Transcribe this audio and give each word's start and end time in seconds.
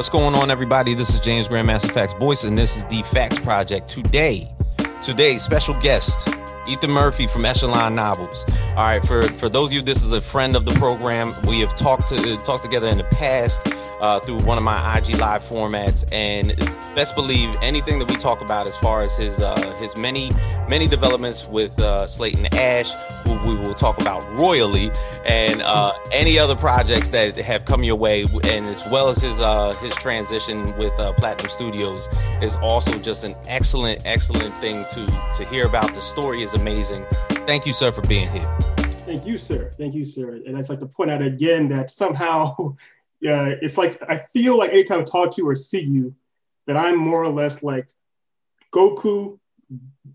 What's 0.00 0.08
going 0.08 0.34
on, 0.34 0.50
everybody? 0.50 0.94
This 0.94 1.14
is 1.14 1.20
James 1.20 1.46
Grandmaster 1.46 1.90
Faqs 1.90 2.18
Boyce, 2.18 2.44
and 2.44 2.56
this 2.56 2.74
is 2.74 2.86
the 2.86 3.02
Faqs 3.02 3.36
Project. 3.42 3.86
Today, 3.86 4.50
today, 5.02 5.36
special 5.36 5.78
guest, 5.78 6.26
Ethan 6.66 6.90
Murphy 6.90 7.26
from 7.26 7.44
Echelon 7.44 7.96
Novels. 7.96 8.46
All 8.70 8.76
right, 8.76 9.04
for 9.04 9.20
for 9.20 9.50
those 9.50 9.68
of 9.68 9.74
you, 9.74 9.82
this 9.82 10.02
is 10.02 10.14
a 10.14 10.20
friend 10.22 10.56
of 10.56 10.64
the 10.64 10.70
program. 10.76 11.34
We 11.46 11.60
have 11.60 11.76
talked 11.76 12.06
to 12.06 12.38
talked 12.38 12.62
together 12.62 12.88
in 12.88 12.96
the 12.96 13.04
past 13.04 13.68
uh, 14.00 14.20
through 14.20 14.38
one 14.40 14.58
of 14.58 14.64
my 14.64 14.98
IG 14.98 15.18
live 15.18 15.42
formats, 15.42 16.04
and 16.12 16.56
best 16.94 17.14
believe 17.14 17.54
anything 17.62 17.98
that 17.98 18.10
we 18.10 18.16
talk 18.16 18.40
about 18.40 18.66
as 18.66 18.76
far 18.76 19.00
as 19.00 19.16
his 19.16 19.40
uh, 19.40 19.76
his 19.76 19.96
many 19.96 20.30
many 20.68 20.86
developments 20.86 21.46
with 21.48 21.78
uh, 21.78 22.06
Slate 22.06 22.36
and 22.36 22.52
Ash, 22.54 22.92
who 23.24 23.38
we 23.44 23.54
will 23.54 23.74
talk 23.74 24.00
about 24.00 24.28
royally, 24.32 24.90
and 25.24 25.62
uh, 25.62 25.92
any 26.12 26.38
other 26.38 26.56
projects 26.56 27.10
that 27.10 27.36
have 27.36 27.64
come 27.64 27.84
your 27.84 27.96
way, 27.96 28.22
and 28.22 28.66
as 28.66 28.82
well 28.90 29.08
as 29.08 29.22
his 29.22 29.40
uh, 29.40 29.74
his 29.74 29.94
transition 29.94 30.76
with 30.76 30.98
uh, 30.98 31.12
Platinum 31.14 31.50
Studios 31.50 32.08
is 32.42 32.56
also 32.56 32.98
just 32.98 33.24
an 33.24 33.34
excellent 33.46 34.02
excellent 34.04 34.54
thing 34.54 34.84
to 34.92 35.06
to 35.36 35.44
hear 35.46 35.66
about. 35.66 35.94
The 35.94 36.02
story 36.02 36.42
is 36.42 36.54
amazing. 36.54 37.04
Thank 37.46 37.66
you, 37.66 37.72
sir, 37.72 37.90
for 37.90 38.02
being 38.02 38.28
here. 38.28 38.56
Thank 39.10 39.26
you, 39.26 39.36
sir. 39.36 39.72
Thank 39.76 39.94
you, 39.94 40.04
sir. 40.04 40.40
And 40.46 40.56
I'd 40.56 40.68
like 40.68 40.78
to 40.78 40.86
point 40.86 41.10
out 41.10 41.20
again 41.20 41.68
that 41.70 41.90
somehow 41.90 42.76
yeah, 43.20 43.54
it's 43.60 43.78
like 43.78 44.00
I 44.08 44.24
feel 44.32 44.56
like 44.56 44.70
anytime 44.70 45.00
I 45.00 45.04
talk 45.04 45.34
to 45.34 45.42
you 45.42 45.48
or 45.48 45.56
see 45.56 45.80
you, 45.80 46.14
that 46.66 46.76
I'm 46.76 46.96
more 46.96 47.22
or 47.22 47.32
less 47.32 47.62
like 47.62 47.88
Goku 48.72 49.38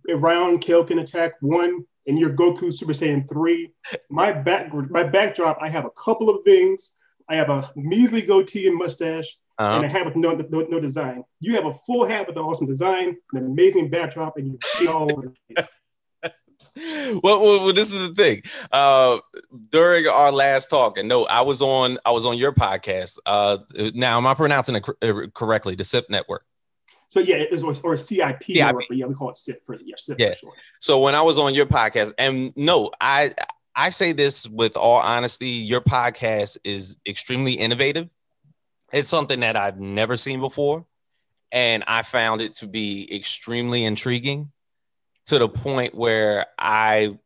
around 0.09 0.61
Kaioken 0.61 1.01
Attack 1.01 1.33
one, 1.41 1.85
and 2.07 2.17
you're 2.17 2.31
Goku 2.31 2.73
Super 2.73 2.93
Saiyan 2.93 3.27
three. 3.29 3.71
My 4.09 4.31
back, 4.31 4.73
my 4.89 5.03
backdrop, 5.03 5.57
I 5.61 5.69
have 5.69 5.85
a 5.85 5.91
couple 5.91 6.29
of 6.29 6.43
things. 6.43 6.91
I 7.29 7.35
have 7.35 7.49
a 7.49 7.71
measly 7.75 8.21
goatee 8.21 8.67
and 8.67 8.77
mustache, 8.77 9.37
uh-huh. 9.57 9.77
and 9.77 9.85
a 9.85 9.87
hat 9.87 10.05
with 10.05 10.15
no, 10.15 10.33
no, 10.35 10.61
no 10.61 10.79
design. 10.79 11.23
You 11.39 11.55
have 11.55 11.65
a 11.65 11.73
full 11.73 12.05
hat 12.05 12.27
with 12.27 12.37
an 12.37 12.43
awesome 12.43 12.67
design, 12.67 13.17
an 13.33 13.45
amazing 13.45 13.89
backdrop, 13.89 14.37
and 14.37 14.47
you 14.47 14.59
see 14.77 14.87
all 14.87 15.11
over 15.11 15.33
the 15.49 15.67
well, 17.23 17.41
well, 17.41 17.73
this 17.73 17.93
is 17.93 18.09
the 18.09 18.15
thing. 18.15 18.43
Uh, 18.71 19.19
during 19.69 20.07
our 20.07 20.31
last 20.31 20.69
talk, 20.69 20.97
and 20.97 21.07
no, 21.07 21.25
I 21.25 21.41
was 21.41 21.61
on, 21.61 21.97
I 22.05 22.11
was 22.11 22.25
on 22.25 22.37
your 22.37 22.51
podcast. 22.51 23.17
Uh, 23.25 23.57
now, 23.93 24.17
am 24.17 24.27
I 24.27 24.33
pronouncing 24.33 24.75
it 24.75 24.89
uh, 25.01 25.27
correctly? 25.33 25.75
The 25.75 25.83
SIP 25.83 26.09
Network. 26.09 26.45
So 27.09 27.21
yeah, 27.21 27.35
it 27.35 27.63
was 27.63 27.79
or 27.81 27.95
CIP, 27.95 28.43
CIP. 28.43 28.57
Network, 28.57 28.85
yeah, 28.89 29.05
we 29.05 29.13
call 29.13 29.29
it 29.29 29.37
SIP 29.37 29.65
for 29.65 29.75
yeah, 29.75 29.95
SIP 29.97 30.19
yeah. 30.19 30.33
For 30.41 30.51
So 30.79 30.99
when 30.99 31.15
I 31.15 31.21
was 31.21 31.37
on 31.37 31.53
your 31.53 31.65
podcast, 31.65 32.13
and 32.17 32.51
no, 32.57 32.91
I 32.99 33.33
I 33.75 33.89
say 33.89 34.11
this 34.11 34.47
with 34.47 34.75
all 34.75 34.99
honesty, 34.99 35.49
your 35.49 35.81
podcast 35.81 36.57
is 36.63 36.97
extremely 37.07 37.53
innovative. 37.53 38.09
It's 38.91 39.07
something 39.07 39.41
that 39.41 39.55
I've 39.55 39.79
never 39.79 40.17
seen 40.17 40.39
before, 40.39 40.85
and 41.51 41.83
I 41.87 42.03
found 42.03 42.41
it 42.41 42.55
to 42.55 42.67
be 42.67 43.07
extremely 43.13 43.85
intriguing 43.85 44.51
to 45.25 45.39
the 45.39 45.49
point 45.49 45.95
where 45.95 46.45
I 46.57 47.17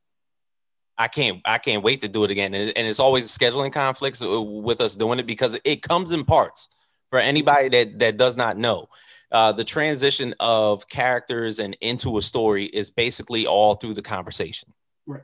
I 0.97 1.07
can't 1.07 1.41
I 1.45 1.57
can't 1.57 1.83
wait 1.83 2.01
to 2.01 2.07
do 2.07 2.23
it 2.25 2.31
again. 2.31 2.53
And, 2.53 2.73
and 2.75 2.87
it's 2.87 2.99
always 2.99 3.27
scheduling 3.27 3.71
conflicts 3.71 4.21
with 4.21 4.81
us 4.81 4.95
doing 4.95 5.19
it 5.19 5.25
because 5.25 5.59
it 5.63 5.81
comes 5.81 6.11
in 6.11 6.25
parts. 6.25 6.67
For 7.09 7.17
anybody 7.17 7.69
that 7.69 7.99
that 7.99 8.17
does 8.17 8.37
not 8.37 8.57
know, 8.57 8.87
uh, 9.31 9.51
the 9.51 9.63
transition 9.63 10.35
of 10.39 10.87
characters 10.89 11.57
and 11.57 11.75
into 11.81 12.17
a 12.19 12.21
story 12.21 12.65
is 12.65 12.91
basically 12.91 13.47
all 13.47 13.75
through 13.75 13.95
the 13.95 14.01
conversation. 14.03 14.71
Right. 15.07 15.23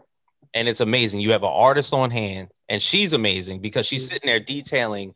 And 0.56 0.68
it's 0.68 0.80
amazing. 0.80 1.20
You 1.20 1.32
have 1.32 1.44
an 1.44 1.52
artist 1.54 1.94
on 1.94 2.10
hand, 2.10 2.50
and 2.70 2.82
she's 2.82 3.14
amazing 3.14 3.62
because 3.62 3.86
she's 3.86 4.08
sitting 4.08 4.26
there 4.26 4.40
detailing 4.40 5.14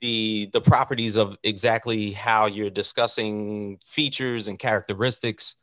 the 0.00 0.50
the 0.52 0.60
properties 0.60 1.16
of 1.16 1.36
exactly 1.42 2.12
how 2.12 2.46
you're 2.46 2.70
discussing 2.70 3.78
features 3.84 4.46
and 4.46 4.58
characteristics 4.58 5.56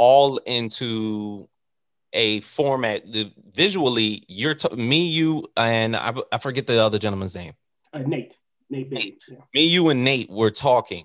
all 0.00 0.38
into 0.38 1.46
a 2.14 2.40
format 2.40 3.02
the, 3.12 3.30
visually 3.52 4.24
you're 4.28 4.54
t- 4.54 4.74
me 4.74 5.06
you 5.06 5.46
and 5.58 5.94
I, 5.94 6.14
I 6.32 6.38
forget 6.38 6.66
the 6.66 6.82
other 6.82 6.98
gentleman's 6.98 7.34
name. 7.34 7.52
Uh, 7.92 7.98
nate. 7.98 8.34
Nate, 8.70 8.90
nate. 8.90 9.22
Yeah. 9.28 9.36
me 9.54 9.66
you 9.66 9.90
and 9.90 10.02
nate 10.02 10.30
were 10.30 10.50
talking. 10.50 11.04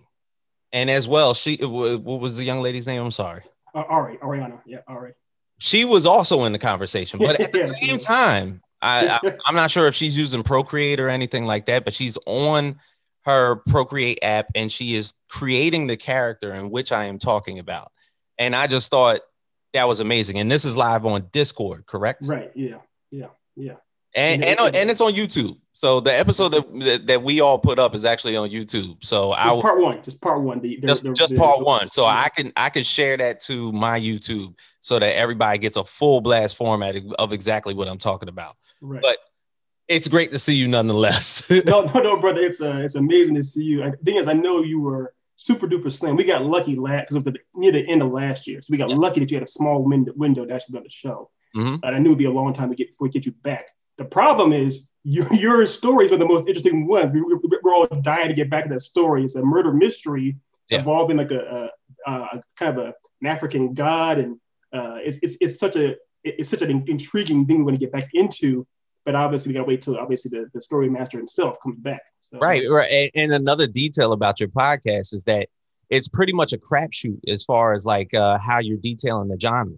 And 0.72 0.90
as 0.90 1.10
well 1.10 1.34
she 1.34 1.58
what 1.58 2.22
was 2.22 2.38
the 2.38 2.46
young 2.46 2.62
lady's 2.62 2.88
name? 2.88 3.02
I'm 3.02 3.12
sorry. 3.12 3.44
Uh, 3.74 3.84
ari 3.90 4.16
ariana. 4.20 4.62
Yeah 4.66 4.80
ari. 4.88 5.14
She 5.58 5.84
was 5.84 6.06
also 6.06 6.46
in 6.46 6.54
the 6.54 6.60
conversation 6.60 7.20
but 7.20 7.38
at 7.38 7.52
the 7.52 7.60
yeah, 7.60 7.66
same 7.66 7.98
yeah. 7.98 7.98
time 7.98 8.62
I, 8.82 9.20
I 9.22 9.38
i'm 9.46 9.56
not 9.56 9.72
sure 9.72 9.88
if 9.88 9.96
she's 9.96 10.18
using 10.18 10.42
procreate 10.42 11.02
or 11.02 11.10
anything 11.10 11.46
like 11.46 11.66
that 11.66 11.84
but 11.84 11.94
she's 11.94 12.18
on 12.26 12.80
her 13.26 13.58
procreate 13.68 14.20
app 14.22 14.48
and 14.56 14.72
she 14.72 14.96
is 14.96 15.14
creating 15.30 15.88
the 15.88 15.98
character 15.98 16.54
in 16.54 16.70
which 16.70 16.92
i 16.94 17.06
am 17.06 17.20
talking 17.20 17.60
about 17.60 17.92
and 18.38 18.56
I 18.56 18.68
just 18.68 18.92
thought 18.92 19.20
that 19.74 19.88
was 19.88 20.00
amazing. 20.00 20.40
And 20.40 20.52
this 20.52 20.66
is 20.66 20.76
live 20.76 21.06
on 21.06 21.28
Discord, 21.32 21.86
correct? 21.86 22.24
Right. 22.26 22.52
Yeah. 22.56 22.78
Yeah. 23.12 23.28
Yeah. 23.56 23.76
And 24.16 24.44
and, 24.44 24.60
and, 24.60 24.76
and 24.76 24.90
it's 24.90 25.02
on 25.02 25.14
YouTube. 25.14 25.58
So 25.74 26.00
the 26.00 26.18
episode 26.18 26.50
that, 26.50 27.06
that 27.06 27.22
we 27.22 27.42
all 27.42 27.60
put 27.60 27.80
up 27.80 27.94
is 27.96 28.06
actually 28.06 28.38
on 28.38 28.50
YouTube. 28.50 29.04
So 29.04 29.34
I 29.34 29.60
part 29.60 29.82
one, 29.82 30.02
just 30.02 30.22
part 30.22 30.42
one. 30.42 30.62
The, 30.62 30.78
just 30.78 31.04
just 31.14 31.36
part 31.36 31.62
one. 31.62 31.90
So 31.90 32.04
yeah. 32.04 32.24
I 32.26 32.30
can 32.30 32.54
I 32.56 32.70
can 32.70 32.84
share 32.84 33.18
that 33.18 33.42
to 33.42 33.74
my 33.74 34.00
YouTube 34.00 34.58
so 34.80 35.00
that 35.00 35.18
everybody 35.18 35.58
gets 35.58 35.76
a 35.76 35.84
full 35.84 36.22
blast 36.22 36.56
format 36.56 36.96
of 37.20 37.34
exactly 37.34 37.74
what 37.74 37.90
I'm 37.90 37.98
talking 37.98 38.30
about. 38.30 38.56
Right. 38.80 39.02
But 39.02 39.18
it's 39.90 40.08
great 40.08 40.32
to 40.32 40.40
see 40.40 40.56
you 40.56 40.70
nonetheless. 40.70 41.50
no, 41.66 41.82
no, 41.82 42.00
no, 42.00 42.22
brother. 42.22 42.40
It's 42.40 42.62
uh, 42.62 42.78
it's 42.78 42.96
amazing 42.96 43.36
to 43.36 43.44
see 43.44 43.64
you. 43.64 43.84
The 43.84 43.98
thing 43.98 44.16
is, 44.16 44.28
I 44.28 44.34
know 44.34 44.64
you 44.64 44.80
were 44.80 45.14
super 45.36 45.68
duper 45.68 45.92
slim. 45.92 46.16
We 46.16 46.24
got 46.24 46.44
lucky 46.44 46.76
last 46.76 47.04
because 47.04 47.16
it 47.16 47.26
was 47.26 47.34
the, 47.34 47.40
near 47.56 47.72
the 47.72 47.88
end 47.88 48.02
of 48.02 48.12
last 48.12 48.48
year, 48.48 48.62
so 48.62 48.68
we 48.72 48.78
got 48.78 48.90
yeah. 48.90 48.96
lucky 48.96 49.20
that 49.20 49.32
you 49.32 49.38
had 49.38 49.48
a 49.48 49.52
small 49.52 49.84
window, 49.84 50.14
window 50.16 50.46
to 50.46 50.54
actually 50.54 50.74
be 50.74 50.78
on 50.80 50.84
the 50.84 50.90
show. 50.90 51.30
Mm-hmm. 51.56 51.86
I 51.86 52.00
knew 52.00 52.10
it'd 52.10 52.18
be 52.18 52.26
a 52.26 52.32
long 52.32 52.54
time 52.54 52.70
to 52.70 52.76
get 52.76 52.92
before 52.92 53.08
we 53.08 53.12
get 53.12 53.26
you 53.26 53.32
back. 53.32 53.70
The 53.98 54.06
problem 54.06 54.52
is 54.52 54.88
your, 55.04 55.32
your 55.34 55.66
stories 55.66 56.12
were 56.12 56.18
the 56.18 56.28
most 56.28 56.48
interesting 56.48 56.88
ones. 56.88 57.12
We, 57.14 57.22
we're 57.22 57.74
all 57.74 57.88
dying 58.02 58.28
to 58.28 58.34
get 58.34 58.50
back 58.50 58.66
to 58.66 58.70
that 58.72 58.82
story. 58.82 59.24
It's 59.24 59.36
a 59.36 59.44
murder 59.44 59.72
mystery 59.72 60.38
yeah. 60.70 60.80
involving 60.80 61.18
like 61.18 61.32
a, 61.32 61.72
a, 62.06 62.12
a, 62.12 62.42
kind 62.58 62.78
of 62.78 62.86
a, 62.86 62.94
an 63.22 63.28
African 63.28 63.74
god, 63.74 64.18
and 64.20 64.38
uh, 64.74 64.98
it's, 65.02 65.20
it's 65.22 65.38
it's 65.40 65.60
such 65.60 65.76
a 65.76 65.96
it's 66.24 66.50
such 66.50 66.62
an 66.62 66.84
intriguing 66.88 67.46
thing 67.46 67.60
we 67.60 67.64
want 67.64 67.76
to 67.76 67.80
get 67.80 67.92
back 67.92 68.10
into 68.14 68.66
but 69.06 69.16
obviously 69.16 69.50
we 69.50 69.54
gotta 69.54 69.68
wait 69.68 69.82
till 69.82 69.98
obviously 69.98 70.30
the, 70.30 70.50
the 70.54 70.62
story 70.62 70.90
master 70.90 71.18
himself 71.18 71.58
comes 71.62 71.80
back. 71.80 72.02
So. 72.18 72.40
Right, 72.40 72.64
right. 72.70 72.92
And, 72.92 73.12
and, 73.16 73.34
another 73.34 73.68
detail 73.68 74.14
about 74.14 74.40
your 74.40 74.50
podcast 74.50 75.14
is 75.14 75.24
that 75.26 75.48
it's 75.90 76.08
pretty 76.08 76.34
much 76.34 76.54
a 76.54 76.58
crapshoot 76.58 77.20
as 77.28 77.44
far 77.44 77.74
as 77.74 77.86
like 77.86 78.14
uh, 78.14 78.40
how 78.40 78.60
you're 78.60 78.78
detailing 78.78 79.28
the 79.28 79.40
genre. 79.40 79.76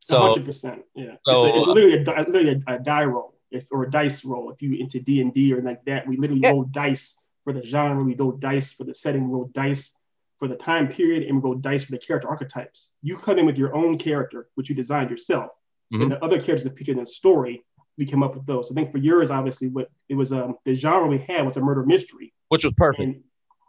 So, 0.00 0.32
100%. 0.32 0.82
Yeah. 0.94 1.14
So, 1.24 1.46
it's, 1.46 1.54
a, 1.54 1.56
it's 1.56 1.66
literally, 1.66 1.94
a, 1.94 2.30
literally 2.30 2.62
a, 2.66 2.74
a, 2.74 2.78
die 2.78 3.04
roll 3.04 3.34
if, 3.50 3.66
or 3.70 3.84
a 3.84 3.90
dice 3.90 4.24
roll. 4.24 4.50
If 4.50 4.60
you 4.60 4.74
into 4.74 5.00
D 5.00 5.20
and 5.20 5.32
D 5.32 5.52
or 5.54 5.62
like 5.62 5.84
that, 5.86 6.06
we 6.06 6.16
literally 6.16 6.42
yeah. 6.42 6.50
roll 6.50 6.64
dice 6.64 7.14
for 7.44 7.52
the 7.52 7.64
genre. 7.64 8.02
We 8.02 8.14
roll 8.14 8.32
dice 8.32 8.72
for 8.72 8.84
the 8.84 8.92
setting. 8.92 9.28
We 9.28 9.34
roll 9.34 9.50
dice 9.54 9.94
for 10.38 10.48
the 10.48 10.56
time 10.56 10.88
period, 10.88 11.22
and 11.22 11.36
we 11.36 11.48
roll 11.48 11.54
dice 11.54 11.84
for 11.84 11.92
the 11.92 11.98
character 11.98 12.28
archetypes. 12.28 12.90
You 13.02 13.16
come 13.16 13.38
in 13.38 13.46
with 13.46 13.56
your 13.56 13.74
own 13.74 13.96
character, 13.96 14.48
which 14.56 14.68
you 14.68 14.74
designed 14.74 15.10
yourself, 15.10 15.52
mm-hmm. 15.92 16.02
and 16.02 16.12
the 16.12 16.22
other 16.22 16.36
characters 16.36 16.64
that 16.64 16.76
featured 16.76 16.98
in 16.98 17.04
the 17.04 17.08
story 17.08 17.64
we 17.96 18.06
came 18.06 18.22
up 18.22 18.34
with 18.34 18.46
those. 18.46 18.70
I 18.70 18.74
think 18.74 18.92
for 18.92 18.98
yours, 18.98 19.30
obviously, 19.30 19.68
what 19.68 19.90
it 20.08 20.14
was 20.14 20.32
um, 20.32 20.56
the 20.64 20.74
genre 20.74 21.06
we 21.06 21.18
had 21.18 21.44
was 21.44 21.56
a 21.56 21.60
murder 21.60 21.84
mystery, 21.84 22.32
which 22.48 22.64
was 22.64 22.74
perfect. 22.76 23.02
And, 23.02 23.22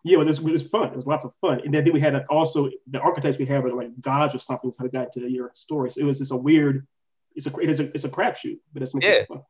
yeah, 0.04 0.20
it 0.20 0.26
was, 0.26 0.40
it 0.40 0.44
was 0.44 0.64
fun. 0.64 0.90
It 0.90 0.96
was 0.96 1.08
lots 1.08 1.26
of 1.26 1.34
fun. 1.42 1.62
And 1.66 1.74
then 1.74 1.92
we 1.92 2.00
had 2.00 2.14
a, 2.14 2.26
also 2.30 2.70
the 2.92 3.00
archetypes 3.00 3.38
we 3.40 3.46
had 3.46 3.64
were 3.64 3.74
like 3.74 4.00
gods 4.02 4.36
or 4.36 4.40
something. 4.40 4.72
So 4.72 4.86
I 4.86 4.88
got 4.88 5.12
to 5.14 5.30
your 5.30 5.52
story. 5.56 5.90
So 5.90 6.02
it 6.02 6.04
was 6.04 6.20
just 6.20 6.32
a 6.32 6.38
weird. 6.38 6.86
It's 7.36 7.48
a 7.48 7.58
it 7.58 7.70
is 7.70 7.80
a 7.80 7.86
it's 7.92 8.04
a 8.04 8.10
crapshoot, 8.10 8.60
but 8.72 8.84
it's 8.84 8.94
yeah. 9.02 9.10
It 9.10 9.28
fun. 9.28 9.42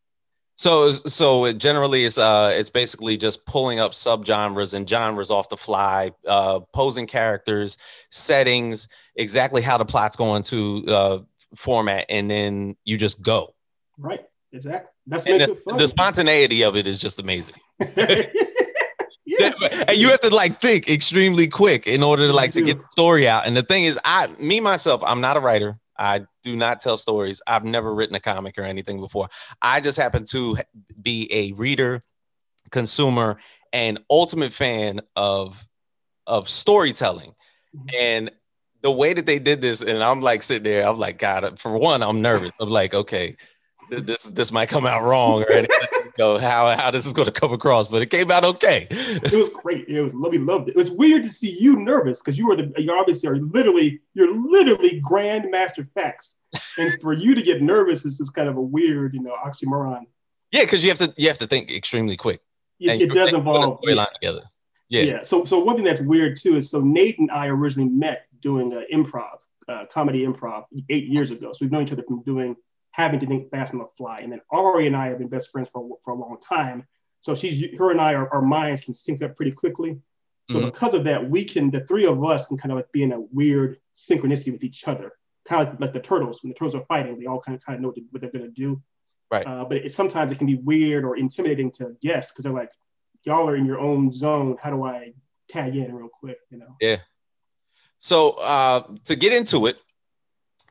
So 0.57 0.93
so 0.93 1.45
it 1.45 1.57
generally 1.57 2.05
is 2.05 2.17
uh 2.17 2.51
it's 2.53 2.69
basically 2.69 3.17
just 3.17 3.45
pulling 3.45 3.81
up 3.81 3.91
subgenres 3.91 4.73
and 4.73 4.89
genres 4.89 5.29
off 5.29 5.49
the 5.49 5.57
fly, 5.57 6.11
uh, 6.25 6.61
posing 6.73 7.05
characters, 7.05 7.77
settings, 8.09 8.87
exactly 9.15 9.61
how 9.61 9.77
the 9.77 9.85
plot's 9.85 10.15
going 10.15 10.43
to 10.43 10.85
uh, 10.87 11.19
format, 11.55 12.05
and 12.09 12.31
then 12.31 12.77
you 12.85 12.97
just 12.97 13.21
go. 13.21 13.53
Right. 13.97 14.25
Exactly. 14.55 14.89
That's 15.05 15.25
the, 15.25 15.57
the, 15.77 15.87
spontaneity 15.87 16.63
of 16.63 16.77
it 16.77 16.87
is 16.87 16.97
just 16.97 17.19
amazing. 17.19 17.57
yeah. 17.97 19.51
And 19.87 19.97
you 19.97 20.09
have 20.09 20.21
to 20.21 20.33
like 20.33 20.61
think 20.61 20.89
extremely 20.89 21.47
quick 21.47 21.87
in 21.87 22.01
order 22.01 22.25
to 22.27 22.33
like 22.33 22.53
to 22.53 22.61
get 22.61 22.77
the 22.77 22.87
story 22.89 23.27
out. 23.27 23.45
And 23.45 23.55
the 23.55 23.63
thing 23.63 23.83
is, 23.83 23.99
I 24.05 24.27
me 24.39 24.61
myself, 24.61 25.03
I'm 25.05 25.19
not 25.19 25.35
a 25.35 25.41
writer. 25.41 25.77
I 25.97 26.25
do 26.41 26.55
not 26.55 26.79
tell 26.79 26.97
stories. 26.97 27.41
I've 27.45 27.65
never 27.65 27.93
written 27.93 28.15
a 28.15 28.19
comic 28.19 28.57
or 28.57 28.63
anything 28.63 29.01
before. 29.01 29.27
I 29.61 29.81
just 29.81 29.97
happen 29.97 30.23
to 30.27 30.57
be 31.01 31.27
a 31.31 31.51
reader, 31.51 32.01
consumer, 32.71 33.37
and 33.73 33.99
ultimate 34.09 34.53
fan 34.53 35.01
of 35.17 35.67
of 36.27 36.47
storytelling. 36.47 37.35
Mm-hmm. 37.75 37.87
And 37.99 38.31
the 38.81 38.91
way 38.91 39.13
that 39.13 39.25
they 39.25 39.39
did 39.39 39.59
this, 39.59 39.81
and 39.81 40.01
I'm 40.01 40.21
like 40.21 40.43
sitting 40.43 40.63
there, 40.63 40.87
I'm 40.87 40.97
like, 40.97 41.17
God, 41.17 41.59
for 41.59 41.77
one, 41.77 42.01
I'm 42.01 42.21
nervous. 42.21 42.51
I'm 42.61 42.69
like, 42.69 42.93
okay, 42.93 43.35
this 43.89 44.25
this 44.31 44.51
might 44.51 44.69
come 44.69 44.85
out 44.85 45.03
wrong 45.03 45.43
or 45.43 45.51
anything. 45.51 45.77
Go 46.17 46.37
how 46.37 46.75
how 46.75 46.91
this 46.91 47.05
is 47.05 47.13
going 47.13 47.25
to 47.25 47.31
come 47.31 47.51
across, 47.51 47.87
but 47.87 48.01
it 48.01 48.07
came 48.07 48.31
out 48.31 48.45
okay. 48.45 48.87
it 48.89 49.33
was 49.33 49.49
great. 49.49 49.87
It 49.87 50.01
was 50.01 50.13
we 50.13 50.37
loved 50.37 50.69
it. 50.69 50.71
It 50.71 50.77
was 50.77 50.91
weird 50.91 51.23
to 51.23 51.31
see 51.31 51.51
you 51.51 51.75
nervous 51.75 52.19
because 52.19 52.37
you 52.37 52.47
were 52.47 52.55
the 52.55 52.71
you 52.77 52.91
obviously 52.93 53.27
are 53.29 53.37
literally 53.37 53.99
you're 54.13 54.33
literally 54.33 55.01
grandmaster 55.01 55.87
Faqs, 55.95 56.35
and 56.77 56.99
for 57.01 57.13
you 57.13 57.35
to 57.35 57.41
get 57.41 57.61
nervous 57.61 58.05
is 58.05 58.17
just 58.17 58.33
kind 58.33 58.47
of 58.47 58.55
a 58.55 58.61
weird 58.61 59.13
you 59.13 59.21
know 59.21 59.35
oxymoron. 59.45 60.03
Yeah, 60.51 60.61
because 60.61 60.83
you 60.83 60.89
have 60.89 60.99
to 60.99 61.13
you 61.17 61.27
have 61.27 61.37
to 61.39 61.47
think 61.47 61.71
extremely 61.71 62.15
quick. 62.15 62.41
It, 62.79 63.01
it 63.01 63.13
does 63.13 63.33
involve 63.33 63.81
storyline 63.81 64.11
together. 64.13 64.43
Yeah. 64.89 65.01
Yeah. 65.01 65.23
So 65.23 65.45
so 65.45 65.59
one 65.59 65.75
thing 65.75 65.85
that's 65.85 66.01
weird 66.01 66.37
too 66.37 66.55
is 66.55 66.69
so 66.69 66.81
Nate 66.81 67.19
and 67.19 67.31
I 67.31 67.47
originally 67.47 67.89
met 67.89 68.27
doing 68.39 68.73
uh, 68.73 68.81
improv, 68.93 69.37
uh, 69.67 69.85
comedy 69.91 70.25
improv 70.25 70.65
eight 70.89 71.07
years 71.07 71.31
ago. 71.31 71.51
So 71.51 71.59
we've 71.61 71.71
known 71.71 71.83
each 71.83 71.91
other 71.91 72.03
from 72.03 72.21
doing 72.23 72.55
having 72.95 73.19
to 73.19 73.27
think 73.27 73.51
fast 73.51 73.73
on 73.73 73.79
the 73.79 73.87
fly. 73.97 74.19
And 74.21 74.31
then 74.31 74.39
Ari 74.51 74.87
and 74.87 74.95
I 74.95 75.07
have 75.07 75.17
been 75.17 75.27
best 75.27 75.51
friends 75.51 75.69
for, 75.69 75.97
for 76.01 76.13
a 76.13 76.17
long 76.17 76.37
time. 76.39 76.87
So 77.19 77.35
she's 77.35 77.77
her 77.77 77.91
and 77.91 77.99
I, 77.99 78.13
our, 78.13 78.33
our 78.33 78.41
minds 78.41 78.81
can 78.81 78.93
sync 78.93 79.21
up 79.21 79.35
pretty 79.35 79.51
quickly. 79.51 79.99
So 80.49 80.57
mm-hmm. 80.57 80.65
because 80.67 80.93
of 80.93 81.03
that, 81.03 81.29
we 81.29 81.43
can 81.43 81.71
the 81.71 81.81
three 81.81 82.05
of 82.05 82.23
us 82.23 82.47
can 82.47 82.57
kind 82.57 82.71
of 82.71 82.77
like 82.77 82.89
be 82.93 83.03
in 83.03 83.11
a 83.11 83.19
weird 83.19 83.79
synchronicity 83.95 84.53
with 84.53 84.63
each 84.63 84.87
other, 84.87 85.11
kind 85.43 85.67
of 85.67 85.73
like, 85.73 85.81
like 85.81 85.93
the 85.93 85.99
turtles. 85.99 86.41
When 86.41 86.51
the 86.51 86.55
turtles 86.55 86.75
are 86.75 86.85
fighting, 86.85 87.19
they 87.19 87.25
all 87.25 87.41
kind 87.41 87.57
of 87.57 87.65
kind 87.65 87.75
of 87.75 87.81
know 87.81 87.89
what, 87.89 87.97
what 88.11 88.21
they're 88.21 88.31
gonna 88.31 88.47
do. 88.47 88.81
Right. 89.29 89.45
Uh, 89.45 89.65
but 89.65 89.77
it, 89.77 89.91
sometimes 89.91 90.31
it 90.31 90.37
can 90.37 90.47
be 90.47 90.55
weird 90.55 91.03
or 91.03 91.17
intimidating 91.17 91.71
to 91.71 91.97
guests 92.01 92.31
because 92.31 92.43
they're 92.43 92.53
like, 92.53 92.71
y'all 93.23 93.49
are 93.49 93.57
in 93.57 93.65
your 93.65 93.79
own 93.79 94.13
zone. 94.13 94.55
How 94.61 94.69
do 94.69 94.85
I 94.85 95.13
tag 95.49 95.75
in 95.75 95.93
real 95.93 96.09
quick? 96.09 96.37
You 96.49 96.59
know. 96.59 96.77
Yeah. 96.79 96.97
So 97.97 98.31
uh, 98.33 98.83
to 99.05 99.15
get 99.17 99.33
into 99.33 99.65
it, 99.65 99.81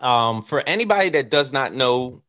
um, 0.00 0.42
for 0.42 0.62
anybody 0.66 1.10
that 1.10 1.30
does 1.30 1.52
not 1.52 1.74
know 1.74 2.22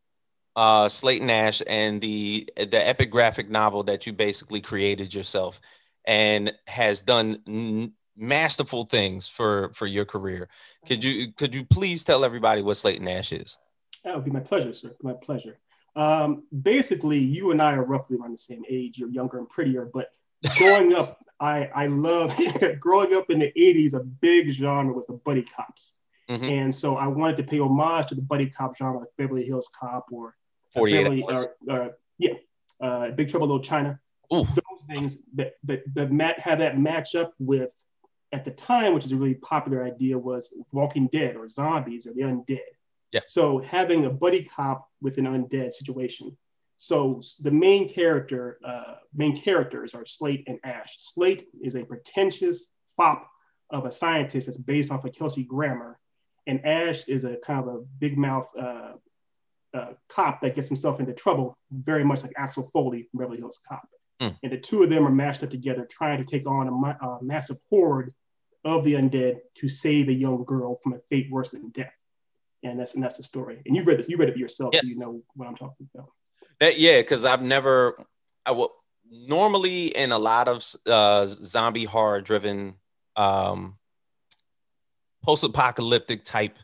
uh, 0.55 0.87
Slate 0.87 1.21
Nash 1.21 1.61
and 1.67 1.99
the 1.99 2.49
the 2.55 2.87
epic 2.87 3.11
graphic 3.11 3.49
novel 3.49 3.83
that 3.83 4.07
you 4.07 4.13
basically 4.13 4.61
created 4.61 5.13
yourself 5.13 5.59
and 6.05 6.53
has 6.67 7.01
done 7.01 7.41
n- 7.47 7.93
masterful 8.15 8.85
things 8.85 9.27
for 9.27 9.71
for 9.73 9.87
your 9.87 10.05
career. 10.05 10.47
Could 10.87 11.03
you 11.03 11.33
could 11.33 11.53
you 11.53 11.65
please 11.65 12.03
tell 12.03 12.23
everybody 12.23 12.61
what 12.61 12.77
Slate 12.77 12.99
and 12.99 13.09
Ash 13.09 13.33
is? 13.33 13.57
That 14.03 14.15
would 14.15 14.25
be 14.25 14.31
my 14.31 14.39
pleasure, 14.39 14.73
sir. 14.73 14.95
My 15.01 15.13
pleasure. 15.13 15.57
Um, 15.95 16.43
basically, 16.61 17.19
you 17.19 17.51
and 17.51 17.61
I 17.61 17.73
are 17.73 17.83
roughly 17.83 18.17
around 18.17 18.33
the 18.33 18.37
same 18.37 18.63
age. 18.69 18.97
You're 18.97 19.09
younger 19.09 19.39
and 19.39 19.49
prettier, 19.49 19.89
but 19.93 20.11
growing 20.57 20.93
up, 20.93 21.19
I 21.39 21.69
I 21.75 21.87
love 21.87 22.33
growing 22.79 23.13
up 23.13 23.29
in 23.29 23.39
the 23.39 23.51
'80s. 23.57 23.93
A 23.93 23.99
big 23.99 24.51
genre 24.51 24.93
was 24.93 25.07
the 25.07 25.13
buddy 25.13 25.43
cops. 25.43 25.93
Mm-hmm. 26.29 26.43
And 26.43 26.75
so 26.75 26.97
I 26.97 27.07
wanted 27.07 27.37
to 27.37 27.43
pay 27.43 27.59
homage 27.59 28.07
to 28.07 28.15
the 28.15 28.21
buddy 28.21 28.49
cop 28.49 28.77
genre, 28.77 28.99
like 28.99 29.09
Beverly 29.17 29.45
Hills 29.45 29.69
Cop 29.79 30.07
or 30.11 30.35
48 30.73 31.03
Beverly, 31.03 31.23
or, 31.23 31.55
uh, 31.69 31.89
yeah, 32.17 32.33
uh, 32.81 33.11
Big 33.11 33.29
Trouble 33.29 33.47
Little 33.47 33.63
China. 33.63 33.99
Ooh. 34.33 34.43
Those 34.43 34.83
things 34.87 35.17
that 35.35 35.53
that 35.65 35.83
that 35.93 36.11
mat- 36.11 36.39
have 36.39 36.59
that 36.59 36.79
match 36.79 37.13
up 37.13 37.33
with 37.37 37.69
at 38.31 38.43
the 38.43 38.51
time, 38.51 38.93
which 38.93 39.05
is 39.05 39.11
a 39.11 39.15
really 39.15 39.35
popular 39.35 39.83
idea, 39.83 40.17
was 40.17 40.53
Walking 40.71 41.07
Dead 41.07 41.35
or 41.35 41.47
zombies 41.47 42.07
or 42.07 42.13
the 42.13 42.21
undead. 42.21 42.59
Yeah. 43.11 43.21
So 43.27 43.59
having 43.59 44.05
a 44.05 44.09
buddy 44.09 44.43
cop 44.43 44.89
with 45.01 45.17
an 45.19 45.25
undead 45.25 45.73
situation. 45.73 46.35
So 46.77 47.21
the 47.41 47.51
main 47.51 47.87
character, 47.87 48.59
uh, 48.65 48.95
main 49.13 49.39
characters 49.39 49.93
are 49.93 50.05
Slate 50.05 50.43
and 50.47 50.59
Ash. 50.63 50.95
Slate 50.97 51.47
is 51.61 51.75
a 51.75 51.85
pretentious 51.85 52.67
fop 52.97 53.29
of 53.69 53.85
a 53.85 53.91
scientist 53.91 54.47
that's 54.47 54.57
based 54.57 54.91
off 54.91 55.05
of 55.05 55.13
Kelsey 55.13 55.43
Grammer, 55.43 55.97
and 56.47 56.65
Ash 56.65 57.07
is 57.07 57.23
a 57.23 57.35
kind 57.37 57.59
of 57.59 57.67
a 57.67 57.79
big 57.99 58.17
mouth 58.17 58.47
uh, 58.59 58.93
uh, 59.73 59.93
cop 60.09 60.41
that 60.41 60.55
gets 60.55 60.67
himself 60.67 60.99
into 60.99 61.13
trouble, 61.13 61.57
very 61.71 62.03
much 62.03 62.23
like 62.23 62.33
Axel 62.37 62.69
Foley 62.71 63.03
from 63.03 63.19
Beverly 63.19 63.39
Hills 63.39 63.59
Cop. 63.67 63.87
Mm. 64.21 64.37
And 64.43 64.51
the 64.51 64.57
two 64.57 64.83
of 64.83 64.89
them 64.89 65.05
are 65.05 65.11
mashed 65.11 65.43
up 65.43 65.49
together, 65.49 65.85
trying 65.89 66.23
to 66.23 66.29
take 66.29 66.47
on 66.47 66.67
a, 66.67 67.05
a, 67.05 67.23
massive 67.23 67.57
horde 67.69 68.13
of 68.63 68.83
the 68.83 68.93
undead 68.93 69.39
to 69.55 69.67
save 69.67 70.07
a 70.07 70.13
young 70.13 70.43
girl 70.45 70.75
from 70.75 70.93
a 70.93 70.99
fate 71.09 71.29
worse 71.29 71.51
than 71.51 71.69
death. 71.69 71.91
And 72.63 72.79
that's 72.79 72.95
and 72.95 73.03
that's 73.03 73.17
the 73.17 73.23
story. 73.23 73.61
And 73.65 73.75
you've 73.75 73.85
read 73.85 73.99
this, 73.99 74.09
you 74.09 74.17
read 74.17 74.29
it 74.29 74.37
yourself, 74.37 74.73
yeah. 74.73 74.81
so 74.81 74.87
you 74.87 74.97
know 74.97 75.21
what 75.35 75.47
I'm 75.47 75.55
talking 75.55 75.87
about. 75.93 76.09
That, 76.59 76.79
yeah, 76.79 77.01
because 77.01 77.25
I've 77.25 77.41
never, 77.41 78.01
I 78.45 78.51
will 78.51 78.71
normally 79.11 79.87
in 79.87 80.11
a 80.11 80.17
lot 80.17 80.47
of 80.47 80.65
uh, 80.87 81.27
zombie 81.27 81.83
horror 81.83 82.21
driven 82.21 82.75
um, 83.17 83.77
post-apocalyptic 85.25 86.23
type 86.23 86.57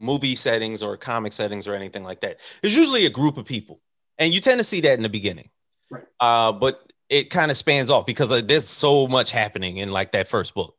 movie 0.00 0.34
settings 0.34 0.82
or 0.82 0.96
comic 0.96 1.32
settings 1.32 1.66
or 1.66 1.74
anything 1.74 2.04
like 2.04 2.20
that. 2.20 2.40
There's 2.62 2.76
usually 2.76 3.06
a 3.06 3.10
group 3.10 3.36
of 3.36 3.44
people, 3.44 3.80
and 4.18 4.32
you 4.32 4.40
tend 4.40 4.58
to 4.58 4.64
see 4.64 4.80
that 4.82 4.94
in 4.94 5.02
the 5.02 5.08
beginning. 5.08 5.50
Right. 5.90 6.04
Uh, 6.20 6.52
but 6.52 6.92
it 7.08 7.30
kind 7.30 7.50
of 7.50 7.56
spans 7.56 7.90
off 7.90 8.06
because 8.06 8.32
uh, 8.32 8.40
there's 8.44 8.66
so 8.66 9.06
much 9.06 9.30
happening 9.30 9.76
in 9.76 9.92
like 9.92 10.12
that 10.12 10.28
first 10.28 10.54
book 10.54 10.76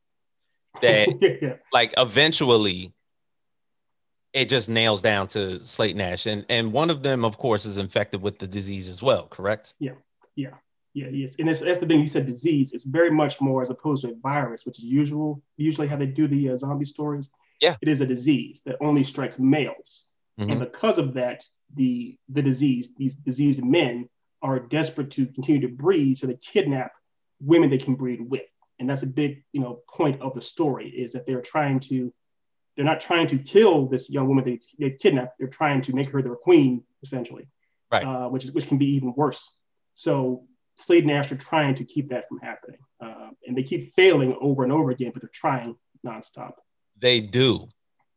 that 0.81 1.07
yeah. 1.41 1.53
like 1.71 1.93
eventually 1.97 2.93
it 4.33 4.49
just 4.49 4.69
nails 4.69 5.01
down 5.01 5.27
to 5.27 5.59
Slate 5.59 5.95
Nash, 5.95 6.25
and 6.25 6.45
and 6.49 6.71
one 6.71 6.89
of 6.89 7.01
them, 7.03 7.25
of 7.25 7.37
course, 7.37 7.65
is 7.65 7.77
infected 7.77 8.21
with 8.21 8.39
the 8.39 8.47
disease 8.47 8.87
as 8.87 9.01
well. 9.01 9.27
Correct? 9.27 9.73
Yeah. 9.79 9.93
Yeah. 10.35 10.53
Yeah, 10.97 11.09
yes, 11.11 11.35
and 11.37 11.47
that's 11.47 11.61
the 11.61 11.85
thing 11.85 11.99
you 11.99 12.07
said. 12.07 12.25
Disease. 12.25 12.73
It's 12.73 12.83
very 12.83 13.11
much 13.11 13.39
more 13.39 13.61
as 13.61 13.69
opposed 13.69 14.01
to 14.01 14.13
a 14.13 14.15
virus, 14.15 14.65
which 14.65 14.79
is 14.79 14.85
usual. 14.85 15.43
Usually, 15.55 15.87
how 15.87 15.95
they 15.95 16.07
do 16.07 16.27
the 16.27 16.49
uh, 16.49 16.55
zombie 16.55 16.85
stories. 16.85 17.29
Yeah, 17.61 17.75
it 17.83 17.87
is 17.87 18.01
a 18.01 18.05
disease 18.07 18.63
that 18.65 18.77
only 18.81 19.03
strikes 19.03 19.37
males, 19.37 20.07
mm-hmm. 20.39 20.49
and 20.49 20.59
because 20.59 20.97
of 20.97 21.13
that, 21.13 21.43
the 21.75 22.17
the 22.29 22.41
disease, 22.41 22.95
these 22.97 23.15
diseased 23.15 23.63
men 23.63 24.09
are 24.41 24.59
desperate 24.59 25.11
to 25.11 25.27
continue 25.27 25.61
to 25.61 25.67
breed, 25.67 26.17
so 26.17 26.25
they 26.25 26.33
kidnap 26.33 26.93
women 27.39 27.69
they 27.69 27.77
can 27.77 27.93
breed 27.93 28.19
with, 28.27 28.49
and 28.79 28.89
that's 28.89 29.03
a 29.03 29.07
big 29.07 29.43
you 29.51 29.61
know 29.61 29.81
point 29.87 30.19
of 30.19 30.33
the 30.33 30.41
story 30.41 30.89
is 30.89 31.11
that 31.11 31.27
they're 31.27 31.41
trying 31.41 31.79
to. 31.81 32.11
They're 32.75 32.85
not 32.85 33.01
trying 33.01 33.27
to 33.27 33.37
kill 33.39 33.87
this 33.87 34.07
young 34.09 34.27
woman 34.27 34.45
they, 34.45 34.59
they 34.79 34.95
kidnap. 34.95 35.33
They're 35.37 35.47
trying 35.47 35.81
to 35.81 35.95
make 35.95 36.09
her 36.09 36.21
their 36.21 36.35
queen, 36.35 36.83
essentially, 37.03 37.47
right? 37.91 38.03
Uh, 38.03 38.29
which 38.29 38.45
is 38.45 38.51
which 38.51 38.67
can 38.67 38.79
be 38.79 38.95
even 38.95 39.13
worse. 39.15 39.51
So 39.93 40.43
Slate 40.77 41.03
and 41.03 41.11
Ash 41.11 41.31
are 41.31 41.37
trying 41.37 41.75
to 41.75 41.83
keep 41.83 42.09
that 42.09 42.27
from 42.29 42.39
happening. 42.39 42.77
Uh, 43.01 43.29
and 43.45 43.57
they 43.57 43.63
keep 43.63 43.93
failing 43.95 44.37
over 44.39 44.63
and 44.63 44.71
over 44.71 44.91
again, 44.91 45.11
but 45.13 45.21
they're 45.21 45.29
trying 45.33 45.75
nonstop. 46.05 46.53
They 46.99 47.19
do. 47.19 47.67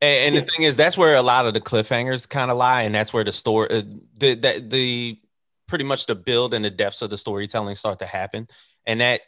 And, 0.00 0.26
and 0.26 0.34
yeah. 0.34 0.40
the 0.40 0.46
thing 0.46 0.64
is, 0.64 0.76
that's 0.76 0.96
where 0.96 1.16
a 1.16 1.22
lot 1.22 1.46
of 1.46 1.54
the 1.54 1.60
cliffhangers 1.60 2.28
kind 2.28 2.50
of 2.50 2.56
lie. 2.56 2.82
And 2.82 2.94
that's 2.94 3.12
where 3.12 3.24
the 3.24 3.32
story, 3.32 3.70
uh, 3.70 3.82
the, 4.16 4.34
the, 4.34 4.64
the 4.66 5.18
pretty 5.66 5.84
much 5.84 6.06
the 6.06 6.14
build 6.14 6.54
and 6.54 6.64
the 6.64 6.70
depths 6.70 7.02
of 7.02 7.10
the 7.10 7.18
storytelling 7.18 7.76
start 7.76 7.98
to 8.00 8.06
happen. 8.06 8.48
And 8.86 9.00
that, 9.00 9.20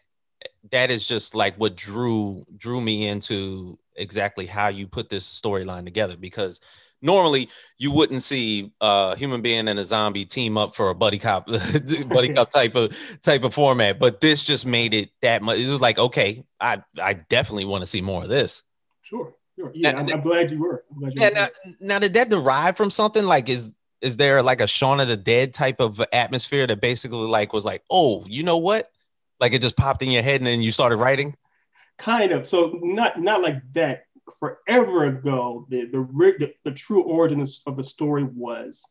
that 0.70 0.90
is 0.90 1.06
just 1.06 1.34
like 1.34 1.56
what 1.56 1.76
drew 1.76 2.44
drew 2.56 2.80
me 2.80 3.06
into 3.08 3.78
exactly 3.96 4.46
how 4.46 4.68
you 4.68 4.86
put 4.86 5.08
this 5.08 5.24
storyline 5.24 5.84
together 5.84 6.16
because 6.16 6.60
normally 7.02 7.48
you 7.78 7.92
wouldn't 7.92 8.22
see 8.22 8.72
a 8.80 9.16
human 9.16 9.42
being 9.42 9.68
and 9.68 9.78
a 9.78 9.84
zombie 9.84 10.24
team 10.24 10.56
up 10.56 10.74
for 10.74 10.88
a 10.90 10.94
buddy 10.94 11.18
cop 11.18 11.46
buddy 12.08 12.32
cop 12.32 12.50
type 12.52 12.74
of 12.74 12.96
type 13.22 13.44
of 13.44 13.52
format 13.52 13.98
but 13.98 14.20
this 14.20 14.42
just 14.42 14.64
made 14.64 14.94
it 14.94 15.10
that 15.20 15.42
much 15.42 15.58
it 15.58 15.68
was 15.68 15.80
like 15.80 15.98
okay 15.98 16.44
i 16.60 16.82
i 17.02 17.12
definitely 17.12 17.64
want 17.64 17.82
to 17.82 17.86
see 17.86 18.00
more 18.00 18.22
of 18.22 18.28
this. 18.28 18.62
Sure 19.02 19.34
sure. 19.62 19.72
Yeah 19.74 19.92
now, 19.92 19.98
I'm, 19.98 20.08
I'm, 20.08 20.20
glad 20.20 20.50
you 20.50 20.60
were, 20.60 20.84
glad 20.98 21.14
you 21.14 21.20
yeah, 21.20 21.28
now, 21.30 21.48
now 21.80 21.98
did 21.98 22.14
that 22.14 22.28
derive 22.28 22.76
from 22.76 22.90
something? 22.90 23.24
Like 23.24 23.48
is 23.48 23.72
is 24.00 24.16
there 24.16 24.42
like 24.42 24.60
a 24.60 24.66
Shaun 24.66 25.00
of 25.00 25.08
the 25.08 25.16
Dead 25.16 25.54
type 25.54 25.80
of 25.80 26.02
atmosphere 26.12 26.66
that 26.66 26.80
basically 26.80 27.28
like 27.28 27.52
was 27.52 27.64
like 27.64 27.82
oh 27.90 28.24
you 28.28 28.42
know 28.42 28.58
what? 28.58 28.90
Like 29.40 29.52
it 29.52 29.62
just 29.62 29.76
popped 29.76 30.02
in 30.02 30.10
your 30.10 30.22
head 30.22 30.40
and 30.40 30.46
then 30.46 30.62
you 30.62 30.72
started 30.72 30.96
writing? 30.96 31.36
Kind 31.98 32.32
of. 32.32 32.46
So 32.46 32.78
not 32.82 33.20
not 33.20 33.42
like 33.42 33.60
that 33.74 34.06
forever 34.38 35.06
ago, 35.06 35.66
the, 35.68 35.86
the, 35.86 35.98
the, 36.38 36.52
the 36.64 36.70
true 36.72 37.02
origin 37.02 37.40
of 37.66 37.76
the 37.76 37.82
story 37.82 38.24
was 38.24 38.82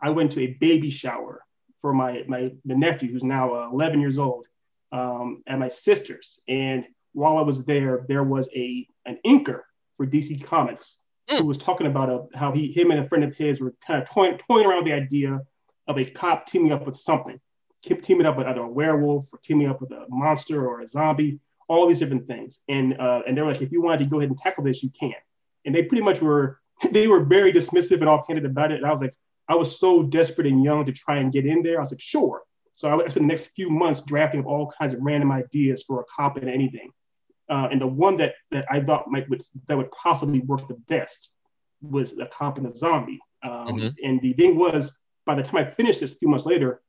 I 0.00 0.10
went 0.10 0.32
to 0.32 0.42
a 0.42 0.56
baby 0.60 0.90
shower 0.90 1.44
for 1.80 1.92
my, 1.92 2.24
my 2.26 2.52
the 2.64 2.74
nephew, 2.74 3.12
who's 3.12 3.24
now 3.24 3.54
uh, 3.54 3.68
11 3.70 4.00
years 4.00 4.18
old, 4.18 4.46
um, 4.92 5.42
at 5.46 5.58
my 5.58 5.68
sister's. 5.68 6.40
And 6.48 6.86
while 7.12 7.38
I 7.38 7.42
was 7.42 7.64
there, 7.64 8.04
there 8.08 8.22
was 8.22 8.48
a 8.54 8.86
an 9.06 9.18
inker 9.26 9.60
for 9.96 10.06
DC 10.06 10.42
Comics 10.44 10.98
who 11.30 11.46
was 11.46 11.58
talking 11.58 11.86
about 11.86 12.10
a, 12.10 12.14
uh, 12.14 12.26
how 12.34 12.52
he, 12.52 12.70
him 12.70 12.90
and 12.90 13.00
a 13.00 13.08
friend 13.08 13.24
of 13.24 13.34
his 13.34 13.60
were 13.60 13.74
kind 13.86 14.02
of 14.02 14.08
toying, 14.08 14.38
toying 14.38 14.66
around 14.66 14.86
the 14.86 14.92
idea 14.92 15.40
of 15.86 15.98
a 15.98 16.04
cop 16.04 16.46
teaming 16.46 16.72
up 16.72 16.86
with 16.86 16.96
something, 16.96 17.40
keep 17.82 18.02
teaming 18.02 18.26
up 18.26 18.36
with 18.36 18.46
either 18.46 18.60
a 18.60 18.68
werewolf 18.68 19.26
or 19.32 19.38
teaming 19.42 19.68
up 19.68 19.80
with 19.80 19.90
a 19.92 20.06
monster 20.08 20.66
or 20.66 20.80
a 20.80 20.88
zombie 20.88 21.38
all 21.68 21.86
these 21.86 21.98
different 21.98 22.26
things. 22.26 22.60
And 22.68 23.00
uh, 23.00 23.22
and 23.26 23.36
they're 23.36 23.46
like, 23.46 23.62
if 23.62 23.72
you 23.72 23.82
wanted 23.82 24.00
to 24.00 24.06
go 24.06 24.18
ahead 24.18 24.30
and 24.30 24.38
tackle 24.38 24.64
this, 24.64 24.82
you 24.82 24.90
can. 24.98 25.14
And 25.64 25.74
they 25.74 25.82
pretty 25.82 26.02
much 26.02 26.20
were 26.20 26.60
they 26.90 27.06
were 27.06 27.24
very 27.24 27.52
dismissive 27.52 28.00
and 28.00 28.08
offhanded 28.08 28.44
about 28.44 28.72
it. 28.72 28.76
And 28.76 28.86
I 28.86 28.90
was 28.90 29.00
like, 29.00 29.14
I 29.48 29.54
was 29.54 29.78
so 29.78 30.02
desperate 30.02 30.46
and 30.46 30.64
young 30.64 30.84
to 30.86 30.92
try 30.92 31.16
and 31.16 31.32
get 31.32 31.46
in 31.46 31.62
there. 31.62 31.78
I 31.78 31.80
was 31.80 31.92
like, 31.92 32.00
sure. 32.00 32.42
So 32.76 32.88
I 32.88 32.98
spent 32.98 33.14
the 33.14 33.20
next 33.20 33.46
few 33.54 33.70
months 33.70 34.02
drafting 34.02 34.44
all 34.44 34.72
kinds 34.78 34.94
of 34.94 35.00
random 35.02 35.30
ideas 35.30 35.84
for 35.86 36.00
a 36.00 36.04
cop 36.04 36.36
and 36.36 36.48
anything. 36.48 36.90
Uh, 37.48 37.68
and 37.70 37.80
the 37.80 37.86
one 37.86 38.16
that 38.16 38.34
that 38.50 38.66
I 38.70 38.80
thought 38.80 39.08
might 39.08 39.28
would, 39.28 39.42
that 39.68 39.76
would 39.76 39.90
possibly 39.92 40.40
work 40.40 40.66
the 40.66 40.80
best 40.88 41.30
was 41.82 42.18
a 42.18 42.26
cop 42.26 42.58
and 42.58 42.66
a 42.66 42.74
zombie. 42.74 43.20
Um, 43.42 43.50
mm-hmm. 43.68 43.88
And 44.02 44.20
the 44.22 44.32
thing 44.32 44.56
was, 44.56 44.96
by 45.26 45.34
the 45.34 45.42
time 45.42 45.56
I 45.56 45.70
finished 45.70 46.00
this 46.00 46.12
a 46.12 46.16
few 46.16 46.28
months 46.28 46.46
later, 46.46 46.80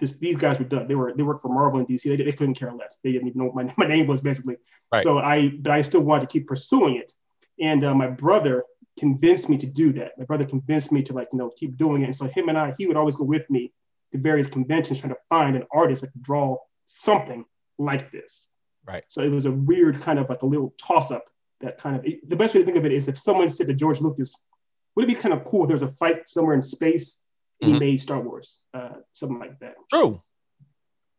this, 0.00 0.16
these 0.16 0.36
guys 0.36 0.58
were 0.58 0.64
done. 0.64 0.88
They 0.88 0.94
were 0.94 1.12
they 1.14 1.22
worked 1.22 1.42
for 1.42 1.48
Marvel 1.48 1.78
and 1.78 1.88
DC. 1.88 2.04
They, 2.04 2.16
they 2.16 2.32
couldn't 2.32 2.54
care 2.54 2.72
less. 2.72 2.98
They 3.02 3.12
didn't 3.12 3.28
even 3.28 3.40
know 3.40 3.50
what 3.50 3.66
my, 3.66 3.74
my 3.86 3.86
name 3.86 4.06
was 4.06 4.20
basically. 4.20 4.56
Right. 4.92 5.02
So 5.02 5.18
I 5.18 5.50
but 5.60 5.72
I 5.72 5.82
still 5.82 6.00
wanted 6.00 6.22
to 6.22 6.26
keep 6.26 6.46
pursuing 6.46 6.96
it. 6.96 7.12
And 7.60 7.84
uh, 7.84 7.94
my 7.94 8.08
brother 8.08 8.64
convinced 8.98 9.48
me 9.48 9.58
to 9.58 9.66
do 9.66 9.92
that. 9.94 10.18
My 10.18 10.24
brother 10.24 10.44
convinced 10.44 10.90
me 10.90 11.02
to 11.02 11.12
like 11.12 11.28
you 11.32 11.38
know 11.38 11.50
keep 11.56 11.76
doing 11.76 12.02
it. 12.02 12.06
And 12.06 12.16
so 12.16 12.26
him 12.26 12.48
and 12.48 12.58
I, 12.58 12.74
he 12.78 12.86
would 12.86 12.96
always 12.96 13.16
go 13.16 13.24
with 13.24 13.48
me 13.50 13.72
to 14.12 14.18
various 14.18 14.46
conventions 14.46 15.00
trying 15.00 15.12
to 15.12 15.20
find 15.28 15.56
an 15.56 15.64
artist 15.72 16.02
that 16.02 16.12
could 16.12 16.22
draw 16.22 16.56
something 16.86 17.44
like 17.78 18.10
this. 18.10 18.48
Right. 18.86 19.04
So 19.08 19.22
it 19.22 19.30
was 19.30 19.46
a 19.46 19.52
weird 19.52 20.00
kind 20.00 20.18
of 20.18 20.28
like 20.28 20.42
a 20.42 20.46
little 20.46 20.74
toss 20.78 21.10
up. 21.10 21.24
That 21.60 21.78
kind 21.78 21.96
of 21.96 22.04
the 22.26 22.36
best 22.36 22.54
way 22.54 22.60
to 22.60 22.64
think 22.64 22.78
of 22.78 22.86
it 22.86 22.92
is 22.92 23.06
if 23.06 23.18
someone 23.18 23.50
said 23.50 23.66
to 23.66 23.74
George 23.74 24.00
Lucas, 24.00 24.34
would 24.96 25.04
it 25.04 25.08
be 25.08 25.14
kind 25.14 25.34
of 25.34 25.44
cool 25.44 25.64
if 25.64 25.68
there's 25.68 25.82
a 25.82 25.92
fight 25.92 26.28
somewhere 26.28 26.54
in 26.54 26.62
space 26.62 27.18
mm-hmm. 27.62 27.74
he 27.74 27.78
made 27.78 28.00
Star 28.00 28.20
Wars, 28.20 28.58
uh, 28.74 28.96
something 29.12 29.38
like 29.38 29.58
that. 29.60 29.74
True. 29.92 30.22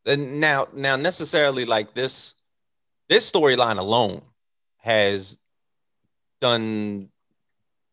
And 0.06 0.40
now, 0.40 0.68
now 0.74 0.96
necessarily 0.96 1.66
like 1.66 1.94
this, 1.94 2.36
this 3.10 3.30
storyline 3.32 3.78
alone 3.78 4.22
has 4.78 5.38
done 6.40 7.10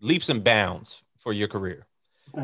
leaps 0.00 0.28
and 0.28 0.42
bounds 0.42 1.02
for 1.18 1.32
your 1.32 1.48
career. 1.48 1.86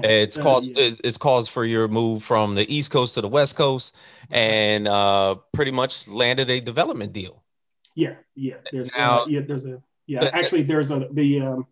It's 0.02 0.38
uh, 0.38 0.42
caused 0.42 0.70
yeah. 0.74 0.90
it's 1.04 1.18
caused 1.18 1.50
for 1.50 1.64
your 1.64 1.88
move 1.88 2.22
from 2.22 2.54
the 2.54 2.74
East 2.74 2.90
Coast 2.90 3.14
to 3.14 3.20
the 3.20 3.28
West 3.28 3.54
Coast, 3.54 3.94
and 4.30 4.88
uh, 4.88 5.36
pretty 5.52 5.70
much 5.70 6.08
landed 6.08 6.50
a 6.50 6.60
development 6.60 7.12
deal. 7.12 7.42
Yeah, 7.94 8.14
yeah. 8.34 8.56
There's 8.72 8.90
now, 8.96 9.20
uh, 9.20 9.26
yeah, 9.26 9.40
there's 9.46 9.64
a 9.64 9.82
yeah. 10.06 10.30
Actually, 10.32 10.62
there's 10.62 10.90
a 10.90 11.06
the 11.12 11.40
um, 11.40 11.66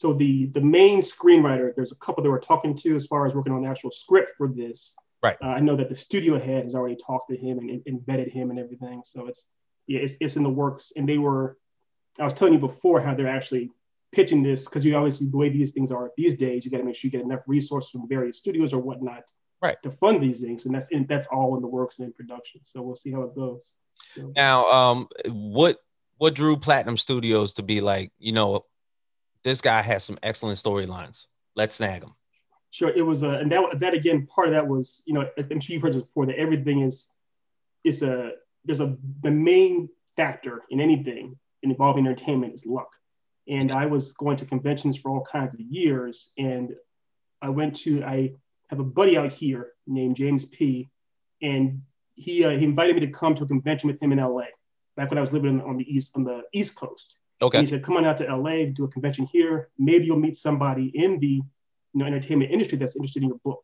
so 0.00 0.14
the 0.14 0.46
the 0.46 0.62
main 0.62 1.02
screenwriter, 1.02 1.74
there's 1.76 1.92
a 1.92 1.96
couple 1.96 2.22
that 2.22 2.30
we're 2.30 2.40
talking 2.40 2.74
to 2.74 2.96
as 2.96 3.04
far 3.04 3.26
as 3.26 3.34
working 3.34 3.52
on 3.52 3.60
the 3.60 3.68
actual 3.68 3.90
script 3.90 4.34
for 4.38 4.48
this. 4.48 4.94
Right. 5.22 5.36
Uh, 5.44 5.48
I 5.48 5.60
know 5.60 5.76
that 5.76 5.90
the 5.90 5.94
studio 5.94 6.38
head 6.38 6.64
has 6.64 6.74
already 6.74 6.96
talked 6.96 7.28
to 7.28 7.36
him 7.36 7.58
and, 7.58 7.82
and 7.84 8.00
vetted 8.00 8.32
him 8.32 8.48
and 8.48 8.58
everything. 8.58 9.02
So 9.04 9.26
it's 9.26 9.44
yeah, 9.86 9.98
it's, 10.00 10.14
it's 10.18 10.36
in 10.36 10.42
the 10.42 10.48
works. 10.48 10.94
And 10.96 11.06
they 11.06 11.18
were, 11.18 11.58
I 12.18 12.24
was 12.24 12.32
telling 12.32 12.54
you 12.54 12.60
before 12.60 13.02
how 13.02 13.14
they're 13.14 13.28
actually 13.28 13.72
pitching 14.10 14.42
this 14.42 14.64
because 14.64 14.86
you 14.86 14.96
obviously 14.96 15.28
the 15.28 15.36
way 15.36 15.50
these 15.50 15.72
things 15.72 15.92
are 15.92 16.10
these 16.16 16.34
days, 16.38 16.64
you 16.64 16.70
got 16.70 16.78
to 16.78 16.84
make 16.84 16.96
sure 16.96 17.08
you 17.08 17.12
get 17.12 17.20
enough 17.20 17.42
resources 17.46 17.90
from 17.90 18.08
various 18.08 18.38
studios 18.38 18.72
or 18.72 18.80
whatnot 18.80 19.24
right. 19.60 19.76
to 19.82 19.90
fund 19.90 20.22
these 20.22 20.40
things, 20.40 20.64
and 20.64 20.74
that's 20.74 20.88
and 20.92 21.06
that's 21.08 21.26
all 21.26 21.56
in 21.56 21.60
the 21.60 21.68
works 21.68 21.98
and 21.98 22.06
in 22.06 22.14
production. 22.14 22.62
So 22.64 22.80
we'll 22.80 22.96
see 22.96 23.12
how 23.12 23.20
it 23.24 23.34
goes. 23.34 23.68
So. 24.14 24.32
Now, 24.34 24.64
um, 24.64 25.08
what 25.26 25.76
what 26.16 26.34
drew 26.34 26.56
Platinum 26.56 26.96
Studios 26.96 27.52
to 27.54 27.62
be 27.62 27.82
like, 27.82 28.12
you 28.18 28.32
know, 28.32 28.64
this 29.44 29.60
guy 29.60 29.82
has 29.82 30.04
some 30.04 30.18
excellent 30.22 30.58
storylines. 30.58 31.26
Let's 31.56 31.74
snag 31.74 32.02
him. 32.02 32.14
Sure, 32.70 32.90
it 32.90 33.02
was 33.02 33.22
a, 33.22 33.30
and 33.30 33.50
that 33.50 33.80
that 33.80 33.94
again, 33.94 34.26
part 34.26 34.48
of 34.48 34.54
that 34.54 34.66
was, 34.66 35.02
you 35.06 35.14
know, 35.14 35.28
I'm 35.36 35.60
sure 35.60 35.74
you've 35.74 35.82
heard 35.82 35.94
this 35.94 36.02
before 36.02 36.26
that 36.26 36.36
everything 36.36 36.82
is, 36.82 37.08
is 37.82 38.02
a 38.02 38.32
there's 38.64 38.80
a 38.80 38.96
the 39.22 39.30
main 39.30 39.88
factor 40.16 40.62
in 40.70 40.80
anything 40.80 41.36
involving 41.62 42.06
entertainment 42.06 42.54
is 42.54 42.66
luck. 42.66 42.90
And 43.48 43.72
I 43.72 43.86
was 43.86 44.12
going 44.12 44.36
to 44.36 44.46
conventions 44.46 44.96
for 44.96 45.10
all 45.10 45.24
kinds 45.24 45.54
of 45.54 45.60
years, 45.60 46.30
and 46.38 46.74
I 47.42 47.48
went 47.48 47.74
to 47.80 48.04
I 48.04 48.34
have 48.68 48.78
a 48.78 48.84
buddy 48.84 49.16
out 49.16 49.32
here 49.32 49.72
named 49.86 50.16
James 50.16 50.44
P, 50.44 50.90
and 51.42 51.82
he 52.14 52.44
uh, 52.44 52.50
he 52.50 52.64
invited 52.64 52.94
me 52.94 53.00
to 53.00 53.12
come 53.12 53.34
to 53.34 53.44
a 53.44 53.48
convention 53.48 53.88
with 53.88 54.00
him 54.00 54.12
in 54.12 54.18
LA 54.18 54.44
back 54.96 55.10
when 55.10 55.18
I 55.18 55.22
was 55.22 55.32
living 55.32 55.60
on 55.62 55.76
the 55.76 55.84
east 55.92 56.12
on 56.14 56.22
the 56.22 56.42
East 56.52 56.76
Coast. 56.76 57.16
Okay. 57.42 57.58
And 57.58 57.66
he 57.66 57.70
said, 57.70 57.82
come 57.82 57.96
on 57.96 58.04
out 58.04 58.18
to 58.18 58.36
LA, 58.36 58.66
do 58.72 58.84
a 58.84 58.88
convention 58.88 59.26
here. 59.26 59.70
Maybe 59.78 60.04
you'll 60.04 60.18
meet 60.18 60.36
somebody 60.36 60.90
in 60.94 61.18
the 61.18 61.26
you 61.26 61.44
know, 61.94 62.04
entertainment 62.04 62.50
industry 62.50 62.78
that's 62.78 62.96
interested 62.96 63.22
in 63.22 63.28
your 63.30 63.38
book. 63.44 63.62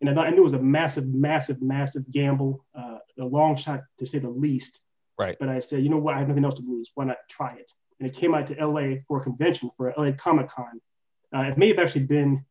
And 0.00 0.08
I 0.08 0.14
thought 0.14 0.26
I 0.26 0.30
knew 0.30 0.38
it 0.38 0.44
was 0.44 0.52
a 0.52 0.62
massive, 0.62 1.08
massive, 1.08 1.60
massive 1.60 2.10
gamble, 2.10 2.64
uh, 2.74 2.98
a 3.18 3.24
long 3.24 3.56
shot 3.56 3.82
to 3.98 4.06
say 4.06 4.18
the 4.18 4.28
least. 4.28 4.80
Right. 5.18 5.36
But 5.38 5.48
I 5.48 5.58
said, 5.58 5.82
you 5.82 5.88
know 5.88 5.98
what? 5.98 6.14
I 6.14 6.20
have 6.20 6.28
nothing 6.28 6.44
else 6.44 6.54
to 6.56 6.62
lose. 6.62 6.90
Why 6.94 7.04
not 7.04 7.16
try 7.28 7.54
it? 7.54 7.72
And 7.98 8.08
it 8.08 8.14
came 8.14 8.34
out 8.34 8.46
to 8.46 8.66
LA 8.66 8.98
for 9.08 9.20
a 9.20 9.22
convention 9.22 9.70
for 9.76 9.92
LA 9.96 10.12
Comic 10.12 10.48
Con. 10.48 10.80
Uh, 11.34 11.40
it 11.40 11.58
may 11.58 11.68
have 11.68 11.80
actually 11.80 12.04
been, 12.04 12.44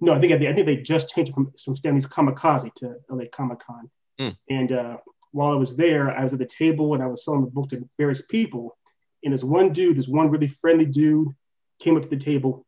no, 0.00 0.14
I 0.14 0.20
think 0.20 0.32
I, 0.32 0.38
think 0.54 0.66
they 0.66 0.76
just 0.76 1.14
changed 1.14 1.30
it 1.30 1.34
from, 1.34 1.52
from 1.62 1.76
Stan 1.76 1.94
Lee's 1.94 2.06
Comikaze 2.06 2.72
to 2.76 2.94
LA 3.10 3.24
Comic 3.30 3.58
Con. 3.58 3.90
Mm. 4.18 4.36
And 4.48 4.72
uh, 4.72 4.96
while 5.32 5.52
I 5.52 5.56
was 5.56 5.76
there, 5.76 6.10
I 6.10 6.22
was 6.22 6.32
at 6.32 6.38
the 6.38 6.46
table 6.46 6.94
and 6.94 7.02
I 7.02 7.06
was 7.06 7.24
selling 7.24 7.42
the 7.42 7.50
book 7.50 7.68
to 7.70 7.86
various 7.98 8.22
people. 8.22 8.78
And 9.24 9.32
this 9.32 9.42
one 9.42 9.72
dude, 9.72 9.96
this 9.96 10.08
one 10.08 10.30
really 10.30 10.48
friendly 10.48 10.84
dude, 10.84 11.28
came 11.80 11.96
up 11.96 12.02
to 12.02 12.08
the 12.08 12.16
table 12.16 12.66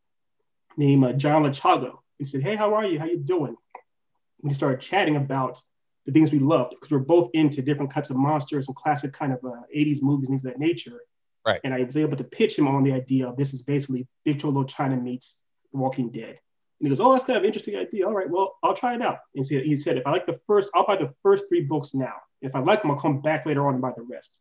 named 0.76 1.04
uh, 1.04 1.12
John 1.12 1.42
Lachago. 1.42 1.98
He 2.18 2.24
said, 2.24 2.42
"Hey, 2.42 2.56
how 2.56 2.74
are 2.74 2.84
you? 2.84 2.98
How 2.98 3.04
you 3.04 3.18
doing?" 3.18 3.54
And 3.54 4.48
we 4.50 4.52
started 4.52 4.80
chatting 4.80 5.16
about 5.16 5.60
the 6.06 6.12
things 6.12 6.32
we 6.32 6.38
loved 6.38 6.70
because 6.70 6.90
we're 6.90 6.98
both 6.98 7.30
into 7.34 7.62
different 7.62 7.92
types 7.92 8.10
of 8.10 8.16
monsters 8.16 8.68
and 8.68 8.76
classic 8.76 9.12
kind 9.12 9.32
of 9.32 9.44
uh, 9.44 9.62
80s 9.74 10.02
movies, 10.02 10.28
things 10.28 10.44
of 10.44 10.52
that 10.52 10.58
nature. 10.58 11.00
Right. 11.44 11.60
And 11.62 11.74
I 11.74 11.82
was 11.82 11.96
able 11.96 12.16
to 12.16 12.24
pitch 12.24 12.58
him 12.58 12.66
on 12.68 12.82
the 12.84 12.92
idea 12.92 13.28
of 13.28 13.36
this 13.36 13.52
is 13.52 13.62
basically 13.62 14.06
Big 14.24 14.42
in 14.44 14.66
China 14.66 14.96
meets 14.96 15.36
The 15.72 15.78
Walking 15.78 16.10
Dead. 16.10 16.38
And 16.80 16.86
he 16.86 16.88
goes, 16.88 17.00
"Oh, 17.00 17.12
that's 17.12 17.24
kind 17.24 17.36
of 17.36 17.42
an 17.42 17.46
interesting 17.46 17.76
idea. 17.76 18.06
All 18.06 18.14
right, 18.14 18.28
well, 18.28 18.56
I'll 18.62 18.74
try 18.74 18.94
it 18.94 19.02
out." 19.02 19.18
And 19.34 19.44
so 19.44 19.58
he 19.58 19.76
said, 19.76 19.96
"If 19.96 20.06
I 20.06 20.10
like 20.10 20.26
the 20.26 20.40
first, 20.46 20.70
I'll 20.74 20.86
buy 20.86 20.96
the 20.96 21.12
first 21.22 21.44
three 21.48 21.62
books 21.62 21.94
now. 21.94 22.14
If 22.40 22.54
I 22.54 22.60
like 22.60 22.82
them, 22.82 22.90
I'll 22.90 22.98
come 22.98 23.20
back 23.20 23.46
later 23.46 23.66
on 23.66 23.74
and 23.74 23.82
buy 23.82 23.92
the 23.96 24.02
rest." 24.02 24.38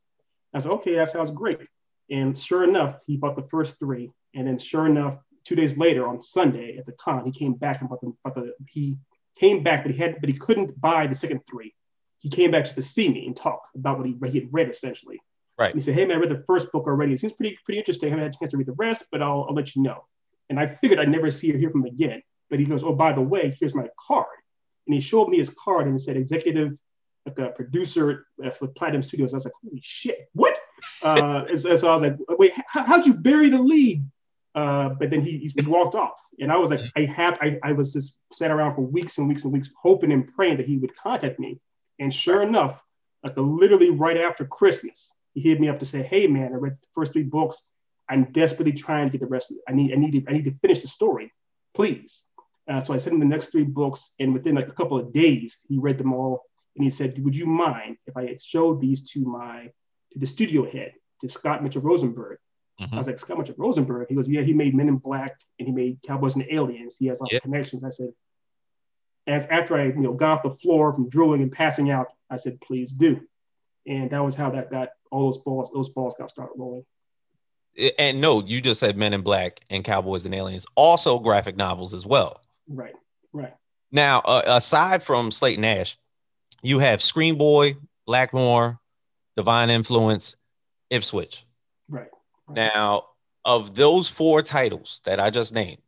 I 0.53 0.60
said, 0.60 0.72
"Okay, 0.72 0.95
that 0.95 1.10
sounds 1.10 1.31
great." 1.31 1.60
And 2.09 2.38
sure 2.38 2.63
enough, 2.63 3.00
he 3.05 3.17
bought 3.17 3.35
the 3.35 3.47
first 3.50 3.79
three. 3.79 4.12
And 4.33 4.47
then 4.47 4.57
sure 4.57 4.85
enough, 4.85 5.17
two 5.43 5.55
days 5.55 5.77
later 5.77 6.07
on 6.07 6.21
Sunday 6.21 6.77
at 6.77 6.85
the 6.85 6.91
con, 6.93 7.25
he 7.25 7.31
came 7.31 7.53
back 7.53 7.81
and 7.81 7.89
bought 7.89 8.01
the, 8.01 8.13
bought 8.24 8.35
the 8.35 8.53
he 8.67 8.97
came 9.39 9.63
back, 9.63 9.83
but 9.83 9.91
he 9.91 9.97
had 9.97 10.19
but 10.19 10.29
he 10.29 10.35
couldn't 10.35 10.79
buy 10.79 11.07
the 11.07 11.15
second 11.15 11.41
three. 11.50 11.74
He 12.19 12.29
came 12.29 12.51
back 12.51 12.65
just 12.65 12.75
to 12.75 12.81
see 12.81 13.09
me 13.09 13.25
and 13.25 13.35
talk 13.35 13.62
about 13.75 13.97
what 13.97 14.07
he, 14.07 14.13
what 14.13 14.31
he 14.31 14.39
had 14.39 14.50
read 14.51 14.69
essentially. 14.69 15.19
Right. 15.57 15.71
And 15.71 15.75
he 15.75 15.81
said, 15.81 15.95
Hey 15.95 16.05
man, 16.05 16.17
I 16.17 16.19
read 16.19 16.31
the 16.31 16.43
first 16.47 16.71
book 16.71 16.85
already. 16.88 17.13
It 17.13 17.19
seems 17.19 17.33
pretty 17.33 17.57
pretty 17.65 17.79
interesting. 17.79 18.09
I 18.09 18.12
haven't 18.12 18.25
had 18.25 18.35
a 18.35 18.38
chance 18.38 18.51
to 18.51 18.57
read 18.57 18.67
the 18.67 18.74
rest, 18.74 19.05
but 19.12 19.21
I'll, 19.21 19.45
I'll 19.47 19.55
let 19.55 19.75
you 19.75 19.81
know. 19.81 20.05
And 20.50 20.59
I 20.59 20.67
figured 20.67 21.00
I'd 21.00 21.09
never 21.09 21.31
see 21.31 21.53
or 21.53 21.57
hear 21.57 21.69
from 21.69 21.85
him 21.85 21.93
again. 21.93 22.21
But 22.50 22.59
he 22.59 22.65
goes, 22.65 22.83
Oh, 22.83 22.93
by 22.93 23.13
the 23.13 23.21
way, 23.21 23.55
here's 23.59 23.74
my 23.74 23.88
card. 24.07 24.27
And 24.88 24.93
he 24.93 25.01
showed 25.01 25.29
me 25.29 25.38
his 25.38 25.50
card 25.50 25.88
and 25.88 26.00
said 26.00 26.17
executive 26.17 26.77
like 27.25 27.39
a 27.39 27.50
producer 27.50 28.27
with 28.38 28.75
Platinum 28.75 29.03
Studios. 29.03 29.33
I 29.33 29.38
was 29.38 29.45
like, 29.45 29.53
holy 29.63 29.81
shit, 29.83 30.29
what? 30.33 30.57
Uh, 31.04 31.46
and, 31.50 31.62
so, 31.62 31.70
and, 31.72 31.80
so, 31.80 31.89
I 31.89 31.94
was 31.94 32.01
like, 32.01 32.18
wait, 32.30 32.54
how, 32.68 32.98
would 32.98 33.06
you 33.06 33.13
bury 33.13 33.50
the 33.50 33.62
lead? 33.62 34.04
Uh, 34.54 34.89
but 34.89 35.10
then 35.10 35.22
he, 35.22 35.39
he 35.39 35.68
walked 35.68 35.96
off, 35.96 36.18
and 36.39 36.51
I 36.51 36.56
was 36.56 36.70
like, 36.70 36.80
I 36.96 37.01
have, 37.01 37.38
I, 37.42 37.60
I 37.62 37.74
was 37.74 37.92
just 37.92 38.18
sat 38.32 38.51
around 38.51 38.75
for 38.75 38.82
weeks 38.82 39.18
and 39.18 39.27
weeks 39.27 39.44
and 39.44 39.51
weeks, 39.51 39.70
hoping 39.82 40.13
and 40.13 40.34
praying 40.34 40.58
that 40.58 40.65
he 40.65 40.77
would 40.77 40.96
contact 40.96 41.39
me. 41.39 41.60
And 42.00 42.13
sure 42.13 42.42
enough, 42.42 42.82
like 43.24 43.34
literally 43.36 43.89
right 43.89 44.18
after 44.18 44.46
Christmas, 44.46 45.12
he 45.34 45.42
hit 45.42 45.60
me 45.60 45.68
up 45.68 45.80
to 45.80 45.86
say, 45.86 46.04
"Hey 46.04 46.27
man, 46.27 46.54
I 46.54 46.58
read 46.58 46.74
the 46.74 46.88
first 46.94 47.12
three 47.12 47.24
books. 47.24 47.65
I'm 48.10 48.32
desperately 48.32 48.72
trying 48.72 49.08
to 49.08 49.12
get 49.12 49.22
the 49.22 49.27
rest 49.27 49.51
of 49.51 49.58
it. 49.58 49.63
I 49.68 49.74
need, 49.74 49.92
I 49.92 49.96
need, 49.96 50.12
to, 50.12 50.30
I 50.30 50.34
need 50.34 50.46
to 50.46 50.56
finish 50.62 50.82
the 50.82 50.88
story, 50.88 51.34
please." 51.74 52.22
Uh, 52.70 52.80
so 52.80 52.94
I 52.94 52.98
sent 52.98 53.13
him 53.13 53.20
the 53.20 53.25
next 53.25 53.48
three 53.48 53.63
books, 53.63 54.13
and 54.20 54.34
within 54.34 54.56
like 54.56 54.68
a 54.68 54.72
couple 54.74 54.98
of 54.98 55.12
days, 55.12 55.60
he 55.68 55.77
read 55.77 55.98
them 55.98 56.13
all 56.13 56.44
and 56.75 56.84
he 56.84 56.89
said, 56.89 57.22
"Would 57.24 57.36
you 57.36 57.46
mind 57.46 57.98
if 58.08 58.15
I 58.15 58.38
showed 58.42 58.82
these 58.82 59.10
to 59.12 59.20
my 59.22 59.72
the 60.15 60.25
studio 60.25 60.69
head, 60.69 60.93
to 61.22 61.29
Scott 61.29 61.63
Mitchell 61.63 61.81
Rosenberg?" 61.81 62.39
Mm-hmm. 62.81 62.95
I 62.95 62.98
was 62.98 63.07
like, 63.07 63.19
"Scott 63.19 63.38
Mitchell 63.38 63.55
Rosenberg." 63.57 64.07
He 64.10 64.15
goes, 64.15 64.29
"Yeah, 64.29 64.41
he 64.41 64.53
made 64.53 64.75
Men 64.75 64.89
in 64.89 64.98
Black 64.98 65.39
and 65.60 65.67
he 65.67 65.74
made 65.74 66.00
Cowboys 66.05 66.36
and 66.36 66.45
Aliens. 66.50 66.98
He 66.98 67.07
has 67.07 67.19
lots 67.19 67.34
yep. 67.34 67.39
of 67.39 67.43
connections." 67.43 67.84
I 67.84 67.89
said, 67.89 68.10
as 69.27 69.45
after 69.48 69.79
I 69.79 69.86
you 69.86 69.95
know 69.95 70.13
got 70.13 70.38
off 70.38 70.43
the 70.43 70.51
floor 70.51 70.93
from 70.93 71.10
drooling 71.10 71.41
and 71.41 71.51
passing 71.51 71.91
out, 71.91 72.07
I 72.29 72.38
said, 72.38 72.60
"Please 72.62 72.91
do," 72.91 73.22
and 73.88 74.10
that 74.12 74.24
was 74.24 74.36
how 74.36 74.50
that 74.51 74.72
got 74.72 74.89
all 75.12 75.31
those 75.31 75.41
balls. 75.43 75.72
Those 75.74 75.89
balls 75.89 76.15
got 76.17 76.29
started 76.29 76.53
rolling. 76.57 76.86
And 78.00 78.22
no, 78.22 78.41
you 78.41 78.62
just 78.62 78.79
said 78.79 78.98
Men 78.98 79.13
in 79.13 79.22
Black 79.22 79.60
and 79.69 79.84
Cowboys 79.84 80.25
and 80.25 80.34
Aliens, 80.34 80.65
also 80.75 81.19
graphic 81.19 81.57
novels 81.57 81.93
as 81.93 82.05
well. 82.05 82.41
Right, 82.69 82.95
right. 83.34 83.53
Now, 83.91 84.19
uh, 84.22 84.43
aside 84.45 85.03
from 85.03 85.29
Slate 85.29 85.57
and 85.57 85.65
Ash, 85.65 85.98
you 86.62 86.79
have 86.79 87.03
Screen 87.03 87.38
Boy, 87.38 87.75
Blackmore, 88.05 88.79
Divine 89.36 89.70
Influence, 89.70 90.36
Ipswich. 90.89 91.46
Right. 91.89 92.08
right. 92.48 92.56
Now, 92.56 93.06
of 93.44 93.75
those 93.75 94.08
four 94.08 94.42
titles 94.42 95.01
that 95.06 95.20
I 95.20 95.30
just 95.30 95.54
named, 95.54 95.82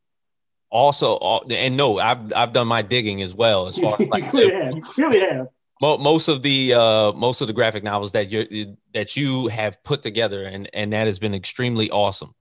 also, 0.70 1.18
and 1.50 1.78
no, 1.78 1.98
I've 1.98 2.34
I've 2.34 2.54
done 2.54 2.68
my 2.68 2.82
digging 2.82 3.22
as 3.22 3.34
well 3.34 3.68
as 3.68 3.78
far 3.78 3.96
as 4.02 4.08
like, 4.10 4.30
clearly 4.30 4.54
have. 4.54 4.76
You 4.76 4.82
clearly 4.82 5.20
have. 5.22 5.48
Most 5.80 6.28
of 6.28 6.42
the 6.42 6.74
uh, 6.74 7.14
most 7.14 7.42
of 7.42 7.48
the 7.48 7.54
graphic 7.54 7.84
novels 7.84 8.12
that 8.14 8.32
you 8.32 8.76
that 8.94 9.16
you 9.16 9.48
have 9.48 9.82
put 9.84 10.02
together, 10.02 10.44
and 10.44 10.70
and 10.74 10.92
that 10.94 11.08
has 11.08 11.20
been 11.20 11.36
extremely 11.36 11.90
awesome. 11.90 12.34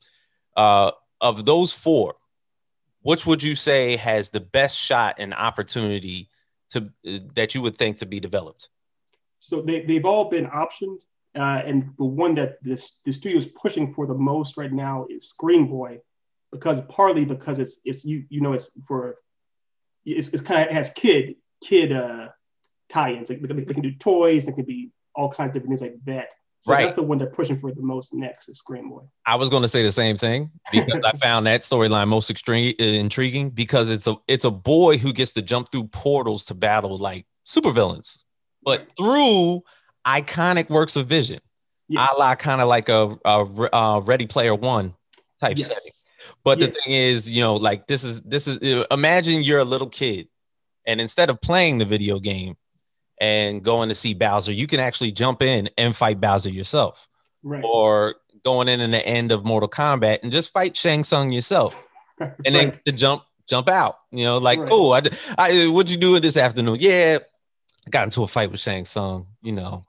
Uh, 0.56 0.90
of 1.20 1.44
those 1.44 1.70
four, 1.70 2.14
which 3.02 3.26
would 3.26 3.42
you 3.42 3.54
say 3.54 3.96
has 3.96 4.30
the 4.30 4.40
best 4.40 4.76
shot 4.76 5.16
and 5.18 5.34
opportunity 5.34 6.30
to 6.70 6.90
that 7.34 7.54
you 7.54 7.62
would 7.62 7.76
think 7.76 7.98
to 7.98 8.06
be 8.06 8.20
developed? 8.20 8.70
So 9.38 9.62
they, 9.62 9.82
they've 9.82 10.04
all 10.04 10.28
been 10.28 10.46
optioned. 10.46 10.98
Uh, 11.34 11.62
and 11.66 11.90
the 11.98 12.04
one 12.04 12.34
that 12.36 12.62
this, 12.62 12.96
the 13.04 13.12
studio 13.12 13.38
is 13.38 13.46
pushing 13.46 13.92
for 13.92 14.06
the 14.06 14.14
most 14.14 14.56
right 14.56 14.72
now 14.72 15.06
is 15.10 15.28
Screen 15.28 15.68
Boy, 15.68 15.98
because 16.50 16.80
partly 16.88 17.26
because 17.26 17.58
it's 17.58 17.78
it's 17.84 18.06
you 18.06 18.24
you 18.30 18.40
know 18.40 18.54
it's 18.54 18.70
for 18.88 19.16
it's, 20.06 20.28
it's 20.28 20.42
kind 20.42 20.62
of 20.62 20.68
it 20.68 20.72
has 20.72 20.88
kid 20.90 21.34
kid 21.62 21.92
uh, 21.92 22.28
tie-ins. 22.88 23.28
Like, 23.28 23.42
they, 23.42 23.74
can 23.74 23.82
do 23.82 23.92
toys. 23.92 24.46
They 24.46 24.52
can 24.52 24.64
be 24.64 24.90
all 25.14 25.30
kinds 25.30 25.48
of 25.48 25.54
different 25.54 25.78
things 25.78 25.92
like 25.92 26.04
that. 26.06 26.28
So 26.60 26.72
right. 26.72 26.82
that's 26.82 26.94
the 26.94 27.02
one 27.02 27.18
they're 27.18 27.28
pushing 27.28 27.60
for 27.60 27.72
the 27.72 27.80
most 27.80 28.12
next 28.12 28.48
is 28.48 28.58
Screen 28.58 28.88
Boy. 28.88 29.02
I 29.24 29.36
was 29.36 29.50
going 29.50 29.62
to 29.62 29.68
say 29.68 29.84
the 29.84 29.92
same 29.92 30.16
thing 30.16 30.50
because 30.72 31.04
I 31.04 31.16
found 31.22 31.46
that 31.46 31.62
storyline 31.62 32.08
most 32.08 32.28
extreme, 32.28 32.74
intriguing 32.78 33.50
because 33.50 33.88
it's 33.88 34.08
a 34.08 34.16
it's 34.26 34.44
a 34.44 34.50
boy 34.50 34.98
who 34.98 35.12
gets 35.12 35.32
to 35.34 35.42
jump 35.42 35.70
through 35.70 35.84
portals 35.88 36.46
to 36.46 36.54
battle 36.54 36.98
like 36.98 37.24
supervillains, 37.46 38.24
but 38.66 38.86
through 38.98 39.62
iconic 40.06 40.68
works 40.68 40.96
of 40.96 41.06
vision, 41.06 41.40
yes. 41.88 42.06
a 42.12 42.18
la 42.18 42.34
kind 42.34 42.60
of 42.60 42.68
like 42.68 42.90
a, 42.90 43.18
a, 43.24 43.46
a, 43.72 44.00
Ready 44.02 44.26
Player 44.26 44.54
One 44.54 44.94
type 45.40 45.56
yes. 45.56 45.68
setting. 45.68 45.92
But 46.44 46.60
yes. 46.60 46.68
the 46.68 46.80
thing 46.80 46.94
is, 46.94 47.30
you 47.30 47.40
know, 47.40 47.54
like 47.54 47.86
this 47.86 48.04
is 48.04 48.20
this 48.22 48.46
is 48.46 48.84
imagine 48.90 49.42
you're 49.42 49.60
a 49.60 49.64
little 49.64 49.88
kid, 49.88 50.28
and 50.86 51.00
instead 51.00 51.30
of 51.30 51.40
playing 51.40 51.78
the 51.78 51.86
video 51.86 52.20
game, 52.20 52.56
and 53.20 53.62
going 53.62 53.88
to 53.88 53.94
see 53.94 54.14
Bowser, 54.14 54.52
you 54.52 54.66
can 54.66 54.80
actually 54.80 55.12
jump 55.12 55.42
in 55.42 55.70
and 55.78 55.96
fight 55.96 56.20
Bowser 56.20 56.50
yourself. 56.50 57.08
Right. 57.42 57.62
Or 57.64 58.16
going 58.44 58.68
in 58.68 58.80
in 58.80 58.90
the 58.90 59.06
end 59.06 59.32
of 59.32 59.44
Mortal 59.44 59.68
Kombat 59.68 60.22
and 60.22 60.30
just 60.30 60.52
fight 60.52 60.76
Shang 60.76 61.04
Tsung 61.04 61.30
yourself. 61.30 61.82
And 62.18 62.54
right. 62.54 62.72
then 62.72 62.80
to 62.86 62.92
jump 62.92 63.24
jump 63.46 63.68
out. 63.68 63.98
You 64.10 64.24
know, 64.24 64.38
like, 64.38 64.58
right. 64.58 64.68
oh, 64.72 64.92
I, 64.92 65.02
I 65.36 65.66
what'd 65.66 65.90
you 65.90 65.98
do 65.98 66.18
this 66.18 66.38
afternoon? 66.38 66.78
Yeah, 66.80 67.18
I 67.86 67.90
got 67.90 68.04
into 68.04 68.22
a 68.22 68.26
fight 68.26 68.50
with 68.50 68.60
Shang 68.60 68.84
Tsung, 68.84 69.26
you 69.42 69.52
know. 69.52 69.82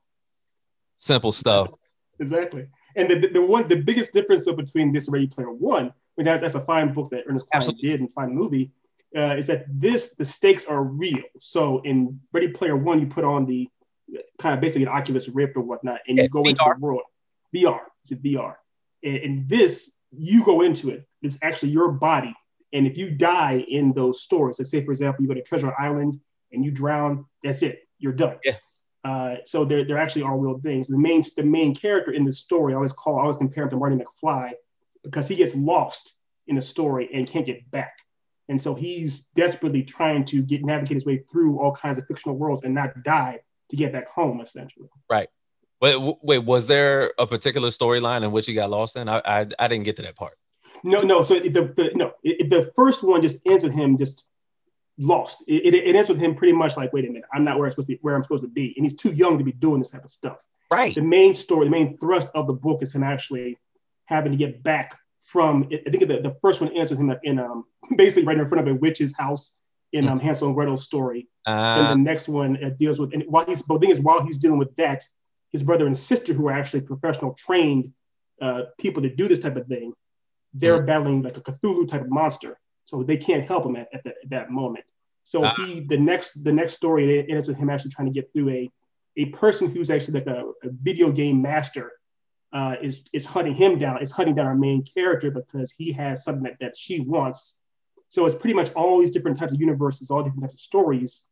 Simple 1.00 1.32
stuff. 1.32 1.72
Exactly. 2.20 2.68
And 2.96 3.10
the, 3.10 3.28
the 3.28 3.42
one 3.42 3.68
the 3.68 3.76
biggest 3.76 4.14
difference 4.14 4.46
between 4.46 4.92
this 4.92 5.08
Ready 5.08 5.28
Player 5.28 5.52
One, 5.52 5.94
which 6.16 6.26
that's 6.26 6.56
a 6.56 6.62
fine 6.62 6.94
book 6.94 7.10
that 7.12 7.24
Ernest 7.28 7.48
Cline 7.52 7.76
did 7.80 8.00
and 8.00 8.12
fine 8.14 8.34
movie, 8.34 8.72
uh, 9.16 9.36
is 9.36 9.48
that 9.48 9.66
this 9.70 10.16
the 10.16 10.26
stakes 10.26 10.66
are 10.66 10.84
real. 10.84 11.22
So 11.40 11.82
in 11.84 12.20
Ready 12.34 12.50
Player 12.50 12.76
One, 12.76 13.00
you 13.00 13.08
put 13.08 13.24
on 13.24 13.46
the 13.46 13.70
kind 14.40 14.56
of 14.56 14.62
basically 14.62 14.84
an 14.84 14.90
Oculus 14.90 15.30
Rift 15.30 15.58
or 15.58 15.62
whatnot, 15.62 16.00
and 16.08 16.18
you 16.18 16.28
go 16.30 16.44
VR. 16.44 16.50
into 16.50 16.64
the 16.66 16.80
world. 16.80 17.02
VR, 17.54 17.80
it's 18.04 18.12
a 18.12 18.16
VR. 18.16 18.56
And, 19.04 19.18
and 19.18 19.50
this, 19.50 19.92
you 20.12 20.44
go 20.44 20.62
into 20.62 20.90
it. 20.90 21.08
It's 21.22 21.38
actually 21.42 21.70
your 21.70 21.92
body. 21.92 22.34
And 22.74 22.86
if 22.86 22.98
you 22.98 23.12
die 23.12 23.64
in 23.68 23.94
those 23.94 24.22
stores, 24.22 24.60
let's 24.60 24.72
say 24.72 24.84
for 24.84 24.92
example, 24.92 25.24
you 25.24 25.28
go 25.28 25.34
to 25.34 25.42
Treasure 25.42 25.74
Island 25.80 26.20
and 26.52 26.66
you 26.66 26.72
drown, 26.72 27.26
that's 27.44 27.64
it. 27.64 27.87
You're 28.00 28.14
done. 28.14 28.38
Yeah. 28.44 28.56
Uh, 29.04 29.36
so 29.46 29.64
there, 29.64 29.86
there 29.86 29.98
actually 29.98 30.24
are 30.24 30.38
real 30.38 30.60
things. 30.60 30.88
The 30.88 30.98
main, 30.98 31.24
the 31.36 31.44
main 31.44 31.74
character 31.74 32.12
in 32.12 32.26
the 32.26 32.34
story, 32.34 32.74
I 32.74 32.76
always 32.76 32.94
call, 32.94 33.20
I 33.20 33.22
always 33.22 33.38
compare 33.38 33.64
him 33.64 33.70
to 33.70 33.78
Marty 33.78 33.96
McFly 33.96 34.52
because 35.04 35.28
he 35.28 35.36
gets 35.36 35.56
lost 35.56 36.14
in 36.48 36.56
the 36.56 36.62
story 36.62 37.10
and 37.14 37.28
can't 37.28 37.46
get 37.46 37.70
back. 37.72 37.94
And 38.50 38.62
so 38.62 38.74
he's 38.74 39.22
desperately 39.36 39.84
trying 39.84 40.26
to 40.26 40.42
get 40.42 40.64
navigate 40.64 40.96
his 40.96 41.06
way 41.06 41.24
through 41.32 41.60
all 41.60 41.74
kinds 41.74 41.98
of 41.98 42.08
fictional 42.08 42.38
worlds 42.38 42.64
and 42.64 42.74
not 42.74 43.04
die 43.04 43.40
to 43.70 43.76
get 43.76 43.92
back 43.92 44.08
home, 44.10 44.42
essentially. 44.42 44.88
Right. 45.10 45.30
Wait, 45.82 46.18
wait, 46.24 46.40
was 46.40 46.68
there 46.68 47.14
a 47.20 47.28
particular 47.28 47.70
storyline 47.70 48.24
in 48.24 48.32
which 48.32 48.48
he 48.48 48.54
got 48.54 48.70
lost 48.70 48.96
in? 48.96 49.08
I, 49.08 49.22
I, 49.24 49.48
I 49.60 49.68
didn't 49.68 49.84
get 49.84 49.98
to 49.98 50.02
that 50.04 50.16
part. 50.16 50.38
No, 50.84 51.02
no. 51.02 51.22
So 51.22 51.40
the, 51.40 51.50
the 51.50 51.92
no, 51.96 52.14
it, 52.24 52.50
the 52.50 52.72
first 52.76 53.04
one 53.04 53.22
just 53.22 53.40
ends 53.46 53.64
with 53.64 53.74
him 53.74 53.98
just 53.98 54.24
lost. 54.98 55.44
It, 55.48 55.74
it, 55.74 55.76
it, 55.76 55.96
ends 55.96 56.10
with 56.10 56.20
him 56.20 56.36
pretty 56.36 56.54
much 56.54 56.78
like, 56.78 56.94
wait 56.94 57.06
a 57.06 57.08
minute, 57.08 57.26
I'm 57.34 57.44
not 57.44 57.58
where 57.58 57.66
I'm 57.66 57.72
supposed 57.72 57.88
to 57.88 57.96
be, 57.96 58.00
where 58.02 58.16
I'm 58.16 58.24
supposed 58.24 58.44
to 58.44 58.50
be, 58.50 58.74
and 58.78 58.86
he's 58.86 58.96
too 58.96 59.12
young 59.12 59.38
to 59.38 59.44
be 59.44 59.52
doing 59.52 59.80
this 59.80 59.92
type 59.92 60.04
of 60.04 60.12
stuff. 60.12 60.38
Right. 60.72 60.94
The 60.94 61.02
main 61.02 61.34
story, 61.34 61.66
the 61.66 61.72
main 61.72 61.98
thrust 61.98 62.30
of 62.36 62.48
the 62.48 62.54
book 62.54 62.82
is 62.82 62.94
him 62.94 63.04
actually 63.04 63.58
having 64.06 64.32
to 64.32 64.38
get 64.38 64.64
back 64.64 64.98
from 65.24 65.70
I 65.72 65.90
think 65.90 66.08
the, 66.08 66.22
the 66.22 66.36
first 66.42 66.62
one 66.62 66.76
ends 66.76 66.90
with 66.90 67.00
him 67.00 67.14
in 67.24 67.40
um 67.40 67.66
basically 67.96 68.26
right 68.26 68.38
in 68.38 68.48
front 68.50 68.68
of 68.68 68.74
a 68.74 68.78
witch's 68.78 69.16
house 69.16 69.56
in 69.94 70.08
um 70.08 70.20
Hansel 70.20 70.48
and 70.48 70.56
Gretel's 70.56 70.84
story. 70.84 71.28
Uh, 71.46 71.88
and 71.92 72.00
the 72.00 72.10
next 72.10 72.28
one 72.28 72.64
uh, 72.64 72.70
deals 72.78 73.00
with 73.00 73.14
and 73.14 73.24
while 73.28 73.46
he's 73.46 73.62
but 73.62 73.76
the 73.76 73.80
thing 73.82 73.92
is 73.92 74.00
while 74.00 74.24
he's 74.24 74.38
dealing 74.38 74.58
with 74.58 74.76
that, 74.78 75.04
his 75.52 75.64
brother 75.64 75.86
and 75.86 75.98
sister 75.98 76.34
who 76.34 76.48
are 76.48 76.54
actually 76.54 76.82
professional 76.82 77.34
trained 77.34 77.94
uh, 78.42 78.64
people 78.78 79.02
to 79.04 79.10
do 79.10 79.28
this 79.28 79.40
type 79.40 79.56
of 79.56 79.68
thing, 79.68 79.94
they're 80.54 80.78
mm-hmm. 80.78 80.86
battling 80.86 81.22
like 81.22 81.38
a 81.38 81.42
Cthulhu 81.42 81.90
type 81.90 82.02
of 82.02 82.10
monster, 82.10 82.60
so 82.88 83.04
they 83.04 83.18
can't 83.18 83.46
help 83.46 83.66
him 83.66 83.76
at, 83.76 83.90
at, 83.94 84.04
the, 84.06 84.10
at 84.10 84.30
that 84.30 84.50
moment. 84.50 84.86
So 85.24 85.44
uh, 85.44 85.54
he 85.56 85.82
the 85.82 85.98
next 85.98 86.42
the 86.46 86.54
next 86.54 86.74
story 86.74 87.30
ends 87.30 87.50
with 87.50 87.58
him 87.58 87.70
actually 87.70 87.92
trying 87.92 88.08
to 88.08 88.14
get 88.14 88.32
through 88.32 88.50
a 88.50 88.72
a 89.18 89.26
person 89.26 89.70
who's 89.70 89.92
actually 89.92 90.22
like 90.22 90.28
a, 90.28 90.46
a 90.64 90.70
video 90.82 91.12
game 91.12 91.42
master 91.42 91.92
uh, 92.54 92.76
is 92.82 93.04
is 93.12 93.26
hunting 93.26 93.54
him 93.54 93.78
down. 93.78 94.02
Is 94.02 94.12
hunting 94.12 94.36
down 94.36 94.46
our 94.46 94.56
main 94.56 94.86
character 94.86 95.30
because 95.30 95.70
he 95.70 95.92
has 95.92 96.24
something 96.24 96.44
that, 96.44 96.56
that 96.62 96.78
she 96.78 97.02
wants. 97.02 97.60
So 98.10 98.26
it's 98.26 98.36
pretty 98.36 98.54
much 98.54 98.72
all 98.72 99.02
these 99.02 99.12
different 99.12 99.38
types 99.38 99.54
of 99.54 99.60
universes, 99.60 100.10
all 100.10 100.24
different 100.24 100.44
types 100.44 100.54
of 100.54 100.62
stories 100.62 101.24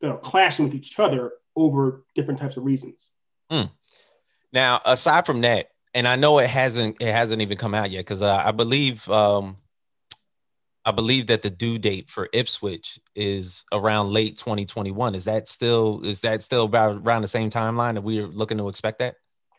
that 0.00 0.12
are 0.12 0.18
clashing 0.18 0.66
with 0.66 0.74
each 0.76 0.96
other 1.00 1.32
over 1.56 2.04
different 2.14 2.38
types 2.38 2.56
of 2.56 2.64
reasons. 2.64 3.14
Mm. 3.50 3.68
Now, 4.52 4.80
aside 4.84 5.26
from 5.26 5.40
that, 5.40 5.70
and 5.92 6.06
I 6.06 6.14
know 6.14 6.38
it 6.38 6.48
hasn't 6.48 6.98
it 7.00 7.10
hasn't 7.10 7.42
even 7.42 7.58
come 7.58 7.74
out 7.74 7.90
yet 7.90 8.00
because 8.00 8.22
uh, 8.22 8.42
I 8.44 8.52
believe 8.52 9.08
um, 9.10 9.56
I 10.84 10.90
believe 10.90 11.28
that 11.28 11.42
the 11.42 11.50
due 11.50 11.78
date 11.78 12.10
for 12.10 12.28
Ipswich 12.32 12.98
is 13.14 13.64
around 13.72 14.12
late 14.12 14.36
2021. 14.36 15.14
Is 15.14 15.24
that 15.24 15.46
still 15.48 16.00
is 16.04 16.20
that 16.22 16.42
still 16.42 16.64
about 16.64 17.02
around 17.04 17.22
the 17.22 17.28
same 17.28 17.50
timeline 17.50 17.94
that 17.94 18.02
we're 18.02 18.26
looking 18.26 18.58
to 18.58 18.68
expect 18.68 18.98
that? 18.98 19.14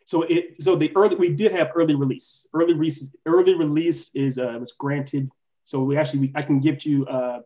so 0.06 0.24
it 0.24 0.62
so 0.62 0.76
the 0.76 0.92
early 0.96 1.16
we 1.16 1.30
did 1.30 1.52
have 1.52 1.72
early 1.76 1.96
release. 1.96 2.48
Early 2.54 2.74
release 2.74 3.10
early 3.26 3.56
release 3.56 4.12
is 4.14 4.38
uh, 4.38 4.58
was 4.60 4.74
granted. 4.74 5.30
So 5.64 5.84
we 5.84 5.98
actually 5.98 6.20
we, 6.20 6.34
I 6.36 6.42
can 6.42 6.60
give 6.60 6.86
you 6.86 7.06
uh, 7.06 7.40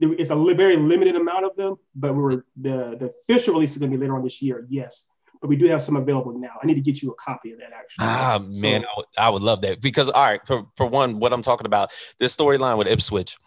it's 0.00 0.30
a 0.30 0.54
very 0.54 0.76
limited 0.76 1.14
amount 1.16 1.44
of 1.44 1.56
them, 1.56 1.76
but 1.94 2.14
we 2.14 2.22
were 2.22 2.44
the 2.60 2.96
the 2.98 3.12
official 3.22 3.54
release 3.54 3.72
is 3.72 3.78
going 3.78 3.90
to 3.90 3.96
be 3.96 4.00
later 4.00 4.16
on 4.16 4.24
this 4.24 4.40
year. 4.40 4.66
Yes, 4.70 5.04
but 5.40 5.48
we 5.48 5.56
do 5.56 5.66
have 5.66 5.82
some 5.82 5.96
available 5.96 6.38
now. 6.38 6.50
I 6.62 6.66
need 6.66 6.74
to 6.74 6.80
get 6.80 7.02
you 7.02 7.10
a 7.10 7.14
copy 7.14 7.52
of 7.52 7.58
that 7.58 7.72
actually. 7.72 8.06
Ah 8.06 8.38
man, 8.40 8.84
I, 8.84 8.88
would, 8.96 9.06
I 9.18 9.30
would 9.30 9.42
love 9.42 9.62
that 9.62 9.80
because 9.80 10.08
all 10.08 10.24
right, 10.24 10.40
for 10.46 10.64
for 10.76 10.86
one, 10.86 11.18
what 11.18 11.32
I'm 11.32 11.42
talking 11.42 11.66
about, 11.66 11.90
this 12.18 12.36
storyline 12.36 12.76
with 12.76 12.88
Ipswich 12.88 13.38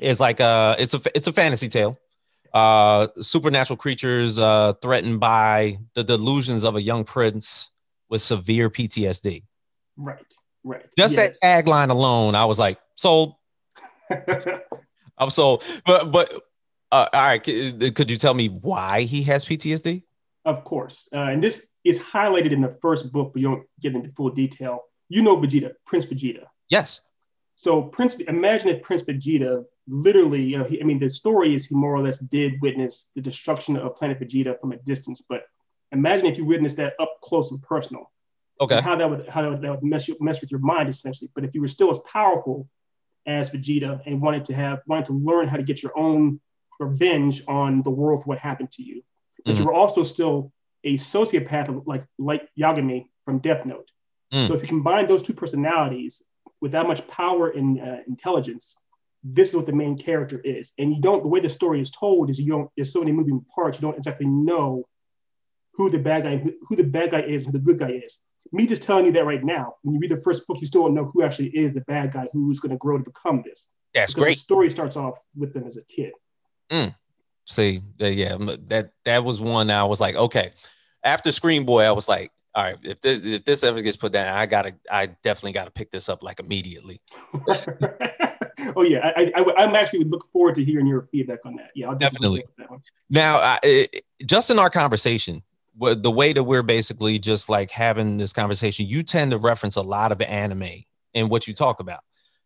is 0.00 0.20
like 0.20 0.40
uh 0.40 0.76
it's 0.78 0.94
a 0.94 1.00
it's 1.14 1.28
a 1.28 1.32
fantasy 1.32 1.68
tale 1.68 1.98
uh 2.54 3.08
supernatural 3.20 3.76
creatures 3.76 4.38
uh 4.38 4.72
threatened 4.80 5.20
by 5.20 5.76
the 5.94 6.02
delusions 6.02 6.64
of 6.64 6.76
a 6.76 6.82
young 6.82 7.04
prince 7.04 7.70
with 8.08 8.22
severe 8.22 8.70
PTSD. 8.70 9.44
Right, 9.96 10.34
right. 10.64 10.86
Just 10.96 11.14
yeah. 11.14 11.28
that 11.28 11.36
tagline 11.42 11.90
alone, 11.90 12.34
I 12.34 12.46
was 12.46 12.58
like, 12.58 12.78
sold. 12.96 13.34
I'm 15.18 15.30
sold. 15.30 15.62
But 15.84 16.10
but 16.10 16.32
uh, 16.90 17.06
all 17.12 17.20
right, 17.20 17.42
could 17.42 18.10
you 18.10 18.16
tell 18.16 18.32
me 18.32 18.48
why 18.48 19.02
he 19.02 19.24
has 19.24 19.44
PTSD? 19.44 20.04
Of 20.48 20.64
course, 20.64 21.08
uh, 21.12 21.30
and 21.32 21.42
this 21.42 21.66
is 21.84 21.98
highlighted 21.98 22.52
in 22.52 22.60
the 22.60 22.76
first 22.80 23.12
book, 23.12 23.32
but 23.32 23.42
you 23.42 23.48
don't 23.48 23.66
get 23.80 23.94
into 23.94 24.10
full 24.12 24.30
detail. 24.30 24.80
You 25.08 25.22
know 25.22 25.36
Vegeta, 25.36 25.72
Prince 25.86 26.06
Vegeta. 26.06 26.44
Yes. 26.68 27.00
So 27.56 27.82
Prince, 27.82 28.14
imagine 28.14 28.68
if 28.68 28.82
Prince 28.82 29.02
Vegeta 29.02 29.64
literally, 29.86 30.42
you 30.42 30.58
know, 30.58 30.64
he, 30.64 30.80
I 30.80 30.84
mean, 30.84 30.98
the 30.98 31.10
story 31.10 31.54
is 31.54 31.66
he 31.66 31.74
more 31.74 31.94
or 31.94 32.02
less 32.02 32.18
did 32.18 32.52
witness 32.62 33.08
the 33.14 33.20
destruction 33.20 33.76
of 33.76 33.96
planet 33.96 34.20
Vegeta 34.20 34.58
from 34.60 34.72
a 34.72 34.76
distance, 34.78 35.22
but 35.28 35.42
Imagine 35.92 36.26
if 36.26 36.36
you 36.36 36.44
witnessed 36.44 36.76
that 36.76 36.94
up 37.00 37.20
close 37.22 37.50
and 37.50 37.62
personal. 37.62 38.10
Okay. 38.60 38.76
And 38.76 38.84
how 38.84 38.96
that 38.96 39.08
would 39.08 39.28
how 39.28 39.42
that 39.42 39.50
would, 39.50 39.62
that 39.62 39.70
would 39.70 39.82
mess 39.82 40.08
you, 40.08 40.16
mess 40.20 40.40
with 40.40 40.50
your 40.50 40.60
mind 40.60 40.88
essentially. 40.88 41.30
But 41.34 41.44
if 41.44 41.54
you 41.54 41.60
were 41.60 41.68
still 41.68 41.90
as 41.90 41.98
powerful 42.00 42.68
as 43.26 43.50
Vegeta 43.50 44.00
and 44.06 44.20
wanted 44.20 44.44
to 44.46 44.54
have 44.54 44.80
wanted 44.86 45.06
to 45.06 45.12
learn 45.12 45.46
how 45.48 45.56
to 45.56 45.62
get 45.62 45.82
your 45.82 45.96
own 45.96 46.40
revenge 46.80 47.42
on 47.48 47.82
the 47.82 47.90
world 47.90 48.22
for 48.22 48.28
what 48.28 48.38
happened 48.38 48.72
to 48.72 48.82
you, 48.82 49.02
but 49.48 49.54
mm-hmm. 49.54 49.62
you 49.62 49.68
were 49.68 49.74
also 49.74 50.02
still 50.02 50.52
a 50.84 50.94
sociopath 50.96 51.82
like 51.86 52.04
like 52.18 52.48
Yagami 52.58 53.06
from 53.24 53.38
Death 53.38 53.64
Note. 53.64 53.90
Mm. 54.32 54.46
So 54.46 54.54
if 54.54 54.62
you 54.62 54.68
combine 54.68 55.08
those 55.08 55.22
two 55.22 55.32
personalities 55.32 56.22
with 56.60 56.72
that 56.72 56.86
much 56.86 57.06
power 57.08 57.48
and 57.48 57.80
uh, 57.80 57.96
intelligence, 58.06 58.74
this 59.24 59.48
is 59.48 59.56
what 59.56 59.66
the 59.66 59.72
main 59.72 59.96
character 59.96 60.40
is. 60.44 60.72
And 60.78 60.94
you 60.94 61.00
don't 61.00 61.22
the 61.22 61.28
way 61.28 61.40
the 61.40 61.48
story 61.48 61.80
is 61.80 61.90
told 61.90 62.30
is 62.30 62.38
you 62.38 62.52
don't 62.52 62.70
there's 62.76 62.92
so 62.92 63.00
many 63.00 63.12
moving 63.12 63.44
parts 63.54 63.78
you 63.78 63.82
don't 63.82 63.96
exactly 63.96 64.26
know 64.26 64.84
who 65.74 65.90
the 65.90 65.98
bad 65.98 66.24
guy 66.24 66.44
who 66.68 66.76
the 66.76 66.84
bad 66.84 67.10
guy 67.10 67.22
is, 67.22 67.44
who 67.44 67.52
the 67.52 67.58
good 67.58 67.78
guy 67.78 67.90
is. 67.90 68.18
Me 68.52 68.66
just 68.66 68.82
telling 68.82 69.04
you 69.04 69.12
that 69.12 69.26
right 69.26 69.44
now, 69.44 69.74
when 69.82 69.94
you 69.94 70.00
read 70.00 70.10
the 70.10 70.22
first 70.22 70.46
book, 70.46 70.58
you 70.60 70.66
still 70.66 70.82
don't 70.82 70.94
know 70.94 71.10
who 71.12 71.22
actually 71.22 71.48
is 71.48 71.72
the 71.72 71.82
bad 71.82 72.12
guy 72.12 72.26
who's 72.32 72.60
going 72.60 72.70
to 72.70 72.78
grow 72.78 72.96
to 72.96 73.04
become 73.04 73.42
this. 73.44 73.66
That's 73.94 74.12
because 74.12 74.24
great. 74.24 74.36
The 74.38 74.42
story 74.42 74.70
starts 74.70 74.96
off 74.96 75.18
with 75.36 75.52
them 75.52 75.64
as 75.64 75.76
a 75.76 75.82
kid. 75.82 76.12
Mm. 76.70 76.94
See, 77.50 77.80
yeah, 77.98 78.36
that 78.66 78.92
that 79.06 79.24
was 79.24 79.40
one 79.40 79.70
I 79.70 79.84
was 79.84 80.00
like, 80.00 80.14
okay. 80.14 80.52
After 81.02 81.32
Screen 81.32 81.64
Boy, 81.64 81.84
I 81.84 81.92
was 81.92 82.06
like, 82.06 82.30
all 82.54 82.62
right, 82.62 82.76
if 82.82 83.00
this 83.00 83.20
if 83.22 83.44
this 83.46 83.64
ever 83.64 83.80
gets 83.80 83.96
put 83.96 84.12
down, 84.12 84.36
I 84.36 84.44
gotta, 84.44 84.74
I 84.90 85.06
definitely 85.06 85.52
gotta 85.52 85.70
pick 85.70 85.90
this 85.90 86.10
up 86.10 86.22
like 86.22 86.40
immediately. 86.40 87.00
oh 88.76 88.82
yeah, 88.82 89.12
I, 89.16 89.32
I, 89.34 89.64
am 89.64 89.74
actually 89.74 90.04
looking 90.04 90.28
forward 90.30 90.56
to 90.56 90.64
hearing 90.64 90.86
your 90.86 91.08
feedback 91.10 91.38
on 91.46 91.56
that. 91.56 91.70
Yeah, 91.74 91.88
I'll 91.88 91.96
definitely. 91.96 92.44
definitely. 92.58 92.82
Now, 93.08 93.38
uh, 93.38 93.84
just 94.26 94.50
in 94.50 94.58
our 94.58 94.68
conversation, 94.68 95.42
the 95.78 96.10
way 96.10 96.34
that 96.34 96.44
we're 96.44 96.62
basically 96.62 97.18
just 97.18 97.48
like 97.48 97.70
having 97.70 98.18
this 98.18 98.34
conversation, 98.34 98.86
you 98.86 99.02
tend 99.02 99.30
to 99.30 99.38
reference 99.38 99.76
a 99.76 99.82
lot 99.82 100.12
of 100.12 100.20
anime 100.20 100.84
in 101.14 101.30
what 101.30 101.46
you 101.46 101.54
talk 101.54 101.80
about. 101.80 102.00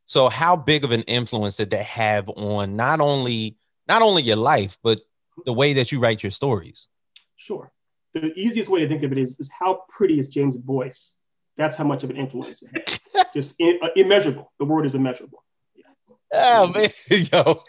So, 0.06 0.28
how 0.28 0.54
big 0.54 0.84
of 0.84 0.92
an 0.92 1.02
influence 1.02 1.56
did 1.56 1.70
that 1.70 1.84
have 1.84 2.28
on 2.28 2.76
not 2.76 3.00
only 3.00 3.56
not 3.88 4.02
only 4.02 4.22
your 4.22 4.36
life, 4.36 4.78
but 4.82 5.00
the 5.44 5.52
way 5.52 5.74
that 5.74 5.92
you 5.92 5.98
write 5.98 6.22
your 6.22 6.30
stories. 6.30 6.88
Sure. 7.36 7.72
The 8.14 8.32
easiest 8.38 8.68
way 8.68 8.80
to 8.80 8.88
think 8.88 9.02
of 9.02 9.12
it 9.12 9.18
is, 9.18 9.38
is 9.40 9.50
how 9.50 9.84
pretty 9.88 10.18
is 10.18 10.28
James' 10.28 10.56
Boyce? 10.56 11.14
That's 11.56 11.76
how 11.76 11.84
much 11.84 12.02
of 12.02 12.10
an 12.10 12.16
influence 12.16 12.62
it 12.62 13.00
has. 13.14 13.26
Just 13.34 13.54
in, 13.58 13.78
uh, 13.82 13.88
immeasurable. 13.96 14.52
The 14.58 14.64
word 14.64 14.86
is 14.86 14.94
immeasurable. 14.94 15.44
Yeah. 15.74 15.84
Oh 16.32 16.66
man, 16.68 16.90
yo, 17.10 17.62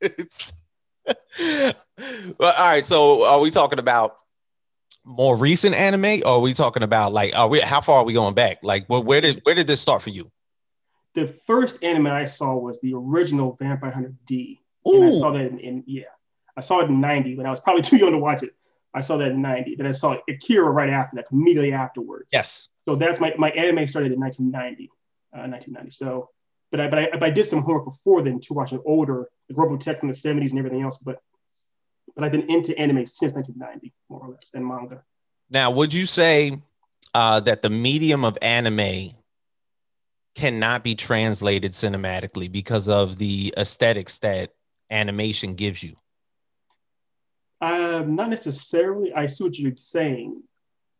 it's 0.00 0.52
well, 1.38 1.74
all 2.40 2.52
right. 2.52 2.84
So, 2.84 3.24
are 3.24 3.40
we 3.40 3.50
talking 3.50 3.78
about 3.78 4.16
more 5.04 5.36
recent 5.36 5.74
anime, 5.74 6.22
or 6.24 6.36
are 6.36 6.40
we 6.40 6.54
talking 6.54 6.82
about 6.82 7.12
like, 7.12 7.34
are 7.34 7.48
we? 7.48 7.60
How 7.60 7.80
far 7.80 7.98
are 7.98 8.04
we 8.04 8.12
going 8.12 8.34
back? 8.34 8.58
Like, 8.62 8.86
well, 8.88 9.02
where 9.02 9.20
did 9.20 9.40
where 9.44 9.54
did 9.54 9.66
this 9.66 9.80
start 9.80 10.02
for 10.02 10.10
you? 10.10 10.30
The 11.14 11.26
first 11.26 11.82
anime 11.82 12.08
I 12.08 12.26
saw 12.26 12.54
was 12.56 12.80
the 12.80 12.94
original 12.94 13.56
Vampire 13.58 13.90
Hunter 13.90 14.14
D. 14.26 14.60
Ooh. 14.86 15.02
And 15.02 15.14
I 15.14 15.18
saw 15.18 15.30
that 15.32 15.42
in, 15.42 15.58
in, 15.58 15.84
yeah, 15.86 16.04
I 16.56 16.60
saw 16.60 16.80
it 16.80 16.88
in 16.88 17.00
'90 17.00 17.36
when 17.36 17.46
I 17.46 17.50
was 17.50 17.60
probably 17.60 17.82
too 17.90 17.96
young 17.96 18.12
to 18.12 18.18
watch 18.18 18.42
it. 18.42 18.54
I 18.94 19.00
saw 19.00 19.16
that 19.18 19.30
in 19.30 19.42
'90. 19.42 19.76
Then 19.76 19.86
I 19.86 19.92
saw 19.92 20.16
Akira 20.28 20.70
right 20.70 20.90
after 20.90 21.16
that, 21.16 21.26
immediately 21.32 21.72
afterwards. 21.72 22.30
Yes. 22.32 22.68
So 22.86 22.96
that's 22.96 23.20
my 23.20 23.34
my 23.36 23.50
anime 23.50 23.86
started 23.88 24.12
in 24.12 24.20
1990, 24.20 24.90
uh, 25.34 25.48
1990. 25.48 25.90
So, 25.90 26.30
but 26.70 26.80
I 26.80 26.88
but 26.88 26.98
I, 26.98 27.10
but 27.12 27.24
I 27.24 27.30
did 27.30 27.48
some 27.48 27.62
homework 27.62 27.84
before 27.84 28.22
then 28.22 28.40
to 28.40 28.54
watch 28.54 28.72
an 28.72 28.80
older 28.84 29.28
like 29.48 29.56
Robotech 29.56 30.00
from 30.00 30.08
the 30.08 30.14
70s 30.14 30.50
and 30.50 30.58
everything 30.58 30.82
else. 30.82 30.98
But 30.98 31.20
but 32.14 32.24
I've 32.24 32.32
been 32.32 32.48
into 32.48 32.76
anime 32.78 33.06
since 33.06 33.32
1990, 33.32 33.92
more 34.08 34.20
or 34.20 34.30
less, 34.30 34.50
and 34.54 34.66
manga. 34.66 35.02
Now, 35.50 35.70
would 35.70 35.92
you 35.92 36.06
say 36.06 36.58
uh, 37.14 37.40
that 37.40 37.62
the 37.62 37.70
medium 37.70 38.24
of 38.24 38.38
anime 38.42 39.12
cannot 40.34 40.84
be 40.84 40.94
translated 40.94 41.72
cinematically 41.72 42.50
because 42.50 42.88
of 42.88 43.16
the 43.16 43.54
aesthetics 43.56 44.18
that 44.18 44.52
animation 44.90 45.54
gives 45.54 45.82
you? 45.82 45.96
Um, 47.60 48.14
not 48.16 48.30
necessarily. 48.30 49.12
I 49.12 49.26
see 49.26 49.44
what 49.44 49.58
you're 49.58 49.76
saying. 49.76 50.42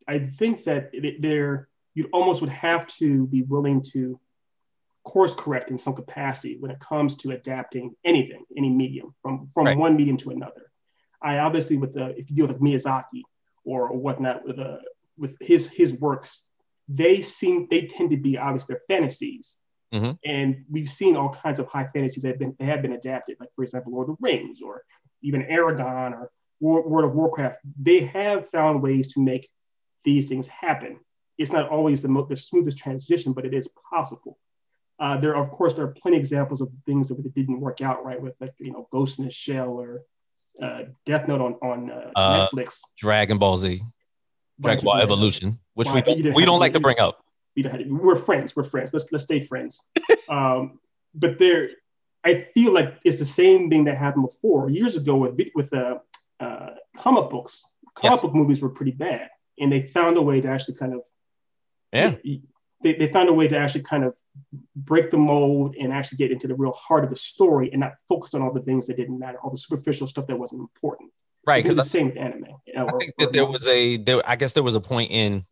I 0.08 0.20
think 0.20 0.64
that 0.64 0.90
it, 0.92 1.20
there 1.20 1.68
you 1.94 2.08
almost 2.12 2.40
would 2.40 2.50
have 2.50 2.86
to 2.86 3.26
be 3.26 3.42
willing 3.42 3.82
to 3.92 4.18
course 5.04 5.34
correct 5.34 5.70
in 5.70 5.78
some 5.78 5.94
capacity 5.94 6.56
when 6.58 6.70
it 6.70 6.80
comes 6.80 7.14
to 7.16 7.30
adapting 7.30 7.94
anything, 8.04 8.44
any 8.56 8.68
medium 8.68 9.14
from 9.22 9.48
from 9.54 9.66
right. 9.66 9.78
one 9.78 9.96
medium 9.96 10.16
to 10.18 10.30
another. 10.30 10.70
I 11.22 11.38
obviously 11.38 11.76
with 11.76 11.94
the 11.94 12.10
if 12.18 12.30
you 12.30 12.36
deal 12.36 12.46
with 12.48 12.60
Miyazaki 12.60 13.22
or, 13.64 13.88
or 13.88 13.98
whatnot 13.98 14.46
with 14.46 14.58
uh, 14.58 14.78
with 15.16 15.36
his 15.40 15.66
his 15.66 15.92
works, 15.92 16.42
they 16.88 17.20
seem 17.20 17.66
they 17.70 17.82
tend 17.82 18.10
to 18.10 18.16
be 18.16 18.38
obviously 18.38 18.74
they're 18.74 18.96
fantasies. 18.96 19.58
Mm-hmm. 19.94 20.12
And 20.24 20.64
we've 20.70 20.90
seen 20.90 21.16
all 21.16 21.30
kinds 21.30 21.58
of 21.58 21.68
high 21.68 21.88
fantasies 21.92 22.22
that 22.22 22.30
have 22.30 22.38
been 22.38 22.56
that 22.58 22.64
have 22.66 22.82
been 22.82 22.92
adapted, 22.92 23.36
like 23.38 23.50
for 23.54 23.62
example, 23.62 23.92
Lord 23.92 24.08
of 24.08 24.16
the 24.16 24.22
Rings 24.22 24.58
or 24.62 24.82
even 25.22 25.42
Eragon 25.42 26.12
or 26.12 26.30
World 26.60 27.04
of 27.04 27.14
Warcraft. 27.14 27.58
They 27.80 28.00
have 28.00 28.48
found 28.50 28.82
ways 28.82 29.12
to 29.14 29.20
make 29.20 29.48
these 30.04 30.28
things 30.28 30.48
happen. 30.48 30.98
It's 31.38 31.52
not 31.52 31.68
always 31.68 32.00
the, 32.00 32.08
mo- 32.08 32.26
the 32.26 32.36
smoothest 32.36 32.78
transition, 32.78 33.32
but 33.32 33.44
it 33.44 33.52
is 33.52 33.68
possible. 33.90 34.38
Uh, 34.98 35.18
there, 35.18 35.36
of 35.36 35.50
course, 35.50 35.74
there 35.74 35.84
are 35.84 35.88
plenty 35.88 36.16
of 36.16 36.20
examples 36.20 36.62
of 36.62 36.70
things 36.86 37.08
that 37.08 37.34
didn't 37.34 37.60
work 37.60 37.82
out 37.82 38.04
right 38.04 38.20
with, 38.20 38.34
like 38.40 38.54
you 38.58 38.72
know, 38.72 38.88
Ghost 38.90 39.18
in 39.18 39.26
the 39.26 39.30
Shell 39.30 39.68
or 39.68 40.02
uh, 40.62 40.84
Death 41.04 41.28
Note 41.28 41.42
on 41.42 41.54
on 41.54 41.90
uh, 41.90 42.10
uh, 42.16 42.48
Netflix. 42.48 42.80
Dragon 42.98 43.36
Ball 43.36 43.58
Z, 43.58 43.82
Dragon 44.58 44.84
Ball 44.84 45.02
Evolution, 45.02 45.58
which 45.74 45.88
we 45.90 46.00
don't, 46.00 46.34
we 46.34 46.46
don't 46.46 46.60
like 46.60 46.72
to 46.72 46.80
bring 46.80 46.98
up. 46.98 47.22
We 47.56 47.64
we're 47.88 48.16
friends. 48.16 48.54
We're 48.54 48.64
friends. 48.64 48.92
Let's 48.92 49.10
let's 49.12 49.24
stay 49.24 49.40
friends. 49.40 49.82
um, 50.28 50.78
but 51.14 51.38
there, 51.38 51.70
I 52.24 52.46
feel 52.54 52.72
like 52.72 52.98
it's 53.04 53.18
the 53.18 53.24
same 53.24 53.70
thing 53.70 53.84
that 53.84 53.96
happened 53.96 54.26
before 54.26 54.70
years 54.70 54.96
ago 54.96 55.16
with 55.16 55.38
with 55.54 55.72
uh, 55.72 55.98
uh, 56.40 56.70
comic 56.96 57.30
books. 57.30 57.64
Comic 57.94 58.16
yes. 58.16 58.22
book 58.22 58.34
movies 58.34 58.60
were 58.60 58.68
pretty 58.68 58.92
bad, 58.92 59.30
and 59.58 59.72
they 59.72 59.82
found 59.82 60.18
a 60.18 60.22
way 60.22 60.40
to 60.40 60.48
actually 60.48 60.76
kind 60.76 60.92
of 60.94 61.00
yeah 61.92 62.14
they, 62.82 62.94
they 62.94 63.08
found 63.08 63.28
a 63.28 63.32
way 63.32 63.48
to 63.48 63.58
actually 63.58 63.82
kind 63.82 64.04
of 64.04 64.14
break 64.74 65.10
the 65.10 65.16
mold 65.16 65.74
and 65.80 65.92
actually 65.92 66.18
get 66.18 66.30
into 66.30 66.46
the 66.46 66.54
real 66.54 66.72
heart 66.72 67.04
of 67.04 67.10
the 67.10 67.16
story 67.16 67.70
and 67.72 67.80
not 67.80 67.94
focus 68.08 68.34
on 68.34 68.42
all 68.42 68.52
the 68.52 68.60
things 68.60 68.86
that 68.86 68.96
didn't 68.96 69.18
matter, 69.18 69.38
all 69.42 69.50
the 69.50 69.58
superficial 69.58 70.06
stuff 70.06 70.26
that 70.26 70.38
wasn't 70.38 70.60
important. 70.60 71.10
Right. 71.46 71.62
Because 71.62 71.76
the 71.76 71.84
same 71.84 72.06
with 72.06 72.16
anime. 72.16 72.46
You 72.66 72.74
know, 72.74 72.86
I 72.86 72.92
or, 72.92 73.00
think 73.00 73.14
that 73.18 73.32
there 73.32 73.46
was 73.46 73.66
a 73.66 73.96
there. 73.98 74.20
I 74.28 74.36
guess 74.36 74.52
there 74.52 74.62
was 74.62 74.74
a 74.74 74.80
point 74.80 75.10
in 75.10 75.44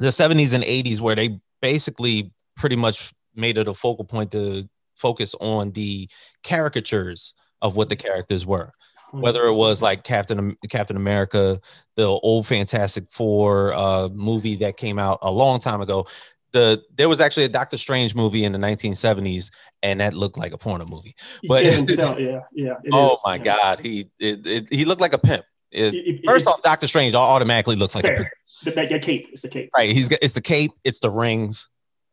the 0.00 0.08
70s 0.08 0.54
and 0.54 0.64
80s 0.64 1.00
where 1.00 1.14
they 1.14 1.38
basically 1.62 2.32
pretty 2.56 2.76
much 2.76 3.12
made 3.34 3.58
it 3.58 3.68
a 3.68 3.74
focal 3.74 4.04
point 4.04 4.32
to 4.32 4.68
focus 4.94 5.34
on 5.40 5.72
the 5.72 6.08
caricatures 6.42 7.32
of 7.62 7.76
what 7.76 7.88
the 7.88 7.96
characters 7.96 8.44
were 8.44 8.72
whether 9.12 9.46
it 9.46 9.54
was 9.54 9.82
like 9.82 10.04
Captain 10.04 10.56
Captain 10.68 10.96
America, 10.96 11.60
the 11.96 12.06
old 12.06 12.46
Fantastic 12.46 13.10
Four 13.10 13.72
uh, 13.72 14.08
movie 14.10 14.54
that 14.58 14.76
came 14.76 15.00
out 15.00 15.18
a 15.22 15.32
long 15.32 15.58
time 15.58 15.80
ago 15.80 16.06
the 16.52 16.82
there 16.94 17.08
was 17.08 17.20
actually 17.20 17.44
a 17.44 17.48
Doctor 17.48 17.78
Strange 17.78 18.14
movie 18.14 18.44
in 18.44 18.52
the 18.52 18.58
1970s, 18.58 19.50
and 19.82 20.00
that 20.00 20.14
looked 20.14 20.38
like 20.38 20.52
a 20.52 20.58
porno 20.58 20.86
movie. 20.86 21.14
But 21.46 21.64
yeah, 21.64 21.84
yeah, 22.18 22.40
yeah. 22.52 22.74
oh 22.92 23.12
is, 23.12 23.18
my 23.24 23.36
yeah. 23.36 23.42
God, 23.44 23.80
he 23.80 24.10
it, 24.18 24.46
it, 24.46 24.72
he 24.72 24.84
looked 24.84 25.00
like 25.00 25.12
a 25.12 25.18
pimp. 25.18 25.44
It, 25.70 26.22
first 26.26 26.46
off, 26.46 26.62
Doctor 26.62 26.86
Strange 26.88 27.14
automatically 27.14 27.76
looks 27.76 27.94
like 27.94 28.04
fair. 28.04 28.14
a 28.14 28.16
pimp. 28.18 28.28
The, 28.64 28.70
the, 28.72 28.98
cape, 28.98 29.28
it's 29.32 29.42
the 29.42 29.48
cape. 29.48 29.70
Right, 29.76 29.92
he's 29.92 30.08
got 30.08 30.18
it's 30.22 30.34
the 30.34 30.40
cape, 30.40 30.72
it's 30.84 31.00
the 31.00 31.10
rings, 31.10 31.68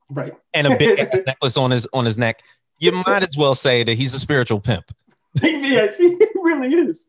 right, 0.09 0.33
and 0.53 0.67
a 0.67 0.77
big 0.77 0.97
necklace 1.25 1.57
on 1.57 1.71
his 1.71 1.87
on 1.93 2.05
his 2.05 2.17
neck. 2.17 2.41
You 2.79 2.91
might 3.05 3.23
as 3.23 3.35
well 3.35 3.55
say 3.55 3.83
that 3.83 3.95
he's 3.95 4.13
a 4.13 4.19
spiritual 4.19 4.59
pimp. 4.59 4.91
yes, 5.41 5.97
he 5.97 6.17
really 6.35 6.73
is. 6.73 7.05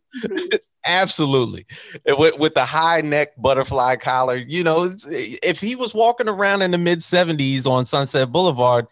Absolutely. 0.86 1.66
With, 2.06 2.38
with 2.38 2.54
the 2.54 2.64
high 2.64 3.00
neck 3.00 3.30
butterfly 3.36 3.96
collar, 3.96 4.36
you 4.36 4.64
know, 4.64 4.90
if 5.06 5.60
he 5.60 5.76
was 5.76 5.94
walking 5.94 6.28
around 6.28 6.62
in 6.62 6.70
the 6.70 6.78
mid 6.78 6.98
70s 7.00 7.66
on 7.66 7.84
Sunset 7.84 8.32
Boulevard, 8.32 8.86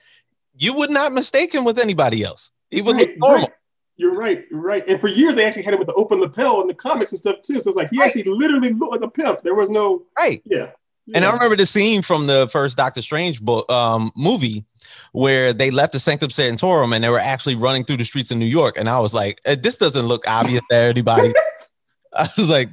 you 0.55 0.75
would 0.75 0.91
not 0.91 1.13
mistake 1.13 1.55
him 1.55 1.65
with 1.65 1.79
anybody 1.79 2.23
else. 2.23 2.53
He 2.71 2.83
would 2.83 2.97
right, 2.97 3.09
look 3.09 3.19
normal. 3.19 3.47
Right. 3.47 3.53
You're 3.97 4.13
right. 4.13 4.47
You're 4.51 4.61
right. 4.61 4.85
And 4.87 5.01
for 5.01 5.09
years, 5.09 5.37
they 5.37 5.45
actually 5.45 5.63
had 5.63 5.75
him 5.75 5.79
with 5.79 5.89
the 5.89 5.95
open 5.95 6.21
lapel 6.21 6.61
in 6.61 6.67
the 6.67 6.75
comics 6.75 7.13
and 7.13 7.21
stuff 7.21 7.43
too. 7.43 7.61
So 7.61 7.71
it's 7.71 7.77
like 7.77 7.91
he 7.91 7.99
right. 7.99 8.07
actually 8.07 8.25
literally 8.25 8.73
looked 8.73 8.93
like 8.93 9.03
a 9.03 9.09
pimp. 9.09 9.43
There 9.43 9.55
was 9.55 9.71
no 9.71 10.03
right. 10.19 10.43
Yeah. 10.45 10.71
And 11.15 11.25
I 11.25 11.33
remember 11.33 11.57
the 11.57 11.67
scene 11.67 12.03
from 12.03 12.27
the 12.27 12.49
first 12.51 12.77
Doctor 12.77 13.01
Strange 13.01 13.41
book 13.41 13.71
um, 13.71 14.11
movie 14.17 14.65
where 15.13 15.53
they 15.53 15.71
left 15.71 15.93
the 15.93 16.01
Sanctum 16.01 16.31
Sanctorum 16.31 16.93
and 16.93 17.03
they 17.03 17.09
were 17.09 17.21
actually 17.21 17.55
running 17.55 17.85
through 17.85 17.99
the 17.99 18.05
streets 18.05 18.33
of 18.33 18.39
New 18.39 18.47
York. 18.47 18.77
And 18.77 18.89
I 18.89 18.99
was 18.99 19.15
like, 19.15 19.41
uh, 19.47 19.55
this 19.55 19.79
doesn't 19.79 20.07
look 20.07 20.27
obvious 20.27 20.65
to 20.71 20.77
anybody. 20.77 21.33
I 22.13 22.29
was 22.37 22.51
like, 22.51 22.71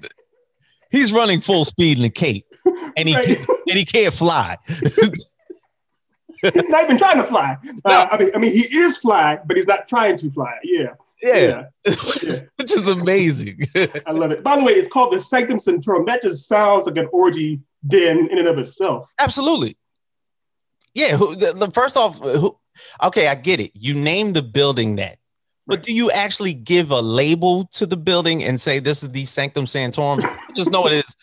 he's 0.90 1.14
running 1.14 1.42
full 1.42 1.64
speed 1.64 2.00
in 2.00 2.06
a 2.06 2.10
cape 2.10 2.48
and 2.98 3.08
he, 3.08 3.16
right. 3.16 3.40
and 3.68 3.78
he 3.78 3.86
can't 3.86 4.14
fly. 4.14 4.58
he's 4.68 6.70
not 6.70 6.86
even 6.86 6.98
trying 6.98 7.18
to 7.18 7.26
fly. 7.26 7.58
Uh. 7.86 8.08
I 8.12 8.18
mean, 8.18 8.32
I 8.36 8.38
mean, 8.40 8.52
he 8.52 8.78
is 8.78 8.98
fly, 8.98 9.40
but 9.46 9.58
he's 9.58 9.68
not 9.68 9.88
trying 9.88 10.18
to 10.18 10.32
fly. 10.32 10.58
Yeah. 10.64 10.94
Yeah. 11.24 11.66
yeah. 12.24 12.40
Which 12.58 12.72
is 12.72 12.88
amazing. 12.88 13.62
I 14.06 14.12
love 14.12 14.32
it. 14.32 14.44
By 14.44 14.58
the 14.58 14.64
way, 14.64 14.74
it's 14.74 14.90
called 14.90 15.14
the 15.14 15.20
Sanctum 15.20 15.60
Sanctorum. 15.60 16.06
That 16.06 16.22
just 16.22 16.48
sounds 16.48 16.86
like 16.86 16.98
an 16.98 17.08
orgy 17.12 17.62
den 17.88 18.28
in 18.30 18.38
and 18.38 18.48
of 18.48 18.58
itself. 18.60 19.12
Absolutely. 19.18 19.78
Yeah. 20.94 21.16
Who, 21.18 21.36
the, 21.36 21.54
the, 21.54 21.72
first 21.72 21.96
off, 21.96 22.22
uh, 22.22 22.38
who, 22.38 22.58
okay, 23.02 23.28
I 23.28 23.36
get 23.36 23.60
it. 23.62 23.72
You 23.74 23.96
name 23.96 24.34
the 24.34 24.42
building 24.42 24.98
that, 24.98 25.18
but 25.66 25.78
right. 25.78 25.86
do 25.86 25.94
you 25.94 26.12
actually 26.12 26.54
give 26.54 26.92
a 26.92 27.00
label 27.00 27.66
to 27.74 27.86
the 27.86 27.98
building 27.98 28.44
and 28.44 28.60
say 28.60 28.80
this 28.80 29.02
is 29.02 29.12
the 29.12 29.26
Sanctum 29.26 29.66
Sanctorum? 29.66 30.22
just 30.56 30.72
know 30.72 30.86
it 30.88 30.94
is. 30.94 31.16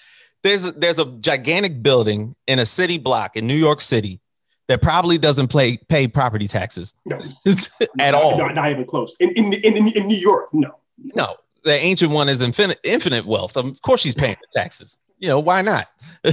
There's 0.42 0.72
there's 0.72 0.98
a 0.98 1.04
gigantic 1.04 1.82
building 1.82 2.34
in 2.46 2.58
a 2.58 2.66
city 2.66 2.96
block 2.96 3.36
in 3.36 3.46
New 3.46 3.54
York 3.54 3.82
City 3.82 4.20
that 4.70 4.80
probably 4.80 5.18
doesn't 5.18 5.48
play 5.48 5.76
pay 5.88 6.06
property 6.06 6.46
taxes 6.46 6.94
no. 7.04 7.18
at 7.98 8.14
all. 8.14 8.38
Not, 8.38 8.54
not, 8.54 8.70
even 8.70 8.84
close. 8.84 9.16
In, 9.18 9.30
in, 9.30 9.52
in, 9.52 9.88
in 9.88 10.06
New 10.06 10.16
York, 10.16 10.54
no. 10.54 10.76
No, 10.96 11.34
the 11.64 11.72
ancient 11.72 12.12
one 12.12 12.28
is 12.28 12.40
infinite 12.40 12.78
infinite 12.84 13.26
wealth. 13.26 13.56
Of 13.56 13.82
course, 13.82 14.00
she's 14.00 14.14
paying 14.14 14.36
the 14.40 14.60
taxes. 14.60 14.96
You 15.18 15.26
know 15.26 15.40
why 15.40 15.62
not? 15.62 15.88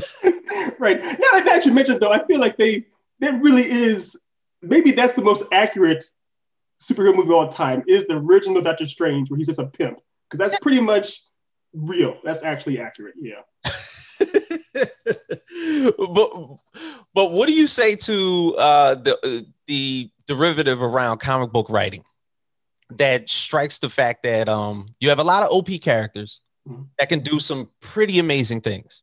right 0.78 1.02
now, 1.02 1.40
that 1.40 1.64
you 1.66 1.72
mentioned 1.72 2.00
though, 2.00 2.12
I 2.12 2.24
feel 2.28 2.40
like 2.40 2.58
they 2.58 2.86
that 3.22 3.42
really 3.42 3.68
is 3.68 4.16
maybe 4.62 4.92
that's 4.92 5.14
the 5.14 5.24
most 5.24 5.42
accurate 5.52 6.06
superhero 6.80 7.16
movie 7.16 7.30
of 7.30 7.34
all 7.34 7.48
time 7.48 7.84
is 7.88 8.06
the 8.06 8.18
original 8.18 8.62
Doctor 8.62 8.86
Strange 8.86 9.32
where 9.32 9.38
he's 9.38 9.48
just 9.48 9.58
a 9.58 9.66
pimp 9.66 10.00
because 10.30 10.38
that's 10.38 10.60
pretty 10.60 10.80
much 10.80 11.24
real. 11.74 12.18
That's 12.24 12.44
actually 12.44 12.80
accurate. 12.80 13.16
Yeah. 13.20 13.42
but 15.98 16.58
but 17.14 17.32
what 17.32 17.48
do 17.48 17.54
you 17.54 17.68
say 17.68 17.96
to 17.96 18.56
uh, 18.58 18.96
the 18.96 19.18
uh, 19.24 19.42
the 19.68 20.10
derivative 20.28 20.82
around 20.82 21.20
comic 21.20 21.52
book 21.52 21.70
writing 21.70 22.04
that 22.90 23.30
strikes 23.30 23.80
the 23.80 23.90
fact 23.90 24.24
that 24.24 24.48
um, 24.48 24.88
you 25.00 25.10
have 25.10 25.20
a 25.20 25.24
lot 25.24 25.44
of 25.44 25.50
OP 25.52 25.70
characters 25.82 26.42
mm-hmm. 26.68 26.84
that 27.00 27.10
can 27.10 27.20
do 27.20 27.40
some 27.40 27.70
pretty 27.82 28.20
amazing 28.20 28.62
things. 28.62 29.02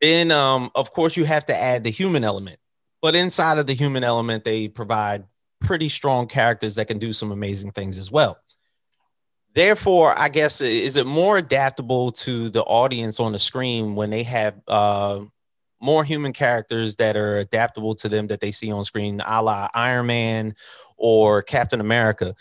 Then 0.00 0.30
um, 0.30 0.70
of 0.74 0.92
course 0.92 1.16
you 1.16 1.24
have 1.24 1.44
to 1.46 1.56
add 1.56 1.84
the 1.84 1.90
human 1.90 2.24
element, 2.24 2.58
but 3.00 3.14
inside 3.14 3.58
of 3.58 3.66
the 3.66 3.74
human 3.74 4.04
element 4.04 4.44
they 4.44 4.68
provide 4.68 5.24
pretty 5.60 5.88
strong 5.88 6.26
characters 6.26 6.74
that 6.74 6.88
can 6.88 6.98
do 6.98 7.12
some 7.12 7.32
amazing 7.32 7.70
things 7.70 7.96
as 7.96 8.10
well. 8.10 8.38
Therefore, 9.54 10.18
I 10.18 10.28
guess 10.28 10.60
is 10.60 10.96
it 10.96 11.06
more 11.06 11.36
adaptable 11.36 12.12
to 12.12 12.48
the 12.48 12.62
audience 12.62 13.20
on 13.20 13.32
the 13.32 13.38
screen 13.38 13.94
when 13.94 14.10
they 14.10 14.22
have 14.22 14.54
uh, 14.66 15.20
more 15.80 16.04
human 16.04 16.32
characters 16.32 16.96
that 16.96 17.16
are 17.16 17.38
adaptable 17.38 17.94
to 17.96 18.08
them 18.08 18.28
that 18.28 18.40
they 18.40 18.50
see 18.50 18.72
on 18.72 18.84
screen, 18.84 19.20
a 19.26 19.42
la 19.42 19.68
Iron 19.74 20.06
Man 20.06 20.54
or 20.96 21.42
Captain 21.42 21.80
America. 21.80 22.34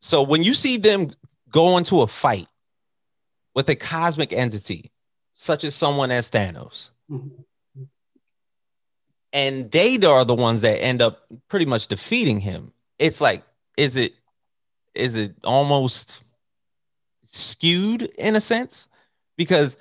So 0.00 0.22
when 0.22 0.42
you 0.42 0.54
see 0.54 0.76
them 0.76 1.10
go 1.48 1.78
into 1.78 2.02
a 2.02 2.06
fight 2.06 2.48
with 3.54 3.68
a 3.68 3.74
cosmic 3.74 4.32
entity, 4.32 4.92
such 5.34 5.64
as 5.64 5.74
someone 5.74 6.10
as 6.10 6.30
Thanos, 6.30 6.90
mm-hmm. 7.10 7.82
and 9.32 9.70
they 9.70 9.98
are 10.06 10.24
the 10.24 10.34
ones 10.34 10.60
that 10.60 10.80
end 10.82 11.02
up 11.02 11.24
pretty 11.48 11.66
much 11.66 11.88
defeating 11.88 12.40
him, 12.40 12.72
it's 12.98 13.20
like, 13.20 13.42
is 13.76 13.96
it 13.96 14.14
is 14.94 15.14
it 15.14 15.34
almost 15.44 16.22
skewed 17.24 18.02
in 18.18 18.36
a 18.36 18.40
sense? 18.40 18.88
Because 19.36 19.76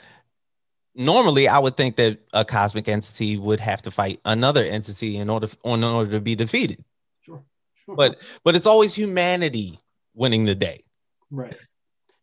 normally 0.95 1.47
I 1.47 1.59
would 1.59 1.77
think 1.77 1.95
that 1.95 2.19
a 2.33 2.45
cosmic 2.45 2.87
entity 2.87 3.37
would 3.37 3.59
have 3.59 3.81
to 3.83 3.91
fight 3.91 4.19
another 4.25 4.63
entity 4.63 5.17
in 5.17 5.29
order 5.29 5.47
in 5.63 5.83
order 5.83 6.11
to 6.11 6.19
be 6.19 6.35
defeated. 6.35 6.83
Sure. 7.21 7.43
sure. 7.85 7.95
But 7.95 8.19
but 8.43 8.55
it's 8.55 8.67
always 8.67 8.93
humanity 8.93 9.79
winning 10.13 10.45
the 10.45 10.55
day. 10.55 10.83
Right. 11.31 11.57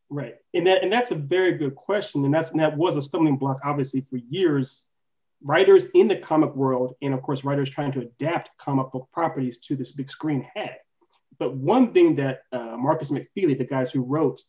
Right. 0.09 0.35
And 0.55 0.67
that 0.67 0.83
and 0.83 0.93
that's 0.93 1.11
a 1.11 1.17
very 1.17 1.53
good 1.53 1.75
question. 1.75 2.25
And 2.25 2.33
that's 2.33 2.51
and 2.51 2.61
that 2.61 2.77
was 2.77 2.97
a 2.97 3.03
stumbling 3.03 3.39
block, 3.39 3.59
obviously, 3.65 4.03
for 4.03 4.17
years. 4.17 4.85
Writers 5.43 5.87
in 5.95 6.09
the 6.09 6.17
comic 6.17 6.57
world, 6.57 6.95
and 7.03 7.13
of 7.13 7.21
course, 7.21 7.45
writers 7.45 7.69
trying 7.69 7.93
to 7.93 8.01
adapt 8.01 8.57
comic 8.57 8.91
book 8.91 9.07
properties 9.13 9.59
to 9.59 9.77
this 9.77 9.93
big 9.93 10.11
screen 10.11 10.47
had. 10.55 10.77
But 11.39 11.55
one 11.55 11.93
thing 11.93 12.17
that 12.17 12.43
uh, 12.53 12.77
Markus 12.77 13.11
McFeely, 13.11 13.57
the 13.57 13.65
guys 13.65 13.91
who 13.91 14.03
wrote 14.03 14.41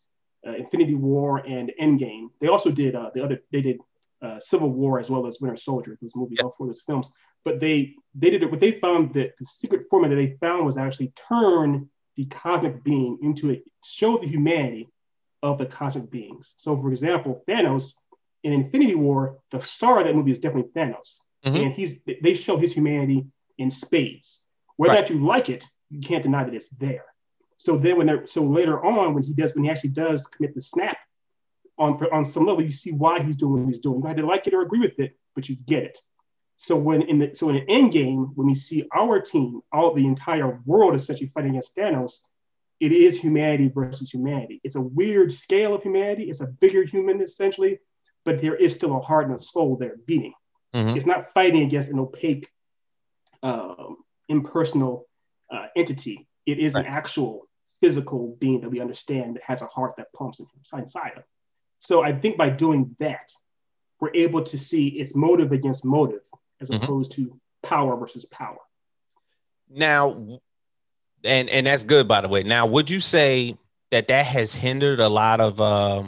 uh, 0.45 0.52
Infinity 0.52 0.95
War 0.95 1.38
and 1.38 1.71
Endgame, 1.82 2.28
they 2.39 2.47
also 2.47 2.71
did 2.71 2.95
uh, 2.95 3.12
the 3.13 3.23
other. 3.23 3.39
They 3.52 3.62
did 3.62 3.80
uh, 4.21 4.39
Civil 4.39 4.69
War 4.69 5.00
as 5.00 5.10
well 5.10 5.28
as 5.28 5.39
Winter 5.39 5.58
Soldier, 5.58 5.97
those 6.02 6.15
movies, 6.15 6.39
all 6.43 6.54
four 6.58 6.67
of 6.67 6.69
those 6.69 6.82
films. 6.82 7.12
But 7.43 7.60
they 7.60 7.95
they 8.15 8.30
did 8.30 8.43
it. 8.43 8.52
What 8.52 8.60
they 8.60 8.80
found 8.80 9.13
that 9.13 9.34
the 9.39 9.45
secret 9.45 9.88
formula 9.89 10.15
that 10.15 10.21
they 10.21 10.38
found 10.39 10.65
was 10.65 10.78
actually 10.78 11.13
turn 11.30 11.89
the 12.15 12.26
cosmic 12.26 12.84
being 12.84 13.19
into 13.21 13.52
a 13.52 13.62
show 13.86 14.17
the 14.17 14.28
humanity 14.28 14.89
of 15.43 15.58
the 15.58 15.65
cosmic 15.65 16.10
beings. 16.10 16.54
So, 16.58 16.76
for 16.76 16.89
example, 16.89 17.43
Thanos 17.47 17.93
in 18.43 18.54
Infinity 18.54 18.95
War, 18.95 19.38
the 19.52 19.62
star 19.62 20.00
of 20.00 20.08
that 20.08 20.15
movie 20.15 20.32
is 20.32 20.39
definitely 20.39 20.71
Thanos, 20.71 21.19
mm-hmm. 21.45 21.56
and 21.56 21.71
he's 21.71 22.02
they 22.21 22.34
show 22.34 22.58
his 22.58 22.73
humanity 22.73 23.26
in 23.58 23.69
spades. 23.69 24.41
Whether 24.78 24.93
right. 24.93 25.10
you 25.10 25.26
like 25.26 25.50
it, 25.50 25.65
you 25.89 26.02
can't 26.02 26.23
deny 26.23 26.43
that 26.43 26.54
it's 26.54 26.69
there. 26.69 27.06
So 27.58 27.78
then, 27.78 27.97
when 27.97 28.08
they're 28.08 28.26
so 28.26 28.43
later 28.43 28.84
on, 28.84 29.13
when 29.13 29.23
he 29.23 29.34
does, 29.34 29.56
when 29.56 29.63
he 29.63 29.69
actually 29.69 29.91
does 29.91 30.28
commit 30.28 30.54
the 30.54 30.62
snap, 30.62 30.97
on 31.78 31.97
for, 31.97 32.13
on 32.13 32.26
some 32.26 32.45
level, 32.45 32.63
you 32.63 32.71
see 32.71 32.91
why 32.91 33.21
he's 33.21 33.38
doing 33.38 33.63
what 33.63 33.67
he's 33.67 33.80
doing. 33.80 34.00
You 34.00 34.08
either 34.08 34.23
like 34.23 34.47
it 34.47 34.54
or 34.54 34.62
agree 34.62 34.80
with 34.80 35.00
it, 35.00 35.17
but 35.36 35.47
you 35.50 35.56
get 35.56 35.84
it. 35.84 36.00
So 36.58 36.76
when 36.76 37.04
in 37.04 37.19
the 37.19 37.36
so 37.36 37.50
in 37.50 37.56
the 37.56 37.69
end 37.69 37.91
game, 37.91 38.32
when 38.36 38.47
we 38.47 38.56
see 38.56 38.88
our 38.95 39.21
team, 39.21 39.62
all 39.71 39.93
the 39.93 40.06
entire 40.06 40.60
world 40.65 40.95
essentially 40.95 41.32
fighting 41.34 41.52
against 41.52 41.76
Thanos, 41.76 42.19
it 42.80 42.91
is 42.91 43.19
humanity 43.19 43.69
versus 43.69 44.10
humanity. 44.10 44.60
It's 44.63 44.76
a 44.76 44.82
weird 44.82 45.32
scale 45.32 45.76
of 45.76 45.84
humanity. 45.84 46.30
It's 46.30 46.41
a 46.41 46.47
bigger 46.47 46.84
human 46.84 47.21
essentially, 47.21 47.80
but 48.26 48.41
there 48.41 48.56
is 48.56 48.73
still 48.73 48.97
a 48.97 49.02
heart 49.02 49.28
and 49.28 49.36
a 49.36 49.39
soul 49.39 49.78
there 49.78 49.97
beating. 50.06 50.34
Mm-hmm. 50.73 50.97
It's 50.97 51.06
not 51.06 51.34
fighting 51.34 51.63
against 51.63 51.89
an 51.89 52.00
opaque, 52.00 52.50
um, 53.43 53.97
impersonal 54.28 55.06
uh, 55.51 55.67
entity. 55.75 56.27
It 56.45 56.60
is 56.60 56.73
right. 56.73 56.86
an 56.86 56.91
actual 56.91 57.47
physical 57.81 58.36
being 58.39 58.62
that 58.62 58.69
we 58.69 58.79
understand 58.79 59.36
that 59.36 59.43
has 59.43 59.62
a 59.62 59.67
heart 59.67 59.93
that 59.97 60.12
pumps 60.13 60.41
inside 60.73 61.13
of. 61.17 61.23
So 61.79 62.03
I 62.03 62.12
think 62.12 62.38
by 62.38 62.49
doing 62.49 62.95
that, 62.99 63.31
we're 63.99 64.13
able 64.13 64.43
to 64.43 64.57
see 64.57 64.88
its 64.88 65.15
motive 65.15 65.51
against 65.51 65.86
motive 65.86 66.21
as 66.62 66.69
mm-hmm. 66.69 66.83
opposed 66.83 67.12
to 67.13 67.39
power 67.63 67.95
versus 67.97 68.25
power. 68.25 68.57
Now, 69.69 70.39
and 71.23 71.49
and 71.49 71.67
that's 71.67 71.83
good 71.83 72.07
by 72.07 72.21
the 72.21 72.27
way. 72.27 72.43
Now, 72.43 72.65
would 72.65 72.89
you 72.89 72.99
say 72.99 73.57
that 73.91 74.07
that 74.07 74.25
has 74.25 74.53
hindered 74.53 74.99
a 74.99 75.10
lot 75.10 75.41
of 75.41 75.60
uh, 75.60 76.07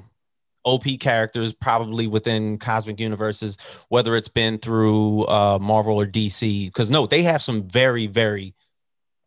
OP 0.63 0.83
characters 0.99 1.53
probably 1.53 2.07
within 2.07 2.57
cosmic 2.57 2.99
universes, 2.99 3.57
whether 3.89 4.15
it's 4.15 4.27
been 4.27 4.59
through 4.59 5.25
uh, 5.25 5.59
Marvel 5.59 5.99
or 5.99 6.05
DC? 6.05 6.67
Because 6.67 6.89
no, 6.89 7.05
they 7.05 7.23
have 7.23 7.43
some 7.43 7.67
very 7.67 8.07
very 8.07 8.53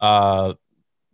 uh, 0.03 0.53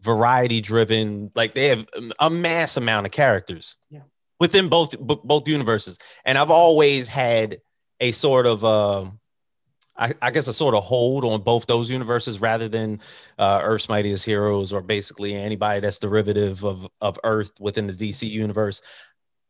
variety 0.00 0.60
driven, 0.60 1.30
like 1.36 1.54
they 1.54 1.68
have 1.68 1.86
a 2.18 2.28
mass 2.28 2.76
amount 2.76 3.06
of 3.06 3.12
characters. 3.12 3.76
Yeah 3.88 4.00
within 4.40 4.68
both 4.68 4.98
both 4.98 5.48
universes. 5.48 5.98
And 6.24 6.38
I've 6.38 6.50
always 6.50 7.08
had 7.08 7.60
a 8.00 8.12
sort 8.12 8.46
of 8.46 8.64
uh, 8.64 9.06
I, 9.96 10.14
I, 10.22 10.30
guess 10.30 10.46
a 10.48 10.52
sort 10.52 10.74
of 10.74 10.84
hold 10.84 11.24
on 11.24 11.42
both 11.42 11.66
those 11.66 11.90
universes 11.90 12.40
rather 12.40 12.68
than 12.68 13.00
uh, 13.38 13.60
Earth's 13.62 13.88
Mightiest 13.88 14.24
Heroes 14.24 14.72
or 14.72 14.80
basically 14.80 15.34
anybody 15.34 15.80
that's 15.80 15.98
derivative 15.98 16.64
of 16.64 16.86
of 17.00 17.18
Earth 17.24 17.52
within 17.60 17.86
the 17.86 17.92
DC 17.92 18.28
universe. 18.28 18.82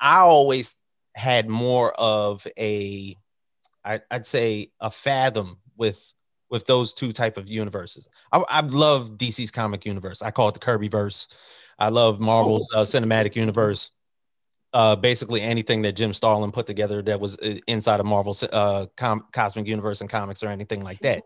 I 0.00 0.18
always 0.20 0.76
had 1.14 1.48
more 1.48 1.92
of 1.92 2.46
a 2.58 3.16
I, 3.84 4.00
I'd 4.10 4.26
say 4.26 4.70
a 4.80 4.90
fathom 4.90 5.58
with 5.76 6.12
with 6.50 6.66
those 6.66 6.94
two 6.94 7.12
type 7.12 7.36
of 7.36 7.48
universes. 7.50 8.08
I, 8.32 8.42
I 8.48 8.60
love 8.60 9.12
DC's 9.18 9.50
comic 9.50 9.84
universe. 9.84 10.22
I 10.22 10.30
call 10.30 10.48
it 10.48 10.54
the 10.54 10.60
Kirby 10.60 10.88
verse. 10.88 11.28
I 11.78 11.90
love 11.90 12.20
Marvel's 12.20 12.68
uh, 12.74 12.80
cinematic 12.80 13.36
universe 13.36 13.90
uh, 14.72 14.96
basically 14.96 15.40
anything 15.40 15.82
that 15.82 15.92
Jim 15.92 16.12
Starlin 16.12 16.52
put 16.52 16.66
together 16.66 17.00
that 17.02 17.20
was 17.20 17.38
uh, 17.38 17.56
inside 17.66 18.00
of 18.00 18.06
Marvel's 18.06 18.42
uh, 18.42 18.86
com- 18.96 19.26
cosmic 19.32 19.66
universe 19.66 20.00
and 20.00 20.10
comics 20.10 20.42
or 20.42 20.48
anything 20.48 20.82
like 20.82 21.00
that. 21.00 21.24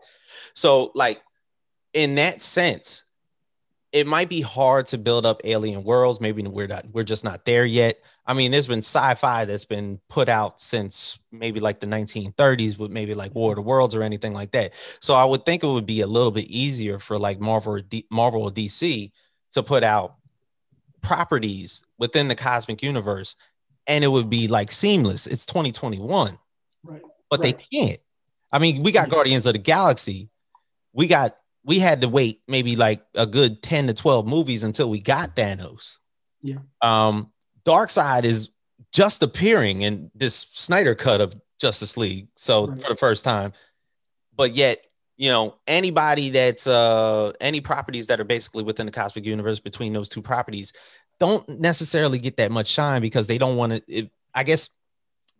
So, 0.53 0.91
like 0.95 1.21
in 1.93 2.15
that 2.15 2.41
sense, 2.41 3.03
it 3.91 4.07
might 4.07 4.29
be 4.29 4.41
hard 4.41 4.87
to 4.87 4.97
build 4.97 5.25
up 5.25 5.41
alien 5.43 5.83
worlds. 5.83 6.21
Maybe 6.21 6.41
we're 6.41 6.67
not, 6.67 6.85
we're 6.91 7.03
just 7.03 7.23
not 7.23 7.45
there 7.45 7.65
yet. 7.65 7.97
I 8.25 8.33
mean, 8.33 8.51
there's 8.51 8.67
been 8.67 8.79
sci-fi 8.79 9.45
that's 9.45 9.65
been 9.65 9.99
put 10.09 10.29
out 10.29 10.61
since 10.61 11.19
maybe 11.31 11.59
like 11.59 11.81
the 11.81 11.87
1930s 11.87 12.77
with 12.77 12.89
maybe 12.89 13.13
like 13.13 13.35
War 13.35 13.51
of 13.51 13.57
the 13.57 13.61
Worlds 13.61 13.95
or 13.95 14.03
anything 14.03 14.33
like 14.33 14.51
that. 14.53 14.73
So 15.01 15.13
I 15.13 15.25
would 15.25 15.45
think 15.45 15.63
it 15.63 15.67
would 15.67 15.85
be 15.85 16.01
a 16.01 16.07
little 16.07 16.31
bit 16.31 16.45
easier 16.45 16.99
for 16.99 17.19
like 17.19 17.39
Marvel 17.39 17.73
or 17.73 17.81
D- 17.81 18.07
Marvel 18.09 18.43
or 18.43 18.51
DC 18.51 19.11
to 19.53 19.63
put 19.63 19.83
out 19.83 20.15
properties 21.01 21.85
within 21.97 22.29
the 22.29 22.35
cosmic 22.35 22.81
universe 22.81 23.35
and 23.87 24.03
it 24.03 24.07
would 24.07 24.29
be 24.29 24.47
like 24.47 24.71
seamless. 24.71 25.27
It's 25.27 25.45
2021. 25.45 26.37
Right. 26.83 27.01
But 27.29 27.43
right. 27.43 27.57
they 27.57 27.77
can't. 27.77 27.99
I 28.51 28.59
mean, 28.59 28.83
we 28.83 28.91
got 28.91 29.09
Guardians 29.09 29.45
of 29.45 29.53
the 29.53 29.59
Galaxy. 29.59 30.29
We 30.93 31.07
got 31.07 31.35
we 31.65 31.79
had 31.79 32.01
to 32.01 32.09
wait 32.09 32.41
maybe 32.47 32.75
like 32.75 33.03
a 33.15 33.25
good 33.25 33.63
10 33.63 33.87
to 33.87 33.93
12 33.93 34.27
movies 34.27 34.63
until 34.63 34.89
we 34.89 34.99
got 34.99 35.35
Thanos. 35.35 35.97
Yeah. 36.41 36.59
Um 36.81 37.31
Darkseid 37.65 38.23
is 38.23 38.49
just 38.91 39.23
appearing 39.23 39.81
in 39.81 40.11
this 40.13 40.47
Snyder 40.51 40.95
cut 40.95 41.21
of 41.21 41.35
Justice 41.59 41.97
League. 41.97 42.27
So 42.35 42.67
for 42.67 42.89
the 42.89 42.95
first 42.95 43.23
time. 43.23 43.53
But 44.35 44.53
yet 44.53 44.85
you 45.17 45.29
know 45.29 45.55
anybody 45.67 46.29
that's 46.29 46.67
uh 46.67 47.31
any 47.39 47.61
properties 47.61 48.07
that 48.07 48.19
are 48.19 48.25
basically 48.25 48.63
within 48.63 48.85
the 48.85 48.91
cosmic 48.91 49.25
universe 49.25 49.59
between 49.59 49.93
those 49.93 50.09
two 50.09 50.21
properties 50.21 50.73
don't 51.19 51.47
necessarily 51.59 52.17
get 52.17 52.37
that 52.37 52.51
much 52.51 52.67
shine 52.67 53.01
because 53.01 53.27
they 53.27 53.37
don't 53.37 53.55
want 53.55 53.85
to 53.87 54.09
i 54.33 54.43
guess 54.43 54.69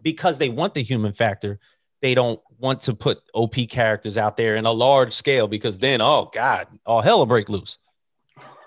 because 0.02 0.38
they 0.38 0.50
want 0.50 0.74
the 0.74 0.84
human 0.84 1.14
factor 1.14 1.60
they 2.02 2.14
don't 2.14 2.40
want 2.60 2.82
to 2.82 2.94
put 2.94 3.20
op 3.34 3.56
characters 3.70 4.18
out 4.18 4.38
there 4.38 4.56
in 4.56 4.66
a 4.66 4.72
large 4.72 5.14
scale 5.14 5.48
because 5.48 5.78
then 5.80 6.02
oh 6.02 6.30
god 6.34 6.68
all 6.86 7.02
hell 7.02 7.20
will 7.20 7.26
break 7.26 7.50
loose 7.50 7.78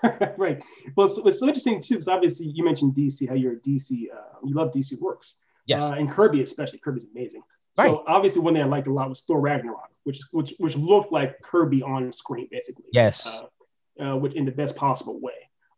right 0.37 0.61
well 0.95 1.07
it's, 1.07 1.17
it's 1.17 1.39
so 1.39 1.47
interesting 1.47 1.79
too 1.79 1.95
because 1.95 2.07
obviously 2.07 2.47
you 2.47 2.63
mentioned 2.63 2.93
dc 2.95 3.27
how 3.27 3.35
you're 3.35 3.53
a 3.53 3.59
dc 3.59 3.91
uh, 3.91 4.37
you 4.43 4.53
love 4.53 4.71
dc 4.71 4.99
works 4.99 5.35
yes 5.65 5.83
uh, 5.83 5.93
and 5.93 6.09
kirby 6.09 6.41
especially 6.41 6.79
kirby's 6.79 7.07
amazing 7.15 7.41
Right. 7.77 7.91
So 7.91 8.03
obviously, 8.07 8.41
one 8.41 8.55
thing 8.55 8.63
I 8.63 8.65
liked 8.65 8.87
a 8.87 8.91
lot 8.91 9.07
was 9.07 9.21
Thor 9.21 9.39
Ragnarok, 9.39 9.91
which 10.03 10.19
which 10.31 10.53
which 10.57 10.75
looked 10.75 11.11
like 11.11 11.39
Kirby 11.41 11.83
on 11.83 12.11
screen, 12.11 12.47
basically. 12.49 12.85
Yes. 12.91 13.27
Uh, 13.27 14.03
uh, 14.03 14.15
which 14.15 14.33
in 14.33 14.45
the 14.45 14.51
best 14.51 14.75
possible 14.75 15.19
way. 15.19 15.33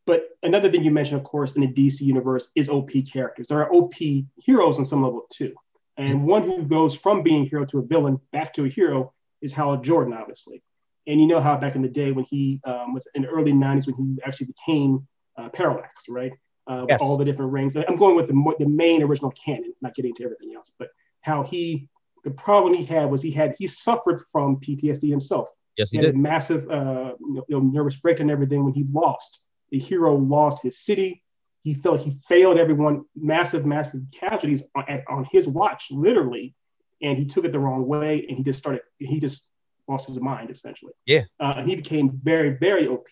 But 0.06 0.30
another 0.42 0.72
thing 0.72 0.84
you 0.84 0.92
mentioned, 0.92 1.20
of 1.20 1.26
course, 1.26 1.56
in 1.56 1.62
the 1.62 1.68
DC 1.68 2.02
universe 2.02 2.50
is 2.56 2.70
OP 2.70 2.90
characters. 3.12 3.48
There 3.48 3.60
are 3.60 3.72
OP 3.74 3.94
heroes 4.38 4.80
on 4.80 4.86
some 4.86 5.04
level 5.04 5.28
too. 5.30 5.54
And 5.98 6.26
one 6.26 6.44
who 6.44 6.64
goes 6.64 6.96
from 6.96 7.24
being 7.24 7.46
a 7.46 7.50
hero 7.50 7.66
to 7.66 7.80
a 7.80 7.82
villain 7.82 8.22
back 8.32 8.54
to 8.54 8.64
a 8.64 8.70
hero 8.70 9.14
is 9.42 9.52
Hal 9.52 9.78
Jordan, 9.78 10.14
obviously. 10.14 10.64
And 11.10 11.20
you 11.20 11.28
know 11.28 11.42
how 11.42 11.58
back 11.58 11.76
in 11.76 11.82
the 11.82 11.90
day 11.90 12.12
when 12.12 12.24
he 12.26 12.62
um, 12.66 12.94
was 12.94 13.08
in 13.16 13.24
the 13.24 13.28
early 13.28 13.52
90s 13.52 13.88
when 13.88 13.96
he 13.96 14.20
actually 14.24 14.48
became 14.48 15.08
uh, 15.38 15.50
Parallax, 15.50 16.06
right? 16.08 16.32
Uh, 16.68 16.86
yes. 16.88 17.02
All 17.02 17.18
the 17.18 17.26
different 17.26 17.52
rings. 17.52 17.76
I'm 17.76 17.98
going 17.98 18.16
with 18.16 18.28
the, 18.28 18.54
the 18.60 18.70
main 18.70 19.02
original 19.02 19.32
canon, 19.32 19.74
not 19.82 19.96
getting 19.96 20.14
to 20.16 20.24
everything 20.24 20.54
else, 20.56 20.72
but 20.78 20.90
how 21.22 21.42
he 21.44 21.90
the 22.24 22.32
problem 22.32 22.74
he 22.76 22.86
had 22.86 23.10
was 23.10 23.24
he 23.24 23.32
had 23.32 23.56
he 23.58 23.66
suffered 23.66 24.22
from 24.32 24.58
PTSD 24.58 25.10
himself. 25.10 25.50
Yes, 25.78 25.90
he, 25.90 25.98
he 25.98 26.06
did. 26.06 26.16
massive 26.16 26.70
uh, 26.70 27.14
you 27.20 27.44
know, 27.50 27.60
nervous 27.60 27.96
breakdown 27.96 28.26
and 28.26 28.32
everything 28.32 28.64
when 28.64 28.74
he 28.74 28.86
lost. 28.92 29.40
The 29.72 29.80
hero 29.80 30.16
lost 30.16 30.62
his 30.62 30.78
city, 30.80 31.24
he 31.64 31.74
felt 31.74 32.02
he 32.02 32.18
failed 32.28 32.58
everyone, 32.58 33.06
massive, 33.16 33.66
massive 33.66 34.02
casualties 34.12 34.64
on, 34.76 34.86
on 35.10 35.28
his 35.32 35.48
watch, 35.48 35.88
literally, 35.92 36.56
and 37.02 37.18
he 37.18 37.26
took 37.26 37.46
it 37.46 37.52
the 37.52 37.60
wrong 37.60 37.86
way, 37.86 38.26
and 38.28 38.38
he 38.38 38.44
just 38.44 38.60
started, 38.60 38.82
he 38.98 39.20
just 39.20 39.49
lost 39.90 40.08
his 40.08 40.20
mind 40.20 40.50
essentially. 40.50 40.94
Yeah, 41.06 41.24
uh, 41.40 41.56
and 41.58 41.70
he 41.70 41.76
became 41.76 42.20
very, 42.24 42.52
very 42.52 42.88
OP. 42.88 43.08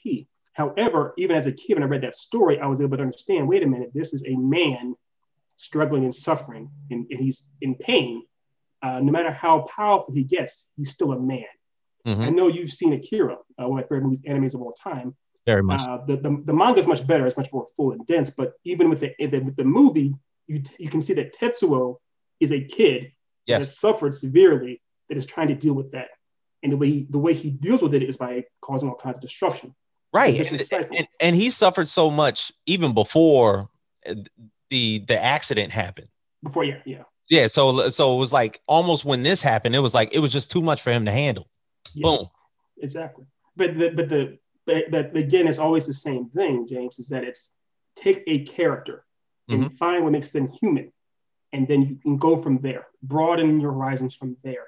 However, 0.53 1.13
even 1.17 1.35
as 1.35 1.45
a 1.45 1.51
kid, 1.51 1.75
when 1.75 1.83
I 1.83 1.87
read 1.87 2.01
that 2.03 2.15
story, 2.15 2.59
I 2.59 2.67
was 2.67 2.81
able 2.81 2.97
to 2.97 3.03
understand. 3.03 3.47
Wait 3.47 3.63
a 3.63 3.67
minute, 3.67 3.91
this 3.93 4.13
is 4.13 4.23
a 4.25 4.35
man 4.35 4.95
struggling 5.57 6.03
and 6.03 6.13
suffering, 6.15 6.69
and, 6.91 7.05
and 7.09 7.19
he's 7.19 7.49
in 7.61 7.75
pain. 7.75 8.23
Uh, 8.81 8.99
no 8.99 9.11
matter 9.11 9.31
how 9.31 9.67
powerful 9.75 10.13
he 10.13 10.23
gets, 10.23 10.65
he's 10.77 10.91
still 10.91 11.11
a 11.11 11.19
man. 11.19 11.45
Mm-hmm. 12.05 12.21
I 12.21 12.29
know 12.29 12.47
you've 12.47 12.71
seen 12.71 12.93
Akira, 12.93 13.33
uh, 13.33 13.67
one 13.67 13.71
of 13.71 13.73
my 13.73 13.81
favorite 13.83 14.03
movies, 14.03 14.21
animes 14.21 14.53
of 14.53 14.61
all 14.61 14.71
time. 14.71 15.15
Very 15.45 15.63
much. 15.63 15.81
Uh, 15.81 15.99
the, 16.05 16.17
the, 16.17 16.43
the 16.45 16.53
manga 16.53 16.79
is 16.79 16.87
much 16.87 17.05
better. 17.07 17.25
It's 17.25 17.37
much 17.37 17.51
more 17.51 17.67
full 17.75 17.91
and 17.91 18.05
dense. 18.05 18.29
But 18.29 18.53
even 18.63 18.89
with 18.89 18.99
the, 18.99 19.13
with 19.19 19.55
the 19.55 19.63
movie, 19.63 20.13
you, 20.47 20.61
you 20.77 20.89
can 20.89 21.01
see 21.01 21.13
that 21.13 21.37
Tetsuo 21.37 21.97
is 22.39 22.51
a 22.51 22.61
kid 22.61 23.11
yes. 23.45 23.55
that 23.55 23.59
has 23.59 23.77
suffered 23.79 24.13
severely 24.13 24.81
that 25.09 25.17
is 25.17 25.25
trying 25.25 25.47
to 25.47 25.55
deal 25.55 25.73
with 25.73 25.91
that. 25.91 26.09
And 26.63 26.71
the 26.71 26.77
way 26.77 26.89
he, 26.89 27.07
the 27.09 27.19
way 27.19 27.33
he 27.33 27.49
deals 27.49 27.81
with 27.81 27.93
it 27.93 28.03
is 28.03 28.15
by 28.15 28.45
causing 28.61 28.89
all 28.89 28.95
kinds 28.95 29.15
of 29.15 29.21
destruction. 29.21 29.75
Right. 30.13 30.51
And, 30.51 30.85
and, 30.95 31.07
and 31.19 31.35
he 31.35 31.49
suffered 31.51 31.87
so 31.87 32.09
much 32.09 32.51
even 32.65 32.93
before 32.93 33.67
the 34.69 34.99
the 34.99 35.21
accident 35.21 35.71
happened. 35.71 36.07
Before, 36.43 36.63
yeah, 36.63 36.79
yeah. 36.85 37.03
Yeah, 37.29 37.47
so 37.47 37.89
so 37.89 38.15
it 38.15 38.19
was 38.19 38.31
like 38.31 38.61
almost 38.67 39.03
when 39.03 39.23
this 39.23 39.41
happened, 39.41 39.75
it 39.75 39.79
was 39.79 39.93
like 39.93 40.13
it 40.13 40.19
was 40.19 40.31
just 40.31 40.49
too 40.49 40.61
much 40.61 40.81
for 40.81 40.91
him 40.91 41.05
to 41.05 41.11
handle. 41.11 41.47
Yes, 41.93 42.03
Boom. 42.03 42.27
Exactly. 42.81 43.25
But 43.55 43.77
the 43.77 43.89
but 43.89 44.09
the 44.09 44.37
but, 44.65 44.91
but 44.91 45.15
again, 45.15 45.47
it's 45.47 45.59
always 45.59 45.85
the 45.87 45.93
same 45.93 46.29
thing, 46.29 46.67
James, 46.67 46.99
is 46.99 47.07
that 47.09 47.23
it's 47.23 47.49
take 47.95 48.23
a 48.27 48.45
character 48.45 49.05
and 49.49 49.63
mm-hmm. 49.63 49.75
find 49.75 50.03
what 50.03 50.11
makes 50.11 50.31
them 50.31 50.49
human. 50.49 50.91
And 51.53 51.67
then 51.67 51.81
you 51.81 51.95
can 51.95 52.17
go 52.17 52.37
from 52.37 52.59
there, 52.59 52.87
broaden 53.01 53.61
your 53.61 53.71
horizons 53.71 54.13
from 54.13 54.35
there. 54.43 54.67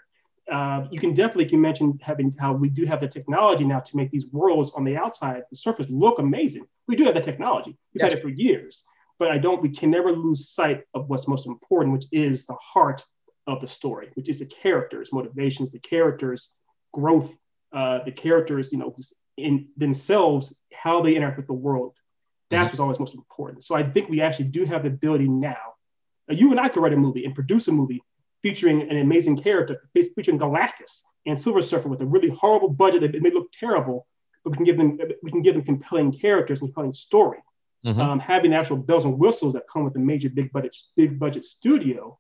Uh, 0.52 0.88
you 0.92 1.00
can 1.00 1.14
definitely, 1.14 1.48
you 1.52 1.58
mentioned 1.58 2.02
having 2.04 2.34
how 2.40 2.54
we 2.54 2.70
do 2.70 2.86
have 2.86 3.02
the 3.02 3.08
technology 3.08 3.64
now 3.64 3.80
to 3.80 3.96
make 3.96 4.10
these 4.10 4.26
worlds 4.28 4.72
on 4.72 4.84
the 4.84 4.98
outside, 4.98 5.44
the 5.50 5.56
surface 5.56 5.88
look 5.90 6.20
amazing. 6.20 6.66
We 6.88 6.96
do 6.96 7.06
have 7.06 7.14
the 7.14 7.22
technology. 7.22 7.78
We've 7.94 8.02
yes. 8.02 8.10
had 8.10 8.18
it 8.18 8.22
for 8.22 8.30
years 8.30 8.84
but 9.20 9.30
I 9.30 9.38
don't, 9.38 9.62
we 9.62 9.70
can 9.70 9.92
never 9.92 10.12
lose 10.12 10.50
sight 10.50 10.84
of 10.94 11.10
what's 11.10 11.28
most 11.28 11.46
important, 11.46 11.94
which 11.94 12.06
is 12.12 12.46
the 12.46 12.56
heart 12.56 13.04
of 13.46 13.60
the 13.60 13.68
story, 13.68 14.10
which 14.14 14.30
is 14.30 14.40
the 14.40 14.46
characters, 14.46 15.12
motivations, 15.12 15.70
the 15.72 15.80
characters, 15.80 16.54
growth, 16.94 17.36
uh, 17.74 18.00
the 18.06 18.12
characters, 18.12 18.72
you 18.72 18.80
know, 18.80 18.96
in 19.38 19.68
themselves, 19.78 20.56
how 20.74 21.02
they 21.02 21.16
interact 21.16 21.38
with 21.38 21.48
the 21.48 21.54
world. 21.54 21.96
That's 22.50 22.70
mm-hmm. 22.70 22.72
what's 22.72 22.80
always 22.80 23.00
most 23.00 23.14
important. 23.14 23.66
So 23.66 23.76
I 23.76 23.84
think 23.84 24.10
we 24.10 24.22
actually 24.22 24.46
do 24.46 24.64
have 24.66 24.84
the 24.84 24.90
ability 24.90 25.28
now. 25.28 25.76
Uh, 26.32 26.34
you 26.34 26.52
and 26.52 26.60
I 26.60 26.70
could 26.70 26.82
write 26.82 26.94
a 26.94 26.98
movie 26.98 27.26
and 27.26 27.36
produce 27.36 27.68
a 27.68 27.72
movie 27.72 28.02
featuring 28.42 28.90
an 28.90 28.98
amazing 28.98 29.38
character, 29.38 29.90
featuring 29.94 30.40
Galactus 30.40 31.02
and 31.26 31.40
Silver 31.40 31.62
Surfer 31.62 31.90
with 31.90 32.02
a 32.02 32.06
really 32.06 32.30
horrible 32.30 32.70
budget 32.70 33.02
that 33.02 33.22
may 33.22 33.32
look 33.32 33.52
terrible, 33.52 34.08
but 34.44 34.52
we 34.52 34.58
can 34.58 34.66
give 34.66 34.78
them 34.78 34.98
we 35.24 35.32
can 35.32 35.42
give 35.42 35.56
them 35.56 35.64
compelling 35.64 36.12
characters 36.12 36.62
and 36.62 36.70
compelling 36.70 36.94
story 36.94 37.40
mm-hmm. 37.86 38.00
um, 38.00 38.20
having 38.20 38.54
actual 38.54 38.78
bells 38.78 39.06
and 39.06 39.18
whistles 39.18 39.54
that 39.54 39.68
come 39.68 39.84
with 39.84 39.96
a 39.96 40.00
major 40.00 40.30
big 40.30 40.52
budget 40.52 40.76
big 40.96 41.20
budget 41.20 41.46
studio, 41.46 42.18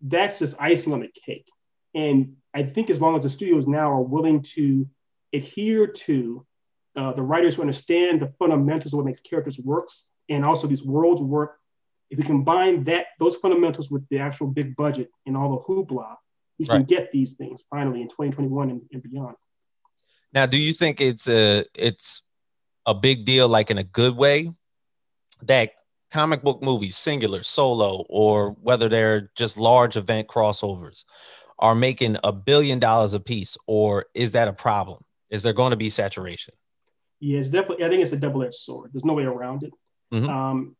that's 0.00 0.38
just 0.38 0.60
icing 0.60 0.92
on 0.92 1.00
the 1.00 1.10
cake. 1.26 1.46
And 1.94 2.36
I 2.52 2.64
think 2.64 2.90
as 2.90 3.00
long 3.00 3.16
as 3.16 3.22
the 3.22 3.30
studios 3.30 3.66
now 3.66 3.90
are 3.90 4.02
willing 4.02 4.42
to 4.54 4.88
adhere 5.32 5.86
to 5.86 6.46
uh, 6.96 7.12
the 7.12 7.22
writers 7.22 7.56
who 7.56 7.62
understand 7.62 8.20
the 8.20 8.32
fundamentals 8.38 8.92
of 8.92 8.98
what 8.98 9.06
makes 9.06 9.20
characters 9.20 9.58
works 9.58 10.04
and 10.28 10.44
also 10.44 10.66
these 10.66 10.84
worlds 10.84 11.20
work, 11.20 11.58
if 12.14 12.18
we 12.18 12.24
combine 12.24 12.84
that 12.84 13.06
those 13.18 13.34
fundamentals 13.36 13.90
with 13.90 14.08
the 14.08 14.18
actual 14.18 14.46
big 14.46 14.76
budget 14.76 15.10
and 15.26 15.36
all 15.36 15.50
the 15.50 15.62
hoopla, 15.62 16.14
we 16.60 16.66
right. 16.66 16.76
can 16.76 16.84
get 16.84 17.10
these 17.10 17.32
things 17.32 17.64
finally 17.68 18.02
in 18.02 18.08
2021 18.08 18.70
and, 18.70 18.82
and 18.92 19.02
beyond. 19.02 19.34
Now, 20.32 20.46
do 20.46 20.56
you 20.56 20.72
think 20.72 21.00
it's 21.00 21.28
a 21.28 21.64
it's 21.74 22.22
a 22.86 22.94
big 22.94 23.24
deal, 23.24 23.48
like 23.48 23.72
in 23.72 23.78
a 23.78 23.82
good 23.82 24.16
way, 24.16 24.52
that 25.42 25.72
comic 26.12 26.42
book 26.42 26.62
movies, 26.62 26.96
singular, 26.96 27.42
solo, 27.42 28.04
or 28.08 28.50
whether 28.62 28.88
they're 28.88 29.32
just 29.34 29.58
large 29.58 29.96
event 29.96 30.28
crossovers, 30.28 31.04
are 31.58 31.74
making 31.74 32.16
a 32.22 32.30
billion 32.30 32.78
dollars 32.78 33.14
a 33.14 33.20
piece, 33.20 33.56
or 33.66 34.06
is 34.14 34.32
that 34.32 34.46
a 34.46 34.52
problem? 34.52 35.02
Is 35.30 35.42
there 35.42 35.52
going 35.52 35.72
to 35.72 35.76
be 35.76 35.90
saturation? 35.90 36.54
Yeah, 37.18 37.40
it's 37.40 37.50
definitely. 37.50 37.84
I 37.84 37.88
think 37.88 38.02
it's 38.02 38.12
a 38.12 38.16
double-edged 38.16 38.54
sword. 38.54 38.90
There's 38.92 39.04
no 39.04 39.14
way 39.14 39.24
around 39.24 39.64
it. 39.64 39.72
Mm-hmm. 40.12 40.28
Um, 40.28 40.76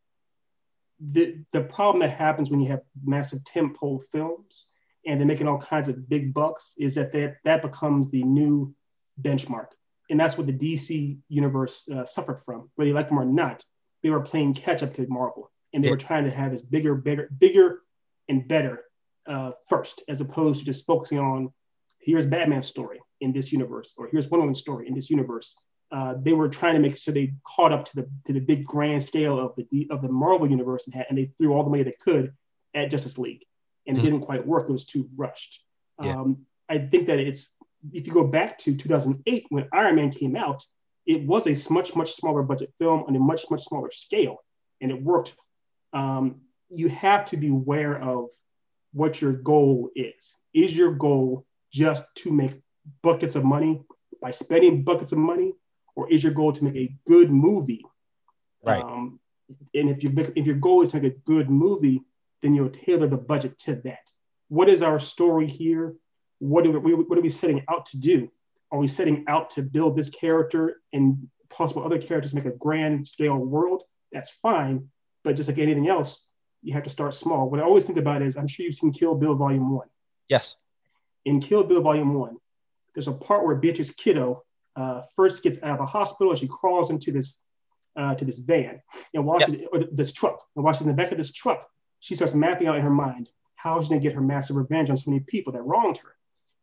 the 0.99 1.43
the 1.51 1.61
problem 1.61 1.99
that 1.99 2.11
happens 2.11 2.49
when 2.49 2.61
you 2.61 2.69
have 2.69 2.81
massive 3.03 3.39
tentpole 3.43 4.03
films 4.11 4.65
and 5.05 5.19
they're 5.19 5.27
making 5.27 5.47
all 5.47 5.59
kinds 5.59 5.89
of 5.89 6.09
big 6.09 6.33
bucks 6.33 6.73
is 6.77 6.95
that 6.95 7.11
that, 7.11 7.35
that 7.43 7.61
becomes 7.61 8.09
the 8.09 8.23
new 8.23 8.73
benchmark, 9.21 9.67
and 10.09 10.19
that's 10.19 10.37
what 10.37 10.47
the 10.47 10.53
DC 10.53 11.17
universe 11.29 11.87
uh, 11.89 12.05
suffered 12.05 12.41
from, 12.45 12.69
whether 12.75 12.87
you 12.87 12.93
like 12.93 13.09
them 13.09 13.19
or 13.19 13.25
not 13.25 13.63
they 14.05 14.11
were 14.11 14.21
playing 14.21 14.53
catch 14.53 14.83
up 14.83 14.93
to 14.93 15.07
Marvel, 15.09 15.51
and 15.73 15.83
they 15.83 15.87
yeah. 15.87 15.91
were 15.91 15.97
trying 15.97 16.25
to 16.25 16.29
have 16.29 16.51
this 16.51 16.61
bigger, 16.61 16.93
bigger, 16.93 17.27
bigger, 17.39 17.81
and 18.29 18.47
better 18.47 18.83
uh, 19.27 19.49
first, 19.67 20.03
as 20.07 20.21
opposed 20.21 20.59
to 20.59 20.65
just 20.65 20.85
focusing 20.85 21.17
on 21.17 21.51
here's 21.97 22.27
Batman's 22.27 22.67
story 22.67 22.99
in 23.21 23.33
this 23.33 23.51
universe, 23.51 23.95
or 23.97 24.07
here's 24.07 24.29
Wonder 24.29 24.41
Woman's 24.41 24.59
story 24.59 24.87
in 24.87 24.93
this 24.93 25.09
universe. 25.09 25.55
Uh, 25.91 26.15
they 26.19 26.33
were 26.33 26.49
trying 26.49 26.73
to 26.73 26.79
make 26.79 26.97
sure 26.97 27.13
they 27.13 27.33
caught 27.43 27.71
up 27.71 27.85
to 27.85 27.95
the 27.95 28.09
to 28.25 28.33
the 28.33 28.39
big 28.39 28.65
grand 28.65 29.03
scale 29.03 29.39
of 29.39 29.53
the 29.55 29.87
of 29.91 30.01
the 30.01 30.09
Marvel 30.09 30.49
universe, 30.49 30.85
and, 30.85 30.95
had, 30.95 31.05
and 31.09 31.17
they 31.17 31.31
threw 31.37 31.53
all 31.53 31.63
the 31.63 31.69
money 31.69 31.83
they 31.83 31.95
could 31.99 32.33
at 32.73 32.89
Justice 32.89 33.17
League, 33.17 33.45
and 33.87 33.95
mm-hmm. 33.95 34.05
it 34.05 34.09
didn't 34.09 34.25
quite 34.25 34.45
work. 34.45 34.67
It 34.67 34.71
was 34.71 34.85
too 34.85 35.09
rushed. 35.15 35.61
Yeah. 36.03 36.19
Um, 36.19 36.45
I 36.67 36.79
think 36.79 37.07
that 37.07 37.19
it's 37.19 37.51
if 37.93 38.07
you 38.07 38.13
go 38.13 38.25
back 38.25 38.57
to 38.59 38.75
2008 38.75 39.45
when 39.49 39.67
Iron 39.71 39.95
Man 39.95 40.11
came 40.11 40.35
out, 40.35 40.63
it 41.05 41.25
was 41.25 41.47
a 41.47 41.73
much 41.73 41.95
much 41.95 42.13
smaller 42.13 42.41
budget 42.41 42.73
film 42.79 43.03
on 43.07 43.15
a 43.15 43.19
much 43.19 43.45
much 43.51 43.63
smaller 43.63 43.91
scale, 43.91 44.37
and 44.81 44.91
it 44.91 45.01
worked. 45.01 45.33
Um, 45.93 46.41
you 46.69 46.89
have 46.89 47.25
to 47.25 47.37
be 47.37 47.49
aware 47.49 48.01
of 48.01 48.29
what 48.91 49.21
your 49.21 49.33
goal 49.33 49.91
is. 49.95 50.33
Is 50.53 50.75
your 50.75 50.93
goal 50.93 51.45
just 51.71 52.05
to 52.15 52.31
make 52.31 52.53
buckets 53.01 53.35
of 53.35 53.43
money 53.43 53.81
by 54.21 54.31
spending 54.31 54.83
buckets 54.83 55.11
of 55.11 55.17
money, 55.17 55.53
or 55.95 56.11
is 56.11 56.23
your 56.23 56.33
goal 56.33 56.51
to 56.53 56.63
make 56.63 56.75
a 56.75 56.95
good 57.07 57.31
movie? 57.31 57.83
Right. 58.63 58.83
Um, 58.83 59.19
and 59.73 59.89
if 59.89 60.03
you 60.03 60.11
if 60.35 60.45
your 60.45 60.55
goal 60.55 60.81
is 60.81 60.89
to 60.89 60.99
make 60.99 61.11
a 61.11 61.17
good 61.19 61.49
movie, 61.49 62.01
then 62.41 62.53
you'll 62.53 62.69
tailor 62.69 63.07
the 63.07 63.17
budget 63.17 63.57
to 63.59 63.75
that. 63.75 64.11
What 64.49 64.69
is 64.69 64.81
our 64.81 64.99
story 64.99 65.47
here? 65.47 65.95
What 66.39 66.65
are 66.67 66.79
we, 66.79 66.93
what 66.93 67.17
are 67.17 67.21
we 67.21 67.29
setting 67.29 67.63
out 67.69 67.87
to 67.87 67.99
do? 67.99 68.29
Are 68.71 68.79
we 68.79 68.87
setting 68.87 69.25
out 69.27 69.51
to 69.51 69.61
build 69.61 69.95
this 69.95 70.09
character 70.09 70.81
and 70.91 71.27
possible 71.49 71.83
other 71.83 71.99
characters 71.99 72.33
make 72.33 72.45
a 72.45 72.51
grand 72.51 73.07
scale 73.07 73.37
world? 73.37 73.83
That's 74.11 74.29
fine. 74.29 74.89
But 75.23 75.35
just 75.35 75.49
like 75.49 75.57
anything 75.57 75.87
else, 75.87 76.27
you 76.61 76.73
have 76.73 76.83
to 76.83 76.89
start 76.89 77.13
small. 77.13 77.49
What 77.49 77.59
I 77.59 77.63
always 77.63 77.85
think 77.85 77.97
about 77.97 78.21
is 78.21 78.37
I'm 78.37 78.47
sure 78.47 78.65
you've 78.65 78.75
seen 78.75 78.91
Kill 78.91 79.15
Bill 79.15 79.35
Volume 79.35 79.71
1. 79.71 79.87
Yes. 80.29 80.55
In 81.25 81.39
Kill 81.39 81.63
Bill 81.63 81.81
Volume 81.81 82.13
1, 82.13 82.37
there's 82.93 83.07
a 83.07 83.13
part 83.13 83.45
where 83.45 83.55
Beatrix 83.55 83.91
Kiddo 83.91 84.43
uh, 84.75 85.01
first 85.15 85.43
gets 85.43 85.57
out 85.63 85.71
of 85.71 85.77
the 85.77 85.85
hospital 85.85 86.31
and 86.31 86.39
she 86.39 86.47
crawls 86.47 86.89
into 86.89 87.11
this 87.11 87.39
uh, 87.95 88.13
to 88.15 88.25
this 88.25 88.39
van 88.39 88.81
and 89.13 89.25
watches 89.25 89.53
yep. 89.53 89.69
or 89.71 89.83
this 89.91 90.11
truck 90.11 90.43
and 90.55 90.65
watches 90.65 90.81
in 90.81 90.87
the 90.87 90.93
back 90.93 91.11
of 91.11 91.17
this 91.17 91.31
truck. 91.31 91.65
She 92.01 92.15
starts 92.15 92.33
mapping 92.33 92.67
out 92.67 92.75
in 92.75 92.81
her 92.81 92.89
mind 92.89 93.29
how 93.55 93.79
she's 93.79 93.89
gonna 93.89 94.01
get 94.01 94.13
her 94.13 94.21
massive 94.21 94.57
revenge 94.57 94.89
on 94.89 94.97
so 94.97 95.09
many 95.09 95.23
people 95.27 95.53
that 95.53 95.61
wronged 95.61 95.97
her. 95.97 96.15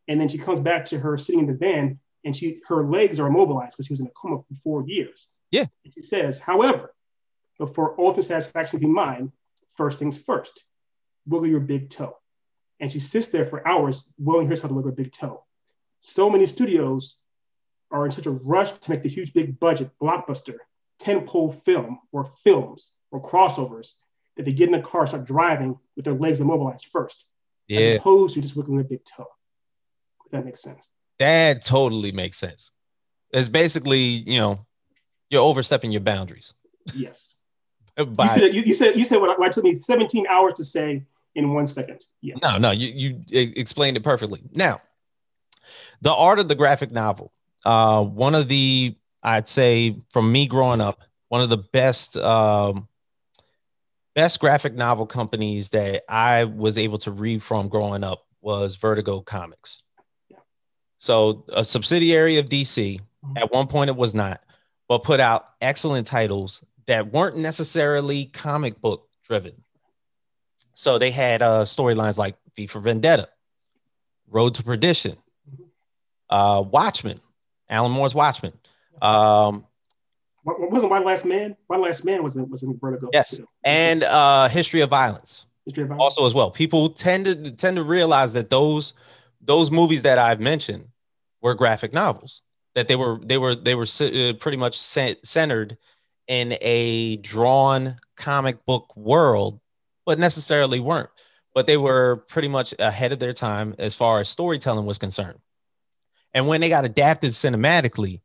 And 0.08 0.20
then 0.20 0.28
she 0.28 0.38
comes 0.38 0.60
back 0.60 0.84
to 0.86 0.98
her 0.98 1.16
sitting 1.16 1.40
in 1.40 1.46
the 1.46 1.54
van 1.54 1.98
and 2.24 2.36
she 2.36 2.60
her 2.68 2.84
legs 2.84 3.18
are 3.18 3.28
immobilized 3.28 3.72
because 3.72 3.86
she 3.86 3.92
was 3.92 4.00
in 4.00 4.06
a 4.06 4.10
coma 4.10 4.38
for 4.38 4.54
four 4.62 4.86
years. 4.86 5.28
Yeah. 5.50 5.66
And 5.84 5.94
she 5.94 6.02
says, 6.02 6.38
however, 6.38 6.94
before 7.58 8.00
ultimate 8.00 8.24
satisfaction 8.24 8.80
be 8.80 8.86
mine, 8.86 9.32
first 9.76 9.98
things 9.98 10.18
first, 10.18 10.64
wiggle 11.26 11.48
your 11.48 11.60
big 11.60 11.90
toe. 11.90 12.16
And 12.80 12.90
she 12.90 12.98
sits 12.98 13.28
there 13.28 13.44
for 13.44 13.66
hours 13.66 14.08
willing 14.18 14.48
herself 14.48 14.70
to 14.70 14.74
wiggle 14.74 14.90
her 14.90 14.96
big 14.96 15.12
toe. 15.12 15.44
So 16.00 16.28
many 16.28 16.46
studios 16.46 17.21
are 17.92 18.04
in 18.04 18.10
such 18.10 18.26
a 18.26 18.30
rush 18.30 18.72
to 18.72 18.90
make 18.90 19.02
the 19.02 19.08
huge 19.08 19.32
big 19.32 19.60
budget 19.60 19.90
blockbuster, 20.00 20.56
10 21.00 21.26
pole 21.26 21.52
film 21.52 22.00
or 22.10 22.30
films 22.42 22.92
or 23.10 23.22
crossovers 23.22 23.92
that 24.36 24.44
they 24.44 24.52
get 24.52 24.68
in 24.68 24.72
the 24.72 24.80
car, 24.80 25.06
start 25.06 25.26
driving 25.26 25.78
with 25.94 26.04
their 26.04 26.14
legs 26.14 26.40
immobilized 26.40 26.86
first, 26.86 27.26
yeah. 27.68 27.80
as 27.80 27.98
opposed 27.98 28.34
to 28.34 28.40
just 28.40 28.56
wiggling 28.56 28.80
a 28.80 28.84
big 28.84 29.04
toe. 29.04 29.28
If 30.24 30.32
that 30.32 30.44
makes 30.44 30.62
sense. 30.62 30.88
That 31.18 31.64
totally 31.64 32.12
makes 32.12 32.38
sense. 32.38 32.70
It's 33.30 33.48
basically, 33.48 34.00
you 34.00 34.38
know, 34.38 34.66
you're 35.30 35.42
overstepping 35.42 35.92
your 35.92 36.00
boundaries. 36.00 36.54
Yes. 36.94 37.34
By, 37.96 38.24
you, 38.24 38.30
said, 38.30 38.54
you, 38.54 38.62
you, 38.62 38.74
said 38.74 38.96
you 38.96 39.04
said 39.04 39.20
what, 39.20 39.38
what 39.38 39.52
took 39.52 39.64
me 39.64 39.74
17 39.74 40.26
hours 40.26 40.54
to 40.54 40.64
say 40.64 41.04
in 41.34 41.52
one 41.52 41.66
second. 41.66 42.02
Yeah. 42.20 42.34
No, 42.42 42.58
no, 42.58 42.70
you 42.70 43.22
you 43.28 43.52
explained 43.56 43.96
it 43.96 44.02
perfectly. 44.02 44.42
Now, 44.52 44.80
the 46.00 46.12
art 46.12 46.38
of 46.38 46.48
the 46.48 46.54
graphic 46.54 46.90
novel. 46.90 47.32
Uh, 47.64 48.02
one 48.02 48.34
of 48.34 48.48
the 48.48 48.96
I'd 49.22 49.48
say 49.48 49.96
from 50.10 50.32
me 50.32 50.46
growing 50.46 50.80
up, 50.80 51.00
one 51.28 51.42
of 51.42 51.50
the 51.50 51.58
best 51.58 52.16
um, 52.16 52.88
best 54.14 54.40
graphic 54.40 54.74
novel 54.74 55.06
companies 55.06 55.70
that 55.70 56.02
I 56.08 56.44
was 56.44 56.76
able 56.76 56.98
to 56.98 57.10
read 57.10 57.42
from 57.42 57.68
growing 57.68 58.04
up 58.04 58.26
was 58.40 58.76
Vertigo 58.76 59.20
Comics. 59.20 59.82
So 60.98 61.44
a 61.52 61.64
subsidiary 61.64 62.38
of 62.38 62.48
DC. 62.48 63.00
Mm-hmm. 63.00 63.36
At 63.36 63.52
one 63.52 63.66
point, 63.66 63.90
it 63.90 63.96
was 63.96 64.14
not, 64.14 64.40
but 64.88 65.04
put 65.04 65.20
out 65.20 65.46
excellent 65.60 66.06
titles 66.06 66.62
that 66.86 67.12
weren't 67.12 67.36
necessarily 67.36 68.26
comic 68.26 68.80
book 68.80 69.08
driven. 69.24 69.52
So 70.74 70.98
they 70.98 71.10
had 71.10 71.42
uh, 71.42 71.62
storylines 71.62 72.18
like 72.18 72.36
V 72.56 72.66
for 72.66 72.80
Vendetta, 72.80 73.28
Road 74.28 74.54
to 74.56 74.62
Perdition, 74.62 75.16
uh, 76.30 76.64
Watchmen, 76.66 77.20
Alan 77.72 77.90
Moore's 77.90 78.14
Watchmen. 78.14 78.52
Um, 79.00 79.66
what, 80.44 80.70
wasn't 80.70 80.92
My 80.92 80.98
Last 80.98 81.24
Man? 81.24 81.56
My 81.68 81.76
Last 81.76 82.04
Man 82.04 82.22
was 82.22 82.36
in, 82.36 82.48
was 82.48 82.62
in 82.62 82.78
Vertigo. 82.78 83.08
Yes, 83.12 83.36
too. 83.36 83.48
and 83.64 84.04
uh, 84.04 84.48
History 84.48 84.82
of 84.82 84.90
Violence. 84.90 85.46
History 85.64 85.84
of 85.84 85.88
Violence. 85.88 86.02
Also, 86.02 86.26
as 86.26 86.34
well, 86.34 86.50
people 86.50 86.90
tend 86.90 87.24
to 87.24 87.50
tend 87.50 87.76
to 87.76 87.82
realize 87.82 88.34
that 88.34 88.50
those 88.50 88.94
those 89.40 89.70
movies 89.70 90.02
that 90.02 90.18
I've 90.18 90.40
mentioned 90.40 90.88
were 91.40 91.54
graphic 91.54 91.92
novels. 91.92 92.42
That 92.74 92.88
they 92.88 92.96
were 92.96 93.18
they 93.22 93.38
were 93.38 93.54
they 93.54 93.74
were 93.74 93.86
uh, 94.00 94.32
pretty 94.38 94.56
much 94.58 94.78
centered 94.78 95.78
in 96.28 96.56
a 96.60 97.16
drawn 97.16 97.96
comic 98.16 98.64
book 98.66 98.94
world, 98.96 99.60
but 100.04 100.18
necessarily 100.18 100.80
weren't. 100.80 101.10
But 101.54 101.66
they 101.66 101.76
were 101.76 102.24
pretty 102.28 102.48
much 102.48 102.74
ahead 102.78 103.12
of 103.12 103.18
their 103.18 103.32
time 103.34 103.74
as 103.78 103.94
far 103.94 104.20
as 104.20 104.28
storytelling 104.28 104.86
was 104.86 104.98
concerned. 104.98 105.38
And 106.34 106.46
when 106.46 106.60
they 106.60 106.68
got 106.68 106.84
adapted 106.84 107.30
cinematically, 107.32 108.20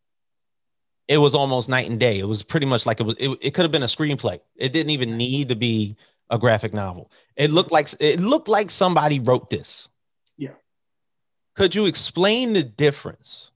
it 1.08 1.18
was 1.18 1.36
almost 1.36 1.70
night 1.70 1.89
and 1.89 1.99
day. 1.99 2.20
It 2.20 2.28
was 2.28 2.43
pretty 2.43 2.66
much 2.66 2.86
like 2.86 2.99
it 2.99 3.03
was. 3.03 3.16
It, 3.20 3.38
it 3.41 3.53
could 3.53 3.64
have 3.64 3.72
been 3.72 3.84
a 3.84 3.88
screenplay. 3.88 4.39
It 4.55 4.74
didn't 4.74 4.89
even 4.91 5.18
need 5.18 5.49
to 5.49 5.55
be 5.55 5.95
a 6.30 6.38
graphic 6.38 6.74
novel. 6.74 7.12
It 7.36 7.49
looked 7.49 7.72
like 7.72 7.88
it 7.99 8.20
looked 8.20 8.47
like 8.47 8.70
somebody 8.70 9.20
wrote 9.20 9.49
this. 9.49 9.88
Yeah. 10.38 10.55
Could 11.55 11.76
you 11.76 11.86
explain 11.86 12.53
the 12.53 12.64
difference 12.64 13.51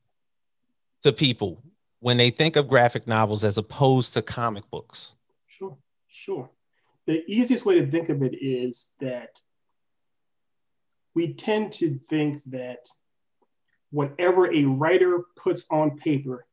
to 1.04 1.12
people 1.12 1.62
when 1.99 2.18
they 2.18 2.30
think 2.30 2.56
of 2.56 2.68
graphic 2.68 3.08
novels 3.08 3.43
as 3.43 3.58
opposed 3.58 4.14
to 4.14 4.22
comic 4.22 4.70
books? 4.70 5.14
Sure, 5.47 5.78
sure. 6.08 6.49
The 7.06 7.24
easiest 7.28 7.66
way 7.66 7.80
to 7.80 7.89
think 7.89 8.10
of 8.10 8.24
it 8.24 8.36
is 8.41 8.88
that 8.99 9.41
we 11.14 11.34
tend 11.34 11.74
to 11.74 11.99
think 12.10 12.41
that 12.47 12.88
whatever 13.92 14.52
a 14.52 14.64
writer 14.64 15.24
puts 15.36 15.66
on 15.70 15.98
paper 15.98 16.46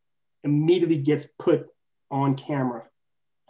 immediately 0.45 0.99
gets 0.99 1.27
put 1.39 1.67
on 2.11 2.35
camera 2.35 2.85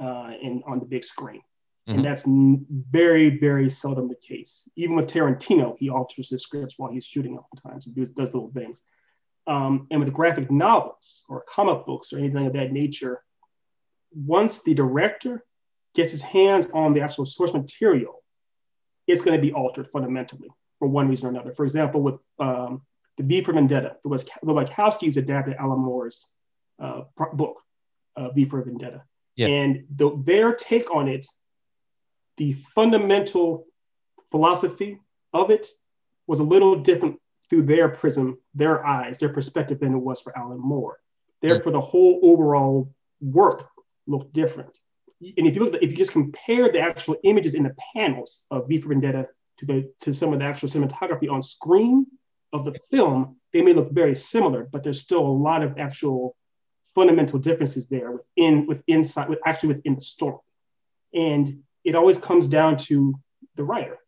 uh, 0.01 0.31
and 0.43 0.63
on 0.67 0.79
the 0.79 0.87
big 0.87 1.05
screen. 1.05 1.41
Mm-hmm. 1.89 1.97
And 1.97 2.05
that's 2.05 2.27
n- 2.27 2.67
very, 2.71 3.39
very 3.39 3.71
seldom 3.71 4.09
the 4.09 4.15
case. 4.15 4.69
Even 4.77 4.95
with 4.95 5.07
Tarantino, 5.07 5.77
he 5.79 5.91
alters 5.91 6.31
his 6.31 6.43
scripts 6.43 6.75
while 6.77 6.93
he's 6.93 7.05
shooting 7.05 7.39
oftentimes 7.39 7.87
and 7.87 7.95
does, 7.95 8.11
does 8.11 8.35
little 8.35 8.51
things. 8.51 8.83
Um, 9.47 9.87
and 9.91 10.01
with 10.01 10.13
graphic 10.13 10.51
novels 10.51 11.23
or 11.29 11.43
comic 11.49 11.87
books 11.87 12.13
or 12.13 12.19
anything 12.19 12.47
of 12.47 12.53
that 12.53 12.73
nature, 12.73 13.23
once 14.15 14.63
the 14.63 14.75
director 14.75 15.45
gets 15.95 16.13
his 16.13 16.21
hands 16.21 16.69
on 16.75 16.93
the 16.93 17.01
actual 17.01 17.25
source 17.25 17.55
material, 17.55 18.23
it's 19.07 19.23
going 19.23 19.37
to 19.37 19.41
be 19.41 19.55
altered 19.55 19.89
fundamentally 19.91 20.51
for 20.79 20.89
one 20.89 21.09
reason 21.09 21.27
or 21.27 21.31
another. 21.31 21.53
For 21.53 21.65
example, 21.65 22.03
with 22.03 22.17
um, 22.39 22.83
the 23.19 23.25
V 23.25 23.43
for 23.43 23.53
Vendetta, 23.53 23.97
the 24.05 24.09
Wachowskis 24.45 25.17
adapted 25.17 25.57
Alan 25.59 25.81
Moore's 25.81 26.29
uh, 26.81 27.03
book, 27.35 27.61
uh, 28.17 28.31
V 28.31 28.45
for 28.45 28.63
Vendetta. 28.63 29.03
Yeah. 29.35 29.49
And 29.49 29.85
the, 29.95 30.21
their 30.25 30.55
take 30.55 30.95
on 30.95 31.09
it, 31.09 31.27
the 32.37 32.55
fundamental 32.75 33.67
philosophy 34.31 35.01
of 35.33 35.51
it 35.51 35.67
was 36.27 36.39
a 36.39 36.45
little 36.45 36.77
different 36.77 37.19
through 37.51 37.63
their 37.63 37.89
prism, 37.89 38.39
their 38.55 38.87
eyes, 38.87 39.19
their 39.19 39.31
perspective 39.31 39.81
than 39.81 39.95
it 39.95 39.99
was 39.99 40.21
for 40.21 40.37
Alan 40.39 40.61
Moore. 40.61 40.99
Therefore, 41.43 41.73
the 41.73 41.81
whole 41.81 42.21
overall 42.23 42.93
work 43.21 43.69
looked 44.07 44.33
different. 44.33 44.79
And 45.21 45.47
if 45.49 45.57
you 45.57 45.65
look, 45.65 45.75
if 45.83 45.91
you 45.91 45.97
just 45.97 46.13
compare 46.13 46.71
the 46.71 46.81
actual 46.81 47.17
images 47.25 47.55
in 47.55 47.65
the 47.65 47.75
panels 47.95 48.45
of 48.51 48.69
V 48.69 48.79
for 48.81 48.91
Vendetta 48.91 49.29
to 49.59 49.67
the 49.67 49.93
to 50.03 50.15
some 50.15 50.33
of 50.33 50.39
the 50.39 50.45
actual 50.45 50.69
cinematography 50.69 51.31
on 51.31 51.43
screen 51.43 52.07
of 52.53 52.65
the 52.65 52.75
film, 52.91 53.37
they 53.53 53.63
may 53.63 53.73
look 53.73 53.91
very 53.91 54.15
similar, 54.15 54.69
but 54.71 54.83
there's 54.83 55.01
still 55.01 55.21
a 55.21 55.39
lot 55.49 55.63
of 55.63 55.79
actual 55.79 56.37
fundamental 56.95 57.39
differences 57.39 57.87
there 57.87 58.13
within 58.13 58.67
with 58.67 58.83
inside 58.87 59.29
with 59.29 59.39
actually 59.47 59.75
within 59.75 59.95
the 59.95 60.01
story. 60.01 60.39
And 61.15 61.63
it 61.85 61.95
always 61.95 62.19
comes 62.19 62.47
down 62.47 62.77
to 62.89 63.15
the 63.55 63.65
writer. 63.65 63.99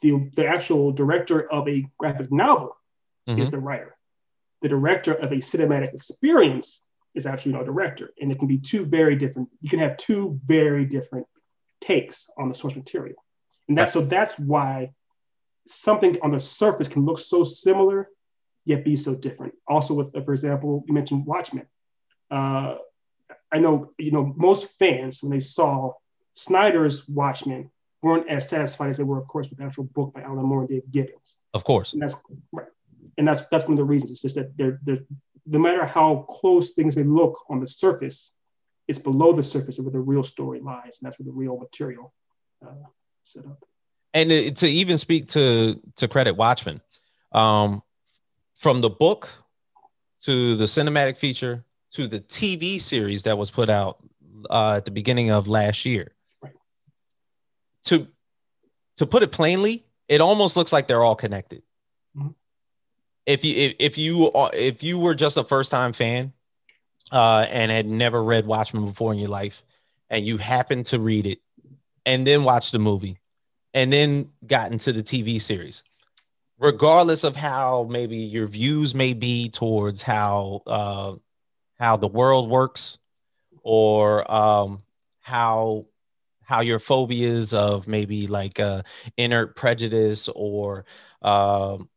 The, 0.00 0.30
the 0.34 0.46
actual 0.46 0.92
director 0.92 1.50
of 1.50 1.68
a 1.68 1.86
graphic 1.98 2.32
novel 2.32 2.76
mm-hmm. 3.28 3.40
is 3.40 3.50
the 3.50 3.58
writer. 3.58 3.96
The 4.62 4.68
director 4.68 5.12
of 5.12 5.32
a 5.32 5.36
cinematic 5.36 5.94
experience 5.94 6.80
is 7.14 7.26
actually 7.26 7.52
no 7.52 7.64
director. 7.64 8.10
And 8.20 8.32
it 8.32 8.38
can 8.38 8.48
be 8.48 8.58
two 8.58 8.84
very 8.84 9.16
different 9.16 9.48
you 9.60 9.68
can 9.68 9.80
have 9.80 9.96
two 9.96 10.40
very 10.44 10.84
different 10.84 11.26
takes 11.80 12.30
on 12.38 12.48
the 12.48 12.54
source 12.54 12.74
material. 12.76 13.16
And 13.68 13.76
that's 13.76 13.92
so 13.92 14.02
that's 14.02 14.38
why 14.38 14.92
something 15.66 16.16
on 16.22 16.32
the 16.32 16.40
surface 16.40 16.88
can 16.88 17.04
look 17.04 17.18
so 17.18 17.44
similar 17.44 18.08
yet 18.64 18.84
be 18.84 18.96
so 18.96 19.14
different 19.14 19.54
also 19.68 19.94
with 19.94 20.24
for 20.24 20.32
example 20.32 20.84
you 20.86 20.94
mentioned 20.94 21.24
watchmen 21.26 21.66
uh, 22.30 22.76
I 23.52 23.58
know 23.58 23.92
you 23.98 24.10
know 24.10 24.32
most 24.36 24.78
fans 24.78 25.22
when 25.22 25.30
they 25.30 25.40
saw 25.40 25.92
Snyder's 26.34 27.06
Watchmen 27.08 27.70
weren't 28.00 28.28
as 28.28 28.48
satisfied 28.48 28.88
as 28.88 28.96
they 28.96 29.04
were, 29.04 29.18
of 29.18 29.28
course, 29.28 29.48
with 29.48 29.58
the 29.58 29.64
actual 29.64 29.84
book 29.84 30.14
by 30.14 30.22
Alan 30.22 30.44
Moore 30.44 30.60
and 30.60 30.68
Dave 30.68 30.90
Gibbons. 30.90 31.36
Of 31.54 31.62
course, 31.64 31.92
and 31.92 32.02
that's 32.02 32.14
right, 32.50 32.66
and 33.18 33.28
that's 33.28 33.46
that's 33.46 33.64
one 33.64 33.72
of 33.72 33.78
the 33.78 33.84
reasons. 33.84 34.12
It's 34.12 34.22
just 34.22 34.34
that 34.36 34.56
they're, 34.56 34.80
they're, 34.82 34.98
no 35.46 35.58
matter 35.58 35.84
how 35.84 36.24
close 36.28 36.72
things 36.72 36.96
may 36.96 37.02
look 37.02 37.38
on 37.50 37.60
the 37.60 37.66
surface, 37.66 38.32
it's 38.88 38.98
below 38.98 39.32
the 39.32 39.42
surface 39.42 39.78
of 39.78 39.84
where 39.84 39.92
the 39.92 40.00
real 40.00 40.22
story 40.22 40.60
lies, 40.60 40.98
and 40.98 41.06
that's 41.06 41.18
where 41.18 41.26
the 41.26 41.32
real 41.32 41.58
material 41.58 42.12
uh, 42.64 42.88
set 43.22 43.44
up. 43.44 43.62
And 44.14 44.56
to 44.58 44.66
even 44.66 44.98
speak 44.98 45.28
to 45.28 45.80
to 45.96 46.08
credit 46.08 46.36
Watchmen, 46.36 46.80
um, 47.32 47.82
from 48.54 48.80
the 48.80 48.90
book 48.90 49.30
to 50.24 50.56
the 50.56 50.64
cinematic 50.64 51.16
feature 51.16 51.64
to 51.92 52.06
the 52.06 52.20
TV 52.20 52.80
series 52.80 53.24
that 53.24 53.36
was 53.36 53.50
put 53.50 53.68
out 53.68 53.98
uh, 54.50 54.74
at 54.76 54.84
the 54.84 54.90
beginning 54.90 55.30
of 55.30 55.48
last 55.48 55.84
year. 55.84 56.12
Right. 56.42 56.52
To 57.84 58.06
to 58.96 59.06
put 59.06 59.22
it 59.22 59.32
plainly, 59.32 59.84
it 60.08 60.20
almost 60.20 60.56
looks 60.56 60.72
like 60.72 60.86
they're 60.86 61.02
all 61.02 61.16
connected. 61.16 61.62
Mm-hmm. 62.16 62.28
If 63.26 63.44
you 63.44 63.56
if, 63.56 63.74
if 63.78 63.98
you 63.98 64.30
if 64.52 64.82
you 64.82 64.98
were 64.98 65.14
just 65.14 65.36
a 65.36 65.44
first 65.44 65.70
time 65.70 65.92
fan 65.92 66.32
uh, 67.10 67.46
and 67.48 67.70
had 67.70 67.86
never 67.86 68.22
read 68.22 68.46
Watchmen 68.46 68.86
before 68.86 69.12
in 69.12 69.18
your 69.18 69.28
life, 69.28 69.62
and 70.10 70.26
you 70.26 70.38
happened 70.38 70.86
to 70.86 71.00
read 71.00 71.26
it 71.26 71.38
and 72.04 72.26
then 72.26 72.44
watch 72.44 72.70
the 72.70 72.78
movie, 72.78 73.18
and 73.74 73.92
then 73.92 74.30
got 74.46 74.70
into 74.70 74.92
the 74.92 75.02
TV 75.02 75.40
series, 75.40 75.82
regardless 76.58 77.24
of 77.24 77.36
how 77.36 77.86
maybe 77.90 78.18
your 78.18 78.46
views 78.46 78.94
may 78.94 79.14
be 79.14 79.48
towards 79.48 80.02
how 80.02 80.62
uh, 80.66 81.14
how 81.78 81.96
the 81.96 82.08
world 82.08 82.48
works 82.48 82.98
or 83.62 84.30
um, 84.30 84.82
how 85.20 85.86
how 86.42 86.60
your 86.60 86.78
phobias 86.78 87.54
of 87.54 87.88
maybe 87.88 88.26
like 88.26 88.60
uh, 88.60 88.82
inert 89.16 89.56
prejudice 89.56 90.28
or 90.34 90.84
um, 91.22 91.88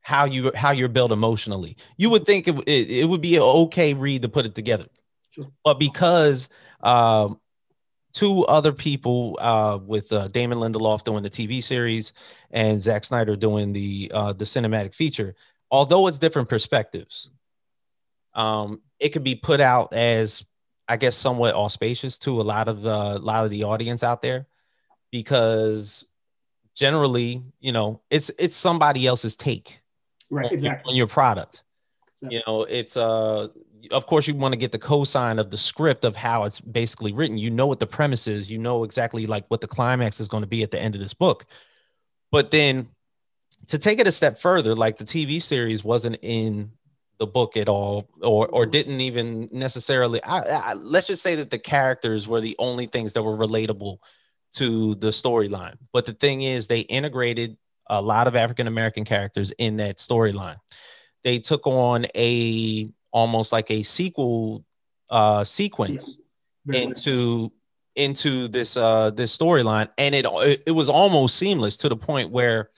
how 0.00 0.24
you 0.24 0.52
how 0.54 0.70
you're 0.70 0.88
built 0.88 1.12
emotionally. 1.12 1.76
You 1.96 2.10
would 2.10 2.24
think 2.24 2.46
it, 2.48 2.56
it, 2.66 2.90
it, 2.90 3.04
would 3.04 3.20
be 3.20 3.36
an 3.36 3.42
okay 3.42 3.94
read 3.94 4.22
to 4.22 4.28
put 4.28 4.46
it 4.46 4.54
together, 4.54 4.86
sure. 5.32 5.48
but 5.64 5.78
because 5.78 6.48
um, 6.80 7.40
two 8.12 8.44
other 8.46 8.72
people 8.72 9.38
uh, 9.40 9.78
with 9.84 10.12
uh, 10.12 10.28
Damon 10.28 10.58
Lindelof 10.58 11.04
doing 11.04 11.22
the 11.22 11.30
TV 11.30 11.62
series 11.62 12.12
and 12.50 12.80
Zack 12.80 13.04
Snyder 13.04 13.36
doing 13.36 13.72
the 13.72 14.10
uh, 14.14 14.32
the 14.32 14.44
cinematic 14.44 14.94
feature, 14.94 15.34
although 15.70 16.06
it's 16.06 16.18
different 16.18 16.48
perspectives, 16.48 17.30
um, 18.34 18.80
it 18.98 19.10
could 19.10 19.24
be 19.24 19.34
put 19.34 19.60
out 19.60 19.92
as 19.92 20.44
I 20.88 20.96
guess 20.96 21.16
somewhat 21.16 21.54
auspicious 21.54 22.18
to 22.20 22.40
a 22.40 22.42
lot 22.42 22.68
of 22.68 22.82
the 22.82 22.90
a 22.90 23.18
lot 23.18 23.44
of 23.44 23.50
the 23.50 23.64
audience 23.64 24.02
out 24.02 24.22
there 24.22 24.46
because 25.10 26.06
generally, 26.74 27.42
you 27.60 27.72
know, 27.72 28.00
it's 28.10 28.30
it's 28.38 28.56
somebody 28.56 29.06
else's 29.06 29.36
take 29.36 29.80
right 30.30 30.46
on, 30.46 30.52
exactly 30.52 30.92
on 30.92 30.96
your 30.96 31.06
product. 31.06 31.62
Exactly. 32.14 32.36
You 32.36 32.42
know, 32.46 32.62
it's 32.62 32.96
uh 32.96 33.48
of 33.90 34.06
course 34.06 34.26
you 34.26 34.34
want 34.34 34.52
to 34.52 34.58
get 34.58 34.72
the 34.72 34.78
cosign 34.78 35.38
of 35.38 35.50
the 35.50 35.56
script 35.56 36.04
of 36.04 36.16
how 36.16 36.44
it's 36.44 36.60
basically 36.60 37.12
written. 37.12 37.38
You 37.38 37.50
know 37.50 37.66
what 37.66 37.80
the 37.80 37.86
premise 37.86 38.26
is, 38.26 38.50
you 38.50 38.58
know 38.58 38.84
exactly 38.84 39.26
like 39.26 39.44
what 39.48 39.60
the 39.60 39.68
climax 39.68 40.20
is 40.20 40.28
going 40.28 40.42
to 40.42 40.48
be 40.48 40.62
at 40.62 40.70
the 40.70 40.80
end 40.80 40.94
of 40.94 41.00
this 41.00 41.14
book. 41.14 41.46
But 42.30 42.50
then 42.50 42.88
to 43.68 43.78
take 43.78 43.98
it 43.98 44.06
a 44.06 44.12
step 44.12 44.38
further, 44.38 44.74
like 44.74 44.96
the 44.96 45.04
TV 45.04 45.40
series 45.40 45.84
wasn't 45.84 46.18
in 46.22 46.72
the 47.18 47.26
book 47.26 47.56
at 47.56 47.68
all 47.68 48.08
or 48.22 48.46
or 48.48 48.62
mm-hmm. 48.62 48.70
didn't 48.70 49.00
even 49.00 49.48
necessarily 49.50 50.22
I, 50.22 50.38
I, 50.38 50.72
let's 50.74 51.08
just 51.08 51.22
say 51.22 51.34
that 51.36 51.50
the 51.50 51.58
characters 51.58 52.28
were 52.28 52.40
the 52.40 52.56
only 52.58 52.86
things 52.86 53.12
that 53.14 53.22
were 53.22 53.36
relatable 53.36 53.98
to 54.54 54.94
the 54.96 55.08
storyline. 55.08 55.76
But 55.92 56.06
the 56.06 56.12
thing 56.12 56.42
is, 56.42 56.68
they 56.68 56.80
integrated 56.80 57.56
a 57.88 58.00
lot 58.00 58.26
of 58.26 58.36
African 58.36 58.66
American 58.66 59.04
characters 59.04 59.50
in 59.52 59.76
that 59.78 59.98
storyline. 59.98 60.56
They 61.24 61.38
took 61.38 61.66
on 61.66 62.06
a 62.14 62.90
almost 63.12 63.52
like 63.52 63.70
a 63.70 63.82
sequel 63.82 64.64
uh, 65.10 65.44
sequence 65.44 66.18
yeah. 66.66 66.80
into 66.80 67.52
into 67.96 68.48
this 68.48 68.76
uh, 68.76 69.10
this 69.10 69.36
storyline, 69.36 69.88
and 69.98 70.14
it 70.14 70.26
it 70.66 70.72
was 70.72 70.88
almost 70.88 71.36
seamless 71.36 71.76
to 71.78 71.88
the 71.88 71.96
point 71.96 72.30
where, 72.30 72.70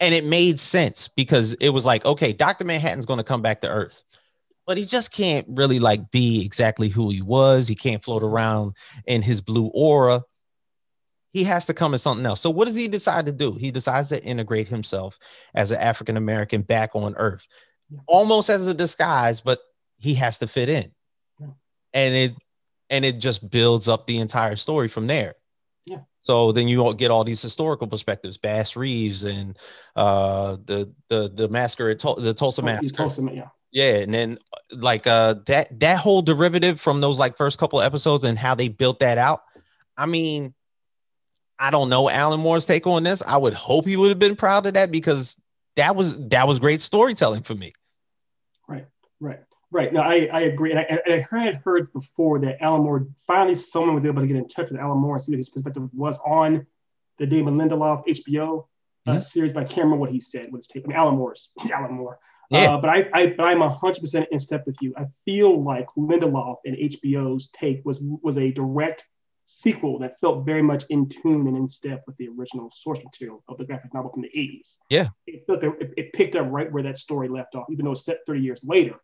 and 0.00 0.14
it 0.14 0.24
made 0.24 0.60
sense 0.60 1.08
because 1.08 1.54
it 1.54 1.70
was 1.70 1.84
like, 1.84 2.04
okay, 2.04 2.32
Doctor 2.32 2.64
Manhattan's 2.64 3.06
going 3.06 3.18
to 3.18 3.24
come 3.24 3.42
back 3.42 3.60
to 3.62 3.68
Earth 3.68 4.02
but 4.66 4.76
he 4.76 4.84
just 4.84 5.12
can't 5.12 5.46
really 5.48 5.78
like 5.78 6.10
be 6.10 6.44
exactly 6.44 6.88
who 6.88 7.08
he 7.08 7.22
was. 7.22 7.68
He 7.68 7.76
can't 7.76 8.02
float 8.02 8.24
around 8.24 8.72
in 9.06 9.22
his 9.22 9.40
blue 9.40 9.70
aura 9.72 10.24
he 11.36 11.44
has 11.44 11.66
to 11.66 11.74
come 11.74 11.92
as 11.92 12.00
something 12.00 12.24
else. 12.24 12.40
So 12.40 12.48
what 12.48 12.64
does 12.64 12.76
he 12.76 12.88
decide 12.88 13.26
to 13.26 13.32
do? 13.32 13.52
He 13.52 13.70
decides 13.70 14.08
to 14.08 14.24
integrate 14.24 14.68
himself 14.68 15.18
as 15.54 15.70
an 15.70 15.78
African 15.78 16.16
American 16.16 16.62
back 16.62 16.92
on 16.94 17.14
Earth, 17.16 17.46
almost 18.06 18.48
as 18.48 18.66
a 18.66 18.72
disguise, 18.72 19.42
but 19.42 19.60
he 19.98 20.14
has 20.14 20.38
to 20.38 20.46
fit 20.46 20.68
in, 20.68 20.90
yeah. 21.40 21.48
and 21.92 22.14
it 22.14 22.34
and 22.90 23.04
it 23.04 23.18
just 23.18 23.48
builds 23.50 23.88
up 23.88 24.06
the 24.06 24.18
entire 24.18 24.56
story 24.56 24.88
from 24.88 25.06
there. 25.06 25.34
Yeah. 25.84 26.00
So 26.20 26.52
then 26.52 26.68
you 26.68 26.94
get 26.94 27.10
all 27.10 27.24
these 27.24 27.42
historical 27.42 27.86
perspectives, 27.86 28.38
Bass 28.38 28.76
Reeves 28.76 29.24
and 29.24 29.56
uh, 29.94 30.56
the 30.64 30.92
the 31.08 31.30
the 31.32 31.48
massacre 31.48 31.90
at 31.90 31.98
the 31.98 32.34
Tulsa 32.34 32.62
massacre. 32.62 32.96
Tulsa, 32.96 33.28
yeah. 33.32 33.48
Yeah, 33.72 33.96
and 33.96 34.14
then 34.14 34.38
like 34.70 35.06
uh 35.06 35.34
that 35.46 35.78
that 35.80 35.98
whole 35.98 36.22
derivative 36.22 36.80
from 36.80 37.00
those 37.00 37.18
like 37.18 37.36
first 37.36 37.58
couple 37.58 37.82
episodes 37.82 38.24
and 38.24 38.38
how 38.38 38.54
they 38.54 38.68
built 38.68 39.00
that 39.00 39.18
out. 39.18 39.42
I 39.96 40.06
mean, 40.06 40.54
I 41.58 41.70
don't 41.70 41.88
know 41.88 42.08
Alan 42.08 42.40
Moore's 42.40 42.64
take 42.64 42.86
on 42.86 43.02
this. 43.02 43.22
I 43.22 43.36
would 43.36 43.54
hope 43.54 43.86
he 43.86 43.96
would 43.96 44.08
have 44.08 44.18
been 44.18 44.36
proud 44.36 44.66
of 44.66 44.74
that 44.74 44.90
because 44.90 45.36
that 45.76 45.94
was 45.94 46.18
that 46.28 46.48
was 46.48 46.58
great 46.58 46.80
storytelling 46.80 47.42
for 47.42 47.54
me. 47.54 47.72
Right, 48.66 48.86
right, 49.20 49.40
right. 49.70 49.92
No, 49.92 50.00
I, 50.00 50.28
I 50.32 50.40
agree. 50.42 50.72
And 50.72 50.80
I, 50.80 51.00
I 51.06 51.42
had 51.42 51.56
heard 51.56 51.92
before 51.92 52.38
that 52.40 52.62
Alan 52.62 52.82
Moore 52.82 53.06
finally 53.26 53.54
someone 53.54 53.94
was 53.94 54.06
able 54.06 54.22
to 54.22 54.26
get 54.26 54.36
in 54.36 54.48
touch 54.48 54.70
with 54.70 54.80
Alan 54.80 54.98
Moore 54.98 55.16
and 55.16 55.22
see 55.22 55.32
what 55.32 55.38
his 55.38 55.48
perspective 55.48 55.88
was 55.92 56.18
on 56.24 56.66
the 57.18 57.26
Damon 57.26 57.56
Lindelof 57.56 58.06
HBO 58.06 58.66
uh, 59.06 59.10
mm-hmm. 59.10 59.20
series. 59.20 59.52
But 59.52 59.64
I 59.64 59.66
can't 59.66 59.84
remember 59.84 59.98
what 59.98 60.10
he 60.10 60.20
said. 60.20 60.50
What 60.50 60.58
his 60.58 60.66
take? 60.66 60.84
I 60.84 60.88
mean, 60.88 60.96
Alan 60.96 61.16
Moore's. 61.16 61.50
He's 61.60 61.70
Alan 61.72 61.92
Moore. 61.92 62.18
Yeah. 62.50 62.74
Uh, 62.74 62.80
but 62.80 62.90
I, 62.90 63.08
I, 63.12 63.26
but 63.36 63.44
I'm 63.44 63.60
hundred 63.60 64.00
percent 64.00 64.28
in 64.30 64.38
step 64.38 64.64
with 64.66 64.76
you. 64.80 64.94
I 64.96 65.06
feel 65.24 65.62
like 65.62 65.88
Lindelof 65.98 66.58
and 66.64 66.76
HBO's 66.76 67.48
take 67.48 67.84
was 67.84 68.00
was 68.00 68.38
a 68.38 68.52
direct 68.52 69.04
sequel 69.46 69.98
that 70.00 70.20
felt 70.20 70.44
very 70.44 70.62
much 70.62 70.84
in 70.90 71.08
tune 71.08 71.46
and 71.46 71.56
in 71.56 71.66
step 71.66 72.02
with 72.06 72.16
the 72.16 72.28
original 72.28 72.70
source 72.70 72.98
material 73.02 73.42
of 73.48 73.56
the 73.58 73.64
graphic 73.64 73.94
novel 73.94 74.10
from 74.10 74.22
the 74.22 74.30
80s. 74.36 74.76
Yeah. 74.90 75.08
It 75.26 75.44
felt 75.46 75.60
that 75.60 75.72
it, 75.80 75.94
it 75.96 76.12
picked 76.12 76.34
up 76.34 76.46
right 76.50 76.70
where 76.70 76.82
that 76.82 76.98
story 76.98 77.28
left 77.28 77.54
off, 77.54 77.66
even 77.70 77.84
though 77.84 77.92
it's 77.92 78.04
set 78.04 78.18
30 78.26 78.40
years 78.40 78.60
later. 78.64 78.96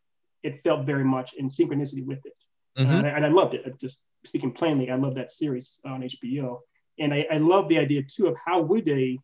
It 0.43 0.63
felt 0.63 0.87
very 0.87 1.05
much 1.05 1.35
in 1.35 1.49
synchronicity 1.49 2.05
with 2.05 2.25
it. 2.25 2.35
Mm-hmm. 2.79 2.91
Uh, 2.91 2.99
and, 2.99 3.07
I, 3.07 3.11
and, 3.11 3.27
I, 3.27 3.29
loved 3.29 3.55
it. 3.55 3.79
Just 3.81 4.05
speaking 4.25 4.53
plainly, 4.53 4.91
I 4.91 4.97
love 4.97 5.15
that 5.17 5.31
series 5.31 5.79
on 5.85 6.03
HBO. 6.03 6.61
And 6.99 7.13
I, 7.13 7.27
I 7.31 7.39
love 7.39 7.69
the 7.69 7.79
idea 7.79 8.03
too 8.03 8.29
of 8.29 8.37
how 8.45 8.63
would 8.63 8.85
they, 8.85 9.19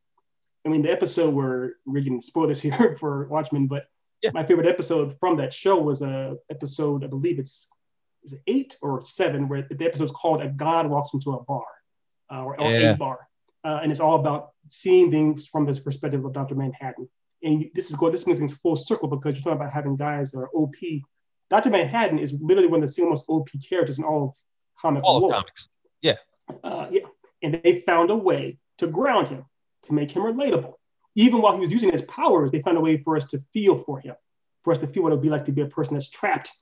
I 0.66 0.68
mean, 0.68 0.82
the 0.82 0.90
episode 0.90 1.34
where 1.34 1.74
we're 1.86 2.02
getting 2.02 2.20
spoilers 2.20 2.60
here 2.62 2.96
for 3.00 3.26
Watchmen, 3.28 3.66
but 3.66 3.86
yeah. 4.22 4.30
my 4.34 4.44
favorite 4.44 4.66
episode 4.66 5.16
from 5.20 5.36
that 5.38 5.52
show 5.52 5.80
was 5.80 6.02
a 6.02 6.36
episode, 6.50 7.04
I 7.04 7.06
believe 7.06 7.38
it's 7.38 7.68
is 8.24 8.32
it 8.32 8.42
eight 8.46 8.76
or 8.82 9.02
seven 9.02 9.48
where 9.48 9.66
the 9.70 9.86
episode 9.86 10.04
is 10.04 10.10
called 10.10 10.42
"A 10.42 10.48
God 10.48 10.88
Walks 10.88 11.14
into 11.14 11.32
a 11.32 11.42
Bar" 11.42 11.64
uh, 12.30 12.42
or, 12.42 12.56
yeah. 12.58 12.92
a 12.92 12.96
bar, 12.96 13.28
uh, 13.64 13.80
and 13.82 13.90
it's 13.90 14.00
all 14.00 14.18
about 14.18 14.50
seeing 14.68 15.10
things 15.10 15.46
from 15.46 15.66
the 15.66 15.80
perspective 15.80 16.24
of 16.24 16.32
Doctor 16.32 16.54
Manhattan. 16.54 17.08
And 17.42 17.70
this 17.74 17.90
is 17.90 17.96
going, 17.96 18.12
This 18.12 18.26
makes 18.26 18.38
things 18.38 18.54
full 18.54 18.76
circle 18.76 19.08
because 19.08 19.34
you're 19.34 19.42
talking 19.42 19.60
about 19.60 19.72
having 19.72 19.96
guys 19.96 20.30
that 20.32 20.38
are 20.38 20.50
OP. 20.50 20.74
Doctor 21.50 21.70
Manhattan 21.70 22.18
is 22.18 22.34
literally 22.40 22.68
one 22.68 22.82
of 22.82 22.88
the 22.88 22.92
single 22.92 23.10
most 23.10 23.24
OP 23.28 23.48
characters 23.68 23.98
in 23.98 24.04
all 24.04 24.24
of 24.24 24.34
comic 24.80 25.02
all 25.04 25.24
of 25.24 25.32
comics. 25.32 25.68
Yeah, 26.02 26.16
uh, 26.62 26.88
yeah, 26.90 27.02
and 27.42 27.60
they 27.62 27.82
found 27.86 28.10
a 28.10 28.16
way 28.16 28.58
to 28.78 28.86
ground 28.86 29.28
him 29.28 29.44
to 29.84 29.92
make 29.94 30.10
him 30.10 30.22
relatable. 30.22 30.74
Even 31.14 31.40
while 31.40 31.54
he 31.54 31.60
was 31.60 31.72
using 31.72 31.90
his 31.90 32.02
powers, 32.02 32.50
they 32.50 32.62
found 32.62 32.76
a 32.76 32.80
way 32.80 32.98
for 32.98 33.16
us 33.16 33.24
to 33.28 33.42
feel 33.52 33.76
for 33.76 33.98
him, 33.98 34.14
for 34.62 34.72
us 34.72 34.78
to 34.78 34.86
feel 34.86 35.02
what 35.02 35.12
it 35.12 35.16
would 35.16 35.22
be 35.22 35.30
like 35.30 35.44
to 35.46 35.52
be 35.52 35.62
a 35.62 35.66
person 35.66 35.94
that's 35.94 36.08
trapped 36.08 36.52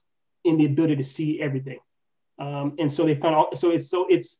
in 0.45 0.57
the 0.57 0.66
ability 0.66 0.97
to 0.97 1.03
see 1.03 1.41
everything. 1.41 1.79
Um, 2.39 2.77
and 2.79 2.91
so 2.91 3.05
they 3.05 3.14
found 3.14 3.35
out. 3.35 3.59
So 3.59 3.70
it's 3.70 3.91
so 3.91 4.07
it's 4.09 4.39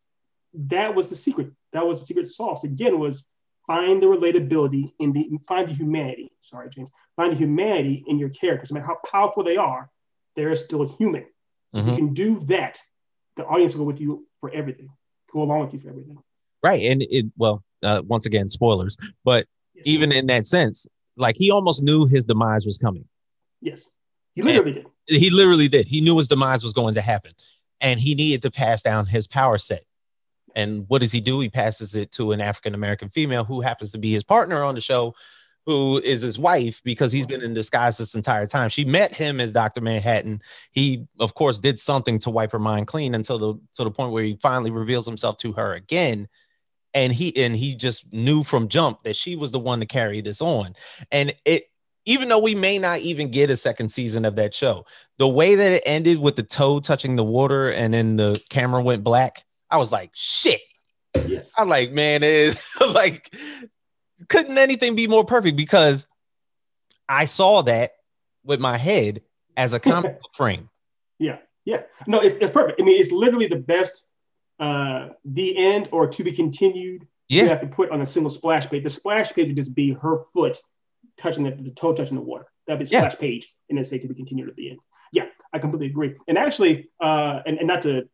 that 0.55 0.95
was 0.95 1.09
the 1.09 1.16
secret. 1.16 1.51
That 1.72 1.87
was 1.87 2.01
the 2.01 2.07
secret 2.07 2.26
sauce. 2.28 2.64
Again, 2.64 2.99
was 2.99 3.24
find 3.67 4.03
the 4.03 4.07
relatability 4.07 4.93
in 4.99 5.12
the 5.12 5.29
find 5.47 5.69
the 5.69 5.75
humanity. 5.75 6.33
Sorry, 6.43 6.69
James. 6.71 6.91
Find 7.17 7.33
the 7.33 7.37
humanity 7.37 8.05
in 8.07 8.19
your 8.19 8.29
characters. 8.31 8.71
No 8.71 8.75
matter 8.75 8.87
how 8.87 8.99
powerful 9.09 9.43
they 9.43 9.57
are, 9.57 9.91
they're 10.37 10.55
still 10.57 10.97
human. 10.99 11.27
Mm-hmm. 11.75 11.89
You 11.89 11.97
can 11.97 12.14
do 12.14 12.41
that. 12.47 12.81
The 13.37 13.45
audience 13.45 13.75
will 13.75 13.85
go 13.85 13.89
with 13.89 14.01
you 14.01 14.27
for 14.41 14.51
everything. 14.51 14.89
Go 15.33 15.43
along 15.43 15.61
with 15.61 15.75
you 15.75 15.81
for 15.81 15.91
everything. 15.91 16.19
Right, 16.62 16.83
and 16.91 17.03
it 17.03 17.27
well, 17.37 17.62
uh, 17.83 18.03
once 18.07 18.27
again, 18.27 18.49
spoilers. 18.49 18.97
But 19.25 19.47
yes. 19.75 19.87
even 19.87 20.12
in 20.12 20.27
that 20.29 20.47
sense, 20.47 20.87
like 21.17 21.37
he 21.37 21.51
almost 21.51 21.83
knew 21.83 22.07
his 22.07 22.25
demise 22.25 22.67
was 22.67 22.79
coming. 22.79 23.05
Yes, 23.61 23.83
he 24.35 24.43
literally 24.43 24.81
and, 24.81 24.87
did. 25.09 25.21
He 25.21 25.31
literally 25.31 25.69
did. 25.69 25.87
He 25.87 26.01
knew 26.01 26.17
his 26.19 26.29
demise 26.29 26.64
was 26.64 26.73
going 26.73 26.95
to 26.95 27.03
happen, 27.03 27.33
and 27.81 28.01
he 28.01 28.14
needed 28.14 28.43
to 28.43 28.51
pass 28.51 28.83
down 28.83 29.07
his 29.07 29.27
power 29.27 29.59
set. 29.59 29.85
And 30.57 30.86
what 30.88 31.02
does 31.02 31.12
he 31.12 31.20
do? 31.20 31.38
He 31.38 31.48
passes 31.48 31.94
it 31.94 32.11
to 32.12 32.32
an 32.32 32.40
African 32.40 32.74
American 32.74 33.11
female 33.11 33.44
who 33.44 33.61
happens 33.61 33.92
to 33.92 33.98
be 33.98 34.12
his 34.12 34.24
partner 34.24 34.64
on 34.64 34.74
the 34.74 34.80
show, 34.80 35.14
who 35.66 36.00
is 36.02 36.22
his 36.22 36.38
wife 36.38 36.80
because 36.82 37.12
he's 37.12 37.26
been 37.26 37.42
in 37.42 37.52
disguise 37.52 37.98
this 37.98 38.14
entire 38.14 38.46
time. 38.46 38.70
She 38.70 38.84
met 38.84 39.14
him 39.14 39.38
as 39.38 39.52
Dr. 39.52 39.82
Manhattan. 39.82 40.40
He, 40.72 41.07
of 41.20 41.34
course, 41.34 41.61
did 41.61 41.78
something 41.78 42.18
to 42.20 42.30
wipe 42.30 42.52
her 42.52 42.59
mind 42.59 42.86
clean 42.86 43.14
until 43.14 43.38
the 43.38 43.54
to 43.74 43.84
the 43.84 43.90
point 43.90 44.12
where 44.12 44.24
he 44.24 44.38
finally 44.40 44.70
reveals 44.70 45.07
himself 45.07 45.36
to 45.38 45.52
her 45.52 45.74
again. 45.74 46.26
And 46.94 47.12
he 47.12 47.36
and 47.36 47.54
he 47.54 47.74
just 47.74 48.11
knew 48.11 48.42
from 48.42 48.68
jump 48.68 49.02
that 49.02 49.16
she 49.16 49.36
was 49.36 49.52
the 49.52 49.59
one 49.59 49.80
to 49.80 49.86
carry 49.86 50.22
this 50.22 50.40
on. 50.40 50.74
And 51.12 51.34
it 51.44 51.64
even 52.07 52.28
though 52.28 52.38
we 52.38 52.54
may 52.54 52.78
not 52.78 53.00
even 53.00 53.30
get 53.30 53.50
a 53.50 53.57
second 53.57 53.90
season 53.90 54.24
of 54.24 54.36
that 54.36 54.54
show, 54.54 54.86
the 55.18 55.28
way 55.28 55.57
that 55.57 55.72
it 55.72 55.82
ended 55.84 56.20
with 56.20 56.36
the 56.36 56.42
toe 56.42 56.78
touching 56.78 57.16
the 57.16 57.24
water 57.24 57.70
and 57.70 57.92
then 57.92 58.16
the 58.16 58.40
camera 58.48 58.80
went 58.80 59.02
black, 59.02 59.44
I 59.71 59.79
was 59.79 59.93
like, 59.93 60.11
shit. 60.14 60.61
Yes. 61.27 61.53
I'm 61.57 61.69
like, 61.69 61.93
man, 61.93 62.23
it 62.23 62.31
is 62.35 62.64
like, 62.95 63.35
couldn't 64.29 64.59
anything 64.59 64.95
be 64.95 65.09
more 65.09 65.25
perfect? 65.25 65.57
Because 65.57 66.07
I 67.09 67.25
saw 67.25 67.62
that 67.62 67.93
with 68.45 68.61
my 68.61 68.77
head 68.77 69.23
as 69.57 69.73
a 69.73 69.81
comic 69.81 70.21
book 70.23 70.35
frame. 70.35 70.69
Yeah, 71.19 71.39
yeah. 71.64 71.83
No, 72.07 72.21
it's, 72.21 72.37
it's 72.37 72.53
perfect. 72.53 72.81
I 72.81 72.85
mean, 72.85 73.01
it's 73.01 73.11
literally 73.11 73.47
the 73.47 73.57
best 73.57 74.05
uh 74.59 75.09
the 75.27 75.55
end 75.55 75.89
or 75.93 76.07
to 76.07 76.25
be 76.25 76.33
continued. 76.33 77.07
Yeah. 77.29 77.43
You 77.43 77.49
have 77.51 77.61
to 77.61 77.67
put 77.67 77.91
on 77.91 78.01
a 78.01 78.07
single 78.07 78.31
splash 78.31 78.67
page. 78.69 78.85
The 78.85 78.91
splash 78.91 79.33
page 79.33 79.49
would 79.49 79.57
just 79.57 79.75
be 79.75 79.93
her 79.93 80.25
foot 80.33 80.59
touching 81.19 81.45
the, 81.45 81.51
the 81.51 81.71
toe 81.71 81.93
touching 81.93 82.17
the 82.17 82.23
water. 82.23 82.47
That'd 82.67 82.79
be 82.79 82.87
splash 82.87 83.14
yeah. 83.14 83.21
page 83.21 83.55
and 83.69 83.77
then 83.77 83.85
say 83.85 83.99
to 83.99 84.09
be 84.09 84.14
continued 84.14 84.49
at 84.49 84.57
the 84.57 84.71
end. 84.71 84.79
Yeah, 85.12 85.27
I 85.53 85.59
completely 85.59 85.89
agree. 85.89 86.14
And 86.29 86.39
actually, 86.39 86.89
uh, 87.01 87.41
and, 87.47 87.59
and 87.59 87.67
not 87.67 87.83
to 87.83 88.09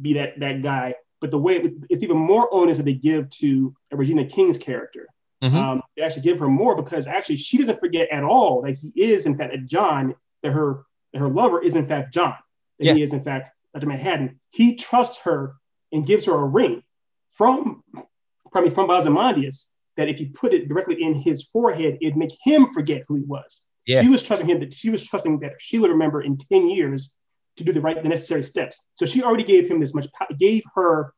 be 0.00 0.14
that 0.14 0.38
that 0.40 0.62
guy, 0.62 0.94
but 1.20 1.30
the 1.30 1.38
way 1.38 1.56
it, 1.56 1.74
it's 1.90 2.02
even 2.02 2.16
more 2.16 2.52
onus 2.52 2.76
that 2.76 2.84
they 2.84 2.94
give 2.94 3.28
to 3.30 3.74
Regina 3.90 4.24
King's 4.24 4.58
character. 4.58 5.06
Mm-hmm. 5.42 5.56
Um, 5.56 5.82
they 5.96 6.02
actually 6.02 6.22
give 6.22 6.38
her 6.38 6.48
more 6.48 6.74
because 6.74 7.06
actually 7.06 7.36
she 7.36 7.58
doesn't 7.58 7.80
forget 7.80 8.08
at 8.10 8.24
all 8.24 8.62
that 8.62 8.76
he 8.78 8.92
is 8.94 9.26
in 9.26 9.36
fact 9.36 9.52
that 9.52 9.66
John, 9.66 10.14
that 10.42 10.52
her 10.52 10.84
that 11.12 11.18
her 11.18 11.28
lover 11.28 11.62
is 11.62 11.76
in 11.76 11.86
fact 11.86 12.14
John, 12.14 12.34
that 12.78 12.86
yeah. 12.86 12.94
he 12.94 13.02
is 13.02 13.12
in 13.12 13.22
fact 13.22 13.50
Dr. 13.74 13.86
Manhattan. 13.86 14.40
He 14.50 14.76
trusts 14.76 15.18
her 15.22 15.56
and 15.92 16.06
gives 16.06 16.24
her 16.26 16.34
a 16.34 16.44
ring 16.44 16.82
from 17.32 17.82
probably 18.50 18.70
from 18.70 18.90
Ozymandias 18.90 19.68
that 19.96 20.08
if 20.08 20.20
you 20.20 20.30
put 20.34 20.54
it 20.54 20.68
directly 20.68 21.02
in 21.02 21.14
his 21.14 21.42
forehead, 21.42 21.98
it'd 22.00 22.16
make 22.16 22.32
him 22.42 22.72
forget 22.72 23.02
who 23.06 23.16
he 23.16 23.22
was. 23.22 23.62
Yeah. 23.86 24.02
She 24.02 24.08
was 24.08 24.22
trusting 24.22 24.48
him 24.48 24.60
that 24.60 24.72
she 24.72 24.90
was 24.90 25.02
trusting 25.02 25.40
that 25.40 25.52
she 25.58 25.78
would 25.78 25.90
remember 25.90 26.22
in 26.22 26.36
10 26.36 26.70
years 26.70 27.12
to 27.56 27.64
do 27.64 27.72
the 27.72 27.80
right, 27.80 28.02
the 28.02 28.08
necessary 28.08 28.42
steps. 28.42 28.80
So 28.96 29.06
she 29.06 29.22
already 29.22 29.44
gave 29.44 29.70
him 29.70 29.80
this 29.80 29.94
much, 29.94 30.06
gave 30.38 30.64
her 30.74 31.12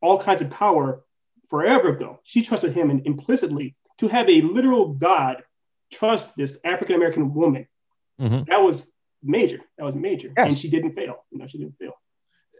all 0.00 0.20
kinds 0.20 0.42
of 0.42 0.50
power 0.50 1.04
forever 1.48 1.88
ago. 1.88 2.20
She 2.24 2.42
trusted 2.42 2.72
him 2.72 2.90
and 2.90 3.06
implicitly 3.06 3.76
to 3.98 4.08
have 4.08 4.28
a 4.28 4.40
literal 4.42 4.94
God 4.94 5.42
trust 5.92 6.36
this 6.36 6.58
African 6.64 6.96
American 6.96 7.34
woman. 7.34 7.66
Mm-hmm. 8.20 8.50
That 8.50 8.62
was 8.62 8.92
major. 9.22 9.60
That 9.78 9.84
was 9.84 9.94
major. 9.94 10.32
Yes. 10.36 10.46
And 10.46 10.58
she 10.58 10.68
didn't 10.68 10.94
fail. 10.94 11.24
You 11.30 11.38
know, 11.38 11.46
she 11.46 11.58
didn't 11.58 11.76
fail. 11.78 11.92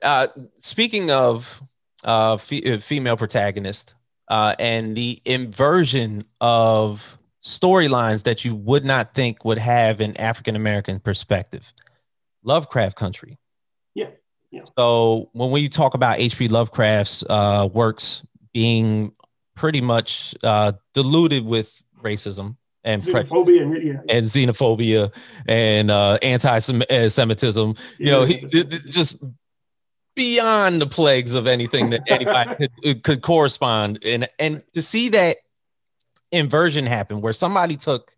Uh, 0.03 0.29
speaking 0.59 1.11
of 1.11 1.63
uh, 2.05 2.35
f- 2.35 2.83
female 2.83 3.17
protagonist, 3.17 3.95
uh, 4.29 4.55
and 4.59 4.97
the 4.97 5.21
inversion 5.25 6.25
of 6.41 7.19
storylines 7.43 8.25
that 8.25 8.45
you 8.45 8.55
would 8.55 8.85
not 8.85 9.15
think 9.15 9.45
would 9.45 9.59
have 9.59 10.01
an 10.01 10.17
African 10.17 10.57
American 10.57 10.99
perspective. 10.99 11.73
Lovecraft 12.47 12.97
Country. 12.97 13.39
Yeah. 13.95 14.09
yeah. 14.51 14.63
So 14.79 15.29
when 15.33 15.51
we 15.51 15.69
talk 15.69 15.95
about 15.95 16.21
H.P. 16.21 16.49
Lovecraft's 16.49 17.23
uh, 17.29 17.69
works 17.73 18.23
being 18.55 19.13
pretty 19.55 19.81
much 19.81 20.35
uh, 20.43 20.73
diluted 20.95 21.45
with 21.45 21.83
racism 22.01 22.57
and 22.85 23.03
xenophobia 23.03 23.63
and, 23.63 23.83
yeah. 23.83 24.01
and 24.09 24.27
xenophobia 24.27 25.13
and 25.49 25.91
uh, 25.91 26.19
anti-Semitism. 26.23 27.75
You 27.99 28.07
know, 28.07 28.25
he 28.25 28.37
just 28.87 29.19
beyond 30.15 30.81
the 30.81 30.87
plagues 30.87 31.35
of 31.35 31.47
anything 31.47 31.91
that 31.91 32.03
anybody 32.07 32.69
could, 32.83 33.03
could 33.03 33.23
correspond. 33.23 33.99
And 34.05 34.29
and 34.39 34.63
to 34.73 34.83
see 34.83 35.11
that 35.11 35.37
inversion 36.33 36.87
happen, 36.87 37.21
where 37.21 37.33
somebody 37.33 37.77
took 37.77 38.15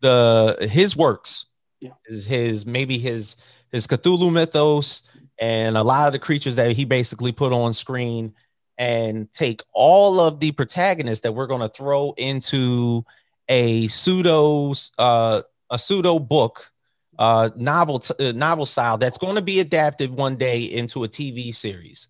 the 0.00 0.68
his 0.70 0.96
works, 0.96 1.46
yeah. 1.84 1.92
his, 2.06 2.24
his 2.24 2.66
maybe 2.66 2.98
his 2.98 3.36
his 3.70 3.86
Cthulhu 3.86 4.32
mythos 4.32 5.02
and 5.38 5.76
a 5.76 5.82
lot 5.82 6.06
of 6.06 6.12
the 6.12 6.18
creatures 6.18 6.56
that 6.56 6.72
he 6.72 6.84
basically 6.84 7.32
put 7.32 7.52
on 7.52 7.74
screen 7.74 8.34
and 8.78 9.32
take 9.32 9.62
all 9.72 10.20
of 10.20 10.40
the 10.40 10.52
protagonists 10.52 11.22
that 11.22 11.32
we're 11.32 11.46
going 11.46 11.60
to 11.60 11.68
throw 11.68 12.12
into 12.16 13.04
a 13.48 13.86
pseudo 13.88 14.74
uh, 14.98 15.42
a 15.70 15.78
pseudo 15.78 16.18
book 16.18 16.72
uh, 17.18 17.50
novel 17.56 18.00
t- 18.00 18.14
uh, 18.18 18.32
novel 18.32 18.66
style 18.66 18.98
that's 18.98 19.18
going 19.18 19.36
to 19.36 19.42
be 19.42 19.60
adapted 19.60 20.10
one 20.10 20.36
day 20.36 20.62
into 20.62 21.04
a 21.04 21.08
TV 21.08 21.54
series, 21.54 22.08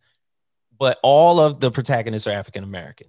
but 0.79 0.99
all 1.03 1.41
of 1.41 1.61
the 1.61 1.71
protagonists 1.71 2.27
are 2.27 2.31
African 2.31 2.65
American. 2.65 3.09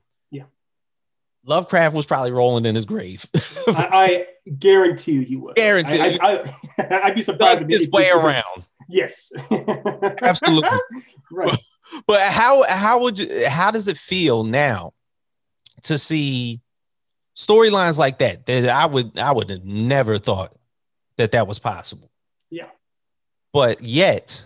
Lovecraft 1.46 1.96
was 1.96 2.06
probably 2.06 2.32
rolling 2.32 2.66
in 2.66 2.76
his 2.76 2.86
grave. 2.86 3.26
I, 3.68 3.88
I, 3.92 4.28
guarantee 4.58 5.14
you 5.14 5.22
he 5.22 5.36
would. 5.36 5.56
Guarantee. 5.56 6.00
I, 6.00 6.52
I, 6.80 7.06
would 7.06 7.16
be 7.16 7.22
surprised 7.22 7.62
if 7.62 7.68
his 7.68 7.90
way 7.90 8.10
around. 8.10 8.66
Yes, 8.90 9.32
absolutely. 10.22 10.70
right. 11.32 11.60
But 12.08 12.22
how 12.22 12.64
how 12.64 13.00
would 13.02 13.20
you 13.20 13.48
how 13.48 13.72
does 13.72 13.88
it 13.88 13.98
feel 13.98 14.44
now 14.44 14.94
to 15.84 15.98
see 15.98 16.62
storylines 17.36 17.98
like 17.98 18.20
that 18.20 18.46
that 18.48 18.70
I 18.70 18.86
would 18.86 19.18
I 19.20 19.32
would 19.32 19.50
have 19.50 19.64
never 19.64 20.18
thought 20.18 20.56
that 21.18 21.32
that 21.32 21.48
was 21.48 21.60
possible. 21.60 22.10
Yeah. 22.50 22.70
But 23.54 23.82
yet 23.82 24.46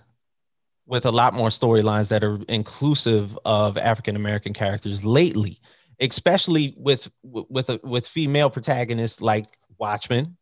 with 0.85 1.05
a 1.05 1.11
lot 1.11 1.33
more 1.33 1.49
storylines 1.49 2.09
that 2.09 2.23
are 2.23 2.39
inclusive 2.47 3.37
of 3.45 3.77
African 3.77 4.15
American 4.15 4.53
characters 4.53 5.05
lately, 5.05 5.59
especially 5.99 6.73
with 6.77 7.09
with 7.23 7.69
a, 7.69 7.79
with 7.83 8.07
female 8.07 8.49
protagonists 8.49 9.21
like 9.21 9.45
Watchmen, 9.77 10.37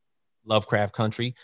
Lovecraft 0.46 0.94
Country, 0.94 1.36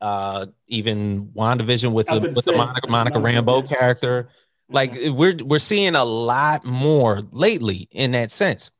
uh, 0.00 0.46
even 0.66 1.26
WandaVision 1.28 1.92
with 1.92 2.06
the, 2.06 2.20
with 2.20 2.44
the 2.44 2.52
Monica, 2.52 2.90
Monica 2.90 3.18
Rambeau 3.18 3.68
character. 3.68 4.28
Like 4.68 4.94
we're 4.94 5.36
we're 5.44 5.58
seeing 5.58 5.94
a 5.94 6.04
lot 6.04 6.64
more 6.64 7.22
lately 7.30 7.88
in 7.90 8.12
that 8.12 8.30
sense, 8.30 8.70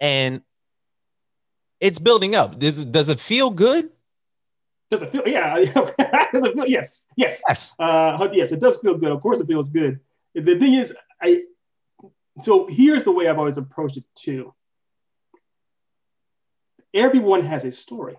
and 0.00 0.42
it's 1.80 1.98
building 1.98 2.34
up. 2.34 2.58
Does 2.58 2.78
it, 2.78 2.92
does 2.92 3.08
it 3.08 3.20
feel 3.20 3.50
good? 3.50 3.90
Does 4.90 5.02
it 5.02 5.12
feel? 5.12 5.22
Yeah. 5.26 5.56
does 5.64 6.44
it 6.44 6.54
feel? 6.54 6.66
Yes. 6.66 7.08
Yes. 7.16 7.42
Yes. 7.48 7.74
Uh, 7.78 8.28
yes. 8.32 8.52
It 8.52 8.60
does 8.60 8.78
feel 8.78 8.96
good. 8.96 9.10
Of 9.10 9.20
course, 9.20 9.40
it 9.40 9.46
feels 9.46 9.68
good. 9.68 10.00
The 10.34 10.58
thing 10.58 10.74
is, 10.74 10.94
I. 11.20 11.42
So 12.42 12.66
here's 12.66 13.04
the 13.04 13.12
way 13.12 13.28
I've 13.28 13.38
always 13.38 13.56
approached 13.56 13.96
it 13.96 14.04
too. 14.14 14.54
Everyone 16.92 17.42
has 17.42 17.64
a 17.64 17.72
story. 17.72 18.16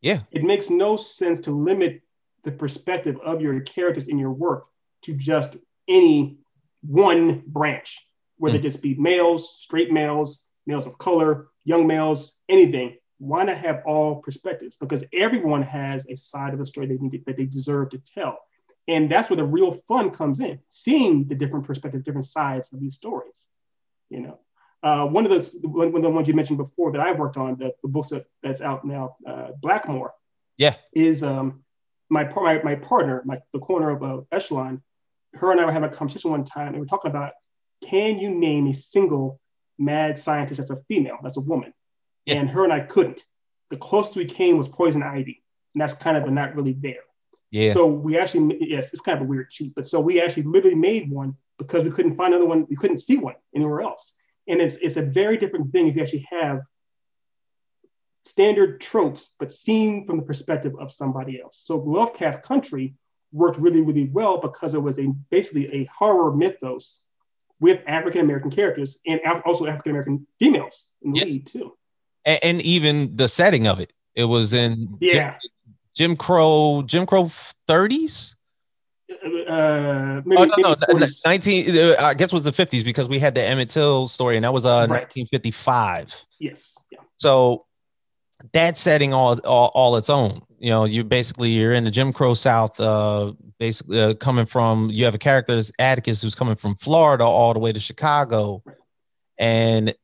Yeah. 0.00 0.20
It 0.30 0.44
makes 0.44 0.70
no 0.70 0.96
sense 0.96 1.40
to 1.40 1.50
limit 1.50 2.02
the 2.44 2.52
perspective 2.52 3.18
of 3.24 3.40
your 3.40 3.58
characters 3.60 4.08
in 4.08 4.18
your 4.18 4.32
work 4.32 4.66
to 5.02 5.14
just 5.14 5.56
any 5.88 6.38
one 6.82 7.42
branch, 7.46 8.06
whether 8.36 8.56
mm. 8.56 8.60
it 8.60 8.62
just 8.62 8.82
be 8.82 8.94
males, 8.94 9.56
straight 9.60 9.90
males, 9.90 10.44
males 10.66 10.86
of 10.86 10.98
color, 10.98 11.48
young 11.64 11.86
males, 11.86 12.36
anything. 12.48 12.96
Why 13.18 13.44
not 13.44 13.56
have 13.56 13.82
all 13.86 14.16
perspectives? 14.16 14.76
Because 14.78 15.04
everyone 15.12 15.62
has 15.62 16.06
a 16.06 16.16
side 16.16 16.52
of 16.52 16.58
the 16.58 16.66
story 16.66 16.86
they 16.86 16.96
need 16.96 17.24
that 17.24 17.36
they 17.36 17.46
deserve 17.46 17.90
to 17.90 17.98
tell. 17.98 18.38
And 18.86 19.10
that's 19.10 19.30
where 19.30 19.36
the 19.36 19.44
real 19.44 19.80
fun 19.88 20.10
comes 20.10 20.40
in, 20.40 20.60
seeing 20.68 21.26
the 21.26 21.34
different 21.34 21.66
perspectives, 21.66 22.04
different 22.04 22.26
sides 22.26 22.72
of 22.72 22.80
these 22.80 22.94
stories. 22.94 23.46
You 24.10 24.20
know, 24.20 24.38
uh, 24.82 25.06
one 25.06 25.24
of 25.24 25.30
those, 25.30 25.56
one, 25.62 25.92
one 25.92 25.96
of 25.96 26.02
the 26.02 26.10
ones 26.10 26.28
you 26.28 26.34
mentioned 26.34 26.58
before 26.58 26.92
that 26.92 27.00
I've 27.00 27.18
worked 27.18 27.38
on, 27.38 27.56
the, 27.56 27.72
the 27.82 27.88
books 27.88 28.10
that, 28.10 28.26
that's 28.42 28.60
out 28.60 28.84
now, 28.84 29.16
uh, 29.26 29.48
Blackmore. 29.60 30.12
Yeah, 30.56 30.76
is 30.92 31.24
um, 31.24 31.64
my 32.10 32.24
my 32.32 32.62
my 32.62 32.74
partner, 32.76 33.22
my 33.24 33.40
the 33.52 33.58
corner 33.58 33.90
of 33.90 34.02
uh, 34.02 34.20
Echelon. 34.30 34.82
Her 35.32 35.50
and 35.50 35.60
I 35.60 35.64
were 35.64 35.72
having 35.72 35.90
a 35.90 35.92
conversation 35.92 36.30
one 36.30 36.44
time, 36.44 36.68
and 36.68 36.76
we 36.76 36.82
are 36.82 36.88
talking 36.88 37.10
about 37.10 37.32
can 37.82 38.18
you 38.18 38.30
name 38.30 38.68
a 38.68 38.74
single 38.74 39.40
mad 39.78 40.18
scientist 40.18 40.58
that's 40.58 40.70
a 40.70 40.76
female, 40.86 41.18
that's 41.22 41.36
a 41.36 41.40
woman. 41.40 41.74
Yeah. 42.26 42.36
And 42.36 42.50
her 42.50 42.64
and 42.64 42.72
I 42.72 42.80
couldn't. 42.80 43.22
The 43.70 43.76
closest 43.76 44.16
we 44.16 44.26
came 44.26 44.56
was 44.56 44.68
poison 44.68 45.02
ivy, 45.02 45.42
and 45.74 45.80
that's 45.80 45.94
kind 45.94 46.16
of 46.16 46.30
not 46.30 46.54
really 46.54 46.74
there. 46.74 47.02
Yeah. 47.54 47.72
So 47.72 47.86
we 47.86 48.18
actually, 48.18 48.58
yes, 48.60 48.92
it's 48.92 49.00
kind 49.00 49.16
of 49.16 49.22
a 49.22 49.28
weird 49.28 49.48
cheat, 49.48 49.76
but 49.76 49.86
so 49.86 50.00
we 50.00 50.20
actually 50.20 50.42
literally 50.42 50.74
made 50.74 51.08
one 51.08 51.36
because 51.56 51.84
we 51.84 51.90
couldn't 51.92 52.16
find 52.16 52.34
another 52.34 52.48
one. 52.48 52.66
We 52.68 52.74
couldn't 52.74 52.98
see 52.98 53.16
one 53.16 53.36
anywhere 53.54 53.82
else. 53.82 54.14
And 54.48 54.60
it's 54.60 54.74
it's 54.78 54.96
a 54.96 55.02
very 55.02 55.36
different 55.36 55.70
thing 55.70 55.86
if 55.86 55.94
you 55.94 56.02
actually 56.02 56.26
have 56.30 56.62
standard 58.24 58.80
tropes, 58.80 59.34
but 59.38 59.52
seen 59.52 60.04
from 60.04 60.16
the 60.16 60.24
perspective 60.24 60.72
of 60.80 60.90
somebody 60.90 61.40
else. 61.40 61.62
So 61.64 61.76
Lovecraft 61.76 62.42
Country 62.42 62.96
worked 63.30 63.60
really, 63.60 63.82
really 63.82 64.06
well 64.06 64.40
because 64.40 64.74
it 64.74 64.82
was 64.82 64.98
a 64.98 65.06
basically 65.30 65.72
a 65.72 65.88
horror 65.96 66.34
mythos 66.34 67.02
with 67.60 67.82
African 67.86 68.22
American 68.22 68.50
characters 68.50 68.98
and 69.06 69.20
also 69.46 69.66
African 69.66 69.90
American 69.90 70.26
females 70.40 70.86
in 71.02 71.12
the 71.12 71.18
yes. 71.20 71.26
lead 71.28 71.46
too. 71.46 71.76
And, 72.24 72.40
and, 72.42 72.62
even 72.62 73.14
the 73.14 73.28
setting 73.28 73.68
of 73.68 73.78
it, 73.78 73.92
it 74.16 74.24
was 74.24 74.52
in 74.52 74.96
yeah 75.00 75.36
Jim, 75.94 76.16
Crow 76.16 76.82
Jim 76.86 77.06
Crow 77.06 77.24
30s. 77.68 78.34
Uh, 79.10 80.22
maybe, 80.24 80.50
oh, 80.64 80.74
no, 80.88 80.96
no, 80.98 81.06
19, 81.24 81.78
uh, 81.78 81.96
I 81.98 82.14
guess 82.14 82.32
it 82.32 82.32
was 82.32 82.44
the 82.44 82.50
50s 82.50 82.84
because 82.84 83.08
we 83.08 83.18
had 83.18 83.34
the 83.34 83.42
Emmett 83.42 83.68
Till 83.68 84.08
story 84.08 84.36
and 84.36 84.44
that 84.44 84.52
was 84.52 84.64
uh, 84.64 84.86
right. 84.90 85.02
1955. 85.02 86.24
Yes. 86.38 86.76
Yeah. 86.90 86.98
So 87.18 87.66
that 88.52 88.76
setting 88.76 89.12
all, 89.12 89.38
all, 89.40 89.70
all 89.74 89.96
its 89.96 90.10
own. 90.10 90.42
You 90.58 90.70
know, 90.70 90.84
you 90.84 91.04
basically 91.04 91.50
you're 91.50 91.72
in 91.72 91.84
the 91.84 91.90
Jim 91.90 92.12
Crow 92.12 92.34
South, 92.34 92.80
uh, 92.80 93.32
basically 93.58 94.00
uh, 94.00 94.14
coming 94.14 94.46
from. 94.46 94.88
You 94.90 95.04
have 95.04 95.14
a 95.14 95.18
character 95.18 95.60
Atticus 95.78 96.22
who's 96.22 96.34
coming 96.34 96.54
from 96.54 96.74
Florida 96.76 97.24
all 97.24 97.52
the 97.52 97.58
way 97.58 97.72
to 97.72 97.80
Chicago, 97.80 98.62
and 99.38 99.94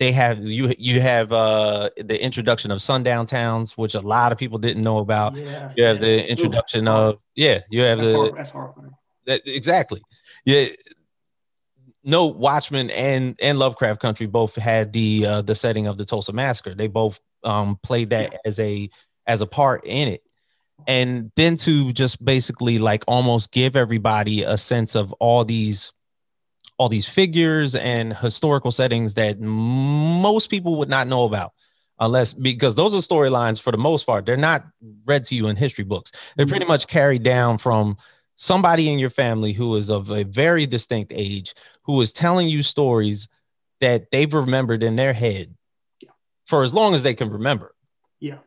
they 0.00 0.12
have 0.12 0.42
you 0.42 0.74
you 0.78 1.00
have 1.00 1.30
uh 1.30 1.90
the 1.98 2.20
introduction 2.20 2.70
of 2.70 2.80
sundown 2.80 3.26
towns, 3.26 3.76
which 3.76 3.94
a 3.94 4.00
lot 4.00 4.32
of 4.32 4.38
people 4.38 4.58
didn't 4.58 4.82
know 4.82 4.98
about. 4.98 5.36
Yeah, 5.36 5.72
you 5.76 5.84
have 5.84 5.98
yeah. 5.98 6.00
the 6.00 6.30
introduction 6.30 6.88
Ooh. 6.88 6.92
of 6.92 7.18
yeah, 7.36 7.60
you 7.68 7.82
have 7.82 7.98
that's 7.98 8.08
the 8.08 8.16
hard, 8.16 8.34
that's 8.34 8.50
horrifying. 8.50 8.90
That, 9.26 9.42
exactly. 9.46 10.00
Yeah. 10.46 10.66
No, 12.02 12.26
Watchmen 12.26 12.88
and 12.90 13.36
and 13.42 13.58
Lovecraft 13.58 14.00
Country 14.00 14.26
both 14.26 14.56
had 14.56 14.90
the 14.94 15.26
uh, 15.26 15.42
the 15.42 15.54
setting 15.54 15.86
of 15.86 15.98
the 15.98 16.06
Tulsa 16.06 16.32
Massacre. 16.32 16.74
They 16.74 16.88
both 16.88 17.20
um, 17.44 17.78
played 17.82 18.08
that 18.10 18.32
yeah. 18.32 18.38
as 18.46 18.58
a 18.58 18.88
as 19.26 19.42
a 19.42 19.46
part 19.46 19.84
in 19.84 20.08
it 20.08 20.22
and 20.86 21.30
then 21.36 21.56
to 21.56 21.92
just 21.92 22.24
basically 22.24 22.78
like 22.78 23.04
almost 23.06 23.52
give 23.52 23.76
everybody 23.76 24.44
a 24.44 24.56
sense 24.56 24.94
of 24.94 25.12
all 25.20 25.44
these 25.44 25.92
all 26.80 26.88
these 26.88 27.06
figures 27.06 27.76
and 27.76 28.16
historical 28.16 28.70
settings 28.70 29.12
that 29.12 29.38
most 29.38 30.48
people 30.48 30.78
would 30.78 30.88
not 30.88 31.06
know 31.06 31.24
about. 31.24 31.52
Unless 31.98 32.32
because 32.32 32.74
those 32.74 32.94
are 32.94 33.06
storylines 33.06 33.60
for 33.60 33.70
the 33.70 33.76
most 33.76 34.06
part. 34.06 34.24
They're 34.24 34.38
not 34.38 34.64
read 35.04 35.24
to 35.24 35.34
you 35.34 35.48
in 35.48 35.56
history 35.56 35.84
books. 35.84 36.10
They're 36.34 36.46
pretty 36.46 36.64
mm-hmm. 36.64 36.72
much 36.72 36.86
carried 36.86 37.22
down 37.22 37.58
from 37.58 37.98
somebody 38.36 38.90
in 38.90 38.98
your 38.98 39.10
family 39.10 39.52
who 39.52 39.76
is 39.76 39.90
of 39.90 40.10
a 40.10 40.24
very 40.24 40.64
distinct 40.64 41.12
age 41.14 41.52
who 41.82 42.00
is 42.00 42.14
telling 42.14 42.48
you 42.48 42.62
stories 42.62 43.28
that 43.82 44.10
they've 44.10 44.32
remembered 44.32 44.82
in 44.82 44.96
their 44.96 45.12
head 45.12 45.54
for 46.46 46.62
as 46.62 46.72
long 46.72 46.94
as 46.94 47.02
they 47.02 47.12
can 47.12 47.28
remember. 47.28 47.74
Yeah, 48.20 48.38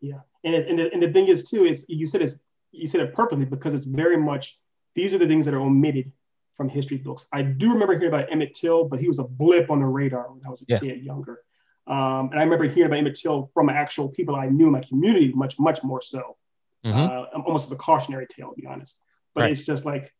yeah, 0.00 0.20
and 0.44 0.54
and 0.54 0.78
the, 0.78 0.92
and 0.92 1.02
the 1.02 1.12
thing 1.12 1.26
is 1.26 1.50
too 1.50 1.64
is 1.64 1.84
you 1.88 2.06
said 2.06 2.22
it 2.22 2.38
you 2.70 2.86
said 2.86 3.00
it 3.00 3.12
perfectly 3.12 3.44
because 3.44 3.74
it's 3.74 3.86
very 3.86 4.16
much 4.16 4.56
these 4.94 5.12
are 5.12 5.18
the 5.18 5.26
things 5.26 5.46
that 5.46 5.54
are 5.54 5.60
omitted 5.60 6.12
from 6.56 6.68
history 6.68 6.96
books. 6.96 7.26
I 7.32 7.42
do 7.42 7.72
remember 7.72 7.94
hearing 7.98 8.14
about 8.14 8.32
Emmett 8.32 8.54
Till, 8.54 8.84
but 8.84 9.00
he 9.00 9.08
was 9.08 9.18
a 9.18 9.24
blip 9.24 9.70
on 9.70 9.80
the 9.80 9.86
radar 9.86 10.32
when 10.32 10.40
I 10.46 10.50
was 10.50 10.62
a 10.62 10.64
yeah. 10.68 10.78
kid 10.78 11.02
younger. 11.02 11.40
Um, 11.86 12.30
and 12.30 12.38
I 12.38 12.42
remember 12.42 12.64
hearing 12.64 12.86
about 12.86 12.98
Emmett 12.98 13.14
Till 13.14 13.50
from 13.54 13.68
actual 13.68 14.08
people 14.08 14.34
I 14.34 14.46
knew 14.46 14.66
in 14.66 14.72
my 14.72 14.82
community, 14.82 15.32
much 15.34 15.58
much 15.58 15.82
more 15.82 16.00
so, 16.00 16.36
mm-hmm. 16.84 16.98
uh, 16.98 17.42
almost 17.44 17.66
as 17.66 17.72
a 17.72 17.76
cautionary 17.76 18.26
tale, 18.26 18.50
to 18.50 18.60
be 18.60 18.66
honest. 18.66 18.98
But 19.34 19.42
right. 19.42 19.50
it's 19.50 19.64
just 19.64 19.84
like 19.84 20.12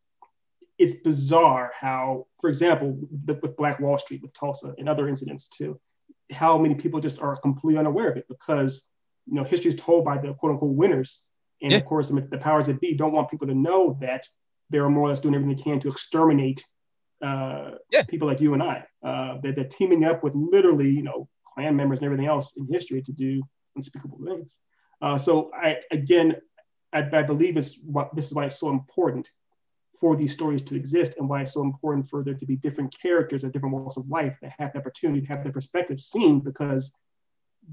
it's 0.78 0.95
bizarre 0.95 1.72
how, 1.78 2.26
for 2.41 2.49
example, 2.49 2.99
with 3.26 3.57
Black 3.57 3.80
Wall 3.80 3.99
Street, 3.99 4.22
with 4.22 4.34
Tulsa, 4.34 4.74
and 4.78 4.89
other 4.89 5.09
incidents 5.09 5.49
too 5.49 5.80
how 6.30 6.59
many 6.59 6.74
people 6.74 7.01
just 7.01 7.20
are 7.20 7.37
completely 7.37 7.78
unaware 7.78 8.11
of 8.11 8.16
it 8.16 8.26
because 8.28 8.82
you 9.26 9.34
know 9.34 9.45
history 9.45 9.70
is 9.70 9.76
told 9.76 10.05
by 10.05 10.18
the 10.18 10.34
quote 10.34 10.53
unquote 10.53 10.74
winners, 10.74 11.22
and 11.62 11.72
yeah. 11.72 11.78
of 11.78 11.84
course 11.84 12.09
the, 12.09 12.20
the 12.30 12.39
powers 12.39 12.66
that 12.66 12.80
be 12.80 12.95
don't 12.95 13.12
want 13.12 13.30
people 13.30 13.47
to 13.47 13.55
know 13.55 13.97
that 14.01 14.26
they're 14.71 14.89
more 14.89 15.07
or 15.07 15.11
less 15.11 15.21
doing 15.21 15.35
everything 15.35 15.57
they 15.57 15.62
can 15.62 15.81
to 15.81 15.89
exterminate 15.89 16.64
uh, 17.25 17.73
yeah. 17.91 18.03
people 18.09 18.29
like 18.29 18.41
you 18.41 18.55
and 18.55 18.62
I. 18.62 18.85
Uh, 19.03 19.39
that 19.43 19.55
they're 19.55 19.64
teaming 19.64 20.05
up 20.05 20.23
with 20.23 20.35
literally, 20.35 20.91
you 20.91 21.03
know, 21.03 21.29
clan 21.55 21.77
members 21.77 22.01
and 22.01 22.07
everything 22.07 22.27
else 22.27 22.57
in 22.57 22.67
history 22.71 23.01
to 23.03 23.12
do 23.12 23.43
unspeakable 23.77 24.19
things. 24.25 24.57
Uh, 25.01 25.17
so 25.17 25.51
I 25.55 25.79
again, 25.91 26.37
I, 26.93 27.09
I 27.12 27.23
believe 27.23 27.57
it's 27.57 27.79
what 27.83 28.14
this 28.14 28.27
is 28.27 28.35
why 28.35 28.47
it's 28.47 28.59
so 28.59 28.71
important 28.71 29.29
for 30.01 30.17
these 30.17 30.33
stories 30.33 30.62
to 30.62 30.75
exist 30.75 31.14
and 31.19 31.29
why 31.29 31.43
it's 31.43 31.55
so 31.55 31.62
important 31.62 32.09
for 32.09 32.23
there 32.23 32.35
to 32.35 32.47
be 32.47 32.57
different 32.57 32.95
characters 33.01 33.45
at 33.45 33.53
different 33.53 33.75
walks 33.75 33.97
of 33.97 34.09
life 34.09 34.37
that 34.43 34.53
have 34.59 34.73
the 34.73 34.79
opportunity 34.79 35.21
to 35.21 35.27
have 35.27 35.43
their 35.43 35.53
perspective 35.53 36.01
seen 36.01 36.41
because 36.41 36.93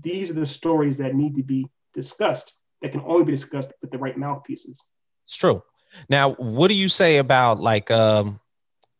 these 0.01 0.29
are 0.29 0.33
the 0.33 0.45
stories 0.45 0.97
that 0.97 1.15
need 1.15 1.35
to 1.35 1.43
be 1.43 1.67
discussed 1.93 2.53
that 2.81 2.91
can 2.91 3.01
only 3.01 3.25
be 3.25 3.31
discussed 3.31 3.71
with 3.81 3.91
the 3.91 3.97
right 3.97 4.17
mouthpieces. 4.17 4.81
It's 5.25 5.35
true. 5.35 5.61
Now, 6.09 6.31
what 6.33 6.67
do 6.69 6.73
you 6.75 6.89
say 6.89 7.17
about 7.17 7.59
like 7.59 7.91
um 7.91 8.39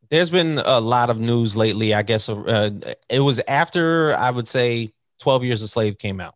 there's 0.10 0.30
been 0.30 0.60
a 0.60 0.80
lot 0.80 1.10
of 1.10 1.20
news 1.20 1.56
lately, 1.58 1.94
I 1.94 2.04
guess 2.04 2.30
uh, 2.30 2.70
it 3.10 3.20
was 3.20 3.42
after 3.48 4.14
I 4.16 4.30
would 4.30 4.48
say 4.48 4.94
12 5.20 5.44
Years 5.44 5.62
a 5.64 5.68
Slave 5.68 5.98
came 5.98 6.22
out. 6.22 6.36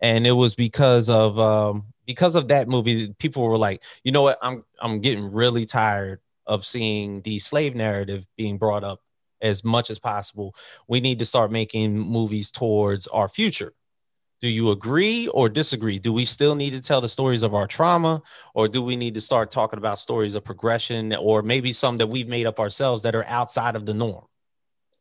And 0.00 0.26
it 0.26 0.32
was 0.32 0.54
because 0.54 1.08
of 1.10 1.38
um 1.38 1.84
because 2.06 2.34
of 2.34 2.48
that 2.48 2.68
movie 2.68 3.14
people 3.18 3.44
were 3.44 3.58
like, 3.58 3.82
"You 4.04 4.12
know 4.12 4.22
what? 4.22 4.38
I'm 4.42 4.64
I'm 4.80 5.00
getting 5.00 5.30
really 5.32 5.66
tired 5.66 6.20
of 6.46 6.66
seeing 6.66 7.22
the 7.22 7.38
slave 7.38 7.74
narrative 7.76 8.26
being 8.36 8.58
brought 8.58 8.82
up 8.84 9.00
as 9.40 9.62
much 9.64 9.90
as 9.90 9.98
possible. 9.98 10.54
We 10.88 11.00
need 11.00 11.18
to 11.20 11.24
start 11.24 11.52
making 11.52 11.98
movies 11.98 12.50
towards 12.50 13.06
our 13.08 13.28
future." 13.28 13.74
Do 14.42 14.48
you 14.48 14.72
agree 14.72 15.28
or 15.28 15.48
disagree? 15.48 16.00
Do 16.00 16.12
we 16.12 16.24
still 16.24 16.56
need 16.56 16.70
to 16.70 16.80
tell 16.80 17.00
the 17.00 17.08
stories 17.08 17.44
of 17.44 17.54
our 17.54 17.68
trauma, 17.68 18.22
or 18.54 18.66
do 18.66 18.82
we 18.82 18.96
need 18.96 19.14
to 19.14 19.20
start 19.20 19.52
talking 19.52 19.78
about 19.78 20.00
stories 20.00 20.34
of 20.34 20.44
progression, 20.44 21.14
or 21.14 21.42
maybe 21.42 21.72
some 21.72 21.96
that 21.98 22.08
we've 22.08 22.26
made 22.26 22.46
up 22.46 22.58
ourselves 22.58 23.02
that 23.02 23.14
are 23.14 23.24
outside 23.26 23.76
of 23.76 23.86
the 23.86 23.94
norm? 23.94 24.24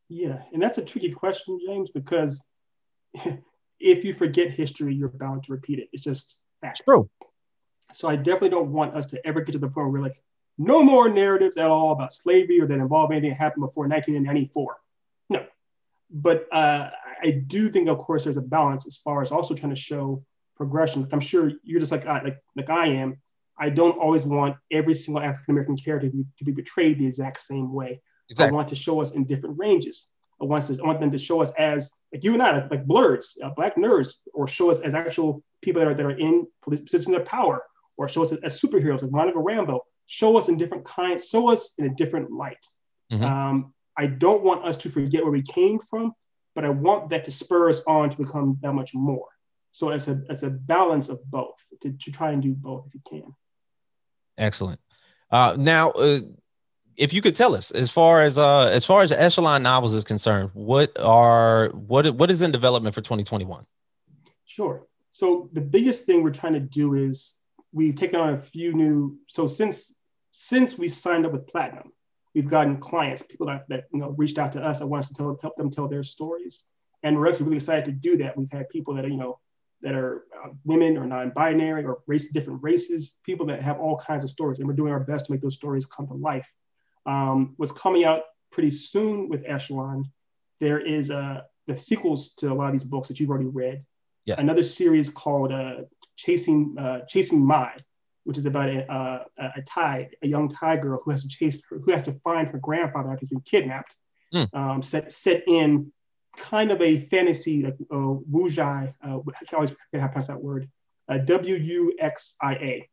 Yeah, 0.10 0.44
and 0.54 0.62
that's 0.62 0.78
a 0.78 0.86
tricky 0.86 1.12
question, 1.12 1.60
James, 1.66 1.89
because 1.89 2.39
if 3.80 4.06
you 4.06 4.14
forget 4.14 4.52
history, 4.52 4.94
you're 4.94 5.10
bound 5.10 5.44
to 5.46 5.54
repeat 5.54 5.80
it. 5.80 5.89
It's 5.92 6.04
just 6.04 6.36
fact. 6.62 6.84
True. 6.86 7.10
So 7.94 8.08
I 8.08 8.18
definitely 8.18 8.50
don't 8.50 8.72
want 8.72 8.96
us 8.96 9.08
to 9.08 9.26
ever 9.26 9.42
get 9.42 9.54
to 9.54 9.58
the 9.58 9.68
point 9.68 9.88
where 9.88 9.88
we're 9.88 10.02
like, 10.02 10.22
no 10.60 10.84
more 10.84 11.10
narratives 11.10 11.58
at 11.58 11.66
all 11.66 11.94
about 11.94 12.14
slavery 12.14 12.62
or 12.62 12.68
that 12.68 12.76
involve 12.76 13.10
anything 13.10 13.32
that 13.32 13.39
happened 13.39 13.62
before 13.62 13.88
1994. 13.88 14.78
No, 15.30 15.46
but 16.12 16.46
uh, 16.54 16.92
I 17.24 17.32
do 17.32 17.69
think, 17.69 17.88
of 17.88 17.97
course, 17.97 18.24
there's 18.24 18.38
a 18.38 18.41
balance 18.41 18.88
as 18.88 18.97
far 18.97 19.22
as 19.22 19.32
also 19.32 19.53
trying 19.53 19.76
to 19.76 19.80
show 19.80 20.24
progression. 20.55 21.07
I'm 21.11 21.19
sure 21.19 21.51
you're 21.63 21.80
just 21.80 21.91
like 21.91 22.05
I, 22.05 22.22
like 22.22 22.38
like 22.55 22.69
I 22.69 22.88
am. 22.88 23.19
I 23.59 23.69
don't 23.69 23.97
always 23.99 24.24
want 24.24 24.55
every 24.72 24.95
single 24.95 25.22
African 25.22 25.51
American 25.53 25.78
character 25.78 26.09
to 26.09 26.15
be, 26.15 26.26
to 26.39 26.43
be 26.45 26.53
portrayed 26.53 26.99
the 26.99 27.05
exact 27.05 27.39
same 27.41 27.72
way. 27.74 28.01
Exactly. 28.30 28.53
I 28.53 28.55
want 28.55 28.69
to 28.69 28.76
show 28.76 29.01
us 29.01 29.11
in 29.11 29.26
different 29.26 29.57
ranges. 29.59 30.07
I 30.41 30.45
want, 30.45 30.65
to, 30.67 30.82
I 30.82 30.88
want 30.88 30.99
them 30.99 31.11
to 31.11 31.17
show 31.17 31.41
us 31.41 31.51
as 31.59 31.91
like 32.11 32.24
you 32.24 32.34
and 32.34 32.41
I, 32.41 32.57
like, 32.57 32.72
like 32.72 32.86
blerds, 32.88 33.26
uh, 33.43 33.51
black 33.51 33.76
nerds, 33.76 34.13
or 34.34 34.47
show 34.47 34.72
us 34.72 34.80
as 34.80 34.93
actual 34.95 35.43
people 35.61 35.82
that 35.82 35.88
are 35.88 35.93
that 35.93 36.05
are 36.05 36.17
in 36.17 36.47
positions 36.63 37.15
of 37.15 37.26
power, 37.26 37.63
or 37.97 38.09
show 38.09 38.24
us 38.24 38.32
as, 38.32 38.39
as 38.39 38.59
superheroes 38.59 39.03
like 39.03 39.11
Monica 39.11 39.38
Rambeau. 39.38 39.80
Show 40.07 40.38
us 40.38 40.49
in 40.49 40.57
different 40.57 40.84
kinds. 40.84 41.30
Show 41.30 41.49
us 41.49 41.74
in 41.78 41.86
a 41.86 41.89
different 41.89 42.32
light. 42.32 42.65
Mm-hmm. 43.11 43.24
Um, 43.24 43.74
I 43.95 44.07
don't 44.07 44.41
want 44.41 44.65
us 44.65 44.78
to 44.78 44.89
forget 44.89 45.22
where 45.22 45.32
we 45.32 45.43
came 45.43 45.80
from, 45.89 46.13
but 46.56 46.66
I 46.66 46.70
want 46.70 47.10
that 47.10 47.26
to 47.26 47.32
spur 47.32 47.70
us 47.70 47.82
on 47.88 48.10
to 48.10 48.18
become 48.18 48.58
that 48.62 48.74
much 48.74 48.93
more. 48.93 49.28
So 49.72 49.89
it's 49.89 50.08
a 50.08 50.22
it's 50.30 50.43
a 50.43 50.49
balance 50.49 51.10
of 51.10 51.24
both 51.26 51.56
to, 51.82 51.91
to 51.91 52.12
try 52.12 52.32
and 52.32 52.41
do 52.41 52.54
both 52.54 52.88
if 52.88 52.95
you 52.95 53.02
can. 53.08 53.36
Excellent. 54.38 54.80
Uh, 55.30 55.56
now, 55.58 55.91
uh, 55.91 56.20
if 56.97 57.14
you 57.14 57.22
could 57.22 57.36
tell 57.36 57.56
us, 57.56 57.72
as 57.72 57.89
far 57.89 58.22
as 58.22 58.38
uh, 58.38 58.68
as 58.68 58.86
far 58.86 59.02
as 59.02 59.12
Echelon 59.12 59.64
novels 59.64 59.93
is 59.93 60.04
concerned, 60.04 60.52
what 60.54 60.91
are 60.99 61.70
what 61.70 62.10
what 62.16 62.30
is 62.30 62.41
in 62.41 62.52
development 62.52 62.93
for 62.93 63.02
2021? 63.02 63.66
Sure. 64.45 64.86
So 65.10 65.49
the 65.54 65.62
biggest 65.62 66.06
thing 66.06 66.24
we're 66.24 66.32
trying 66.32 66.54
to 66.54 66.60
do 66.60 66.95
is 66.95 67.36
we've 67.72 67.95
taken 67.95 68.20
on 68.20 68.34
a 68.34 68.41
few 68.41 68.74
new. 68.74 69.18
So 69.28 69.47
since 69.47 69.93
since 70.32 70.78
we 70.78 70.88
signed 70.88 71.26
up 71.26 71.32
with 71.32 71.47
Platinum, 71.47 71.91
we've 72.34 72.49
gotten 72.49 72.77
clients, 72.77 73.21
people 73.21 73.47
that, 73.47 73.65
that 73.69 73.86
you 73.93 73.99
know 73.99 74.09
reached 74.17 74.38
out 74.38 74.51
to 74.53 74.61
us 74.63 74.79
that 74.79 74.88
want 74.88 75.03
us 75.03 75.09
to 75.09 75.13
tell, 75.13 75.38
help 75.41 75.55
them 75.55 75.69
tell 75.69 75.88
their 75.88 76.03
stories. 76.03 76.63
And 77.03 77.17
we're 77.17 77.27
actually 77.29 77.45
really 77.45 77.57
excited 77.57 77.86
to 77.86 77.91
do 77.91 78.17
that. 78.17 78.38
We've 78.38 78.51
had 78.51 78.69
people 78.69 78.93
that 78.95 79.05
are, 79.05 79.09
you 79.09 79.17
know, 79.17 79.39
that 79.82 79.95
are 79.95 80.25
uh, 80.43 80.49
women 80.63 80.97
or 80.97 81.05
non-binary 81.05 81.84
or 81.84 82.03
race, 82.05 82.32
different 82.32 82.61
races, 82.61 83.17
people 83.23 83.47
that 83.47 83.61
have 83.61 83.79
all 83.79 83.97
kinds 83.97 84.23
of 84.23 84.29
stories. 84.29 84.59
And 84.59 84.67
we're 84.67 84.75
doing 84.75 84.93
our 84.93 84.99
best 84.99 85.25
to 85.25 85.32
make 85.32 85.41
those 85.41 85.55
stories 85.55 85.86
come 85.88 86.07
to 86.07 86.13
life. 86.13 86.47
Um, 87.07 87.55
what's 87.57 87.71
coming 87.71 88.03
out 88.03 88.21
pretty 88.51 88.69
soon 88.69 89.29
with 89.29 89.43
Echelon, 89.47 90.11
there 90.59 90.79
is 90.79 91.09
uh, 91.09 91.41
the 91.65 91.75
sequels 91.75 92.34
to 92.34 92.51
a 92.51 92.53
lot 92.53 92.67
of 92.67 92.73
these 92.73 92.84
books 92.84 93.07
that 93.07 93.19
you've 93.19 93.32
already 93.32 93.47
read. 93.47 93.84
Yeah. 94.25 94.36
Another 94.38 94.61
series 94.61 95.09
called 95.09 95.51
uh, 95.51 95.77
Chasing 96.15 96.75
uh, 96.77 96.99
Chasing 97.07 97.43
Mai, 97.43 97.75
which 98.24 98.38
is 98.38 98.45
about 98.45 98.69
a, 98.69 98.91
uh, 98.91 99.24
a 99.57 99.61
Thai, 99.63 100.09
a 100.22 100.28
young 100.28 100.49
Thai 100.49 100.78
girl 100.78 101.01
who 101.03 101.11
has 101.11 101.24
to 101.24 101.30
chase 101.30 101.61
her, 101.69 101.80
who 101.80 101.91
has 101.91 102.03
to 102.03 102.13
find 102.24 102.47
her 102.49 102.59
grandfather 102.59 103.11
after 103.11 103.22
he's 103.22 103.30
been 103.30 103.41
kidnapped. 103.41 103.95
Mm. 104.34 104.53
Um, 104.53 104.82
set 104.82 105.11
set 105.11 105.43
in 105.47 105.91
kind 106.38 106.72
of 106.72 106.82
a 106.82 107.05
fantasy 107.07 107.63
like 107.63 107.76
uh. 107.91 108.93
Uh, 109.05 109.19
I 109.19 109.45
can 109.45 109.55
always 109.55 109.72
forget 109.72 110.01
how 110.01 110.07
to 110.07 110.13
pronounce 110.13 110.28
that 110.28 110.41
word. 110.41 110.69
Uh, 111.09 111.17
w 111.17 111.55
U 111.55 111.95
X 111.99 112.36
I 112.41 112.53
A. 112.53 112.89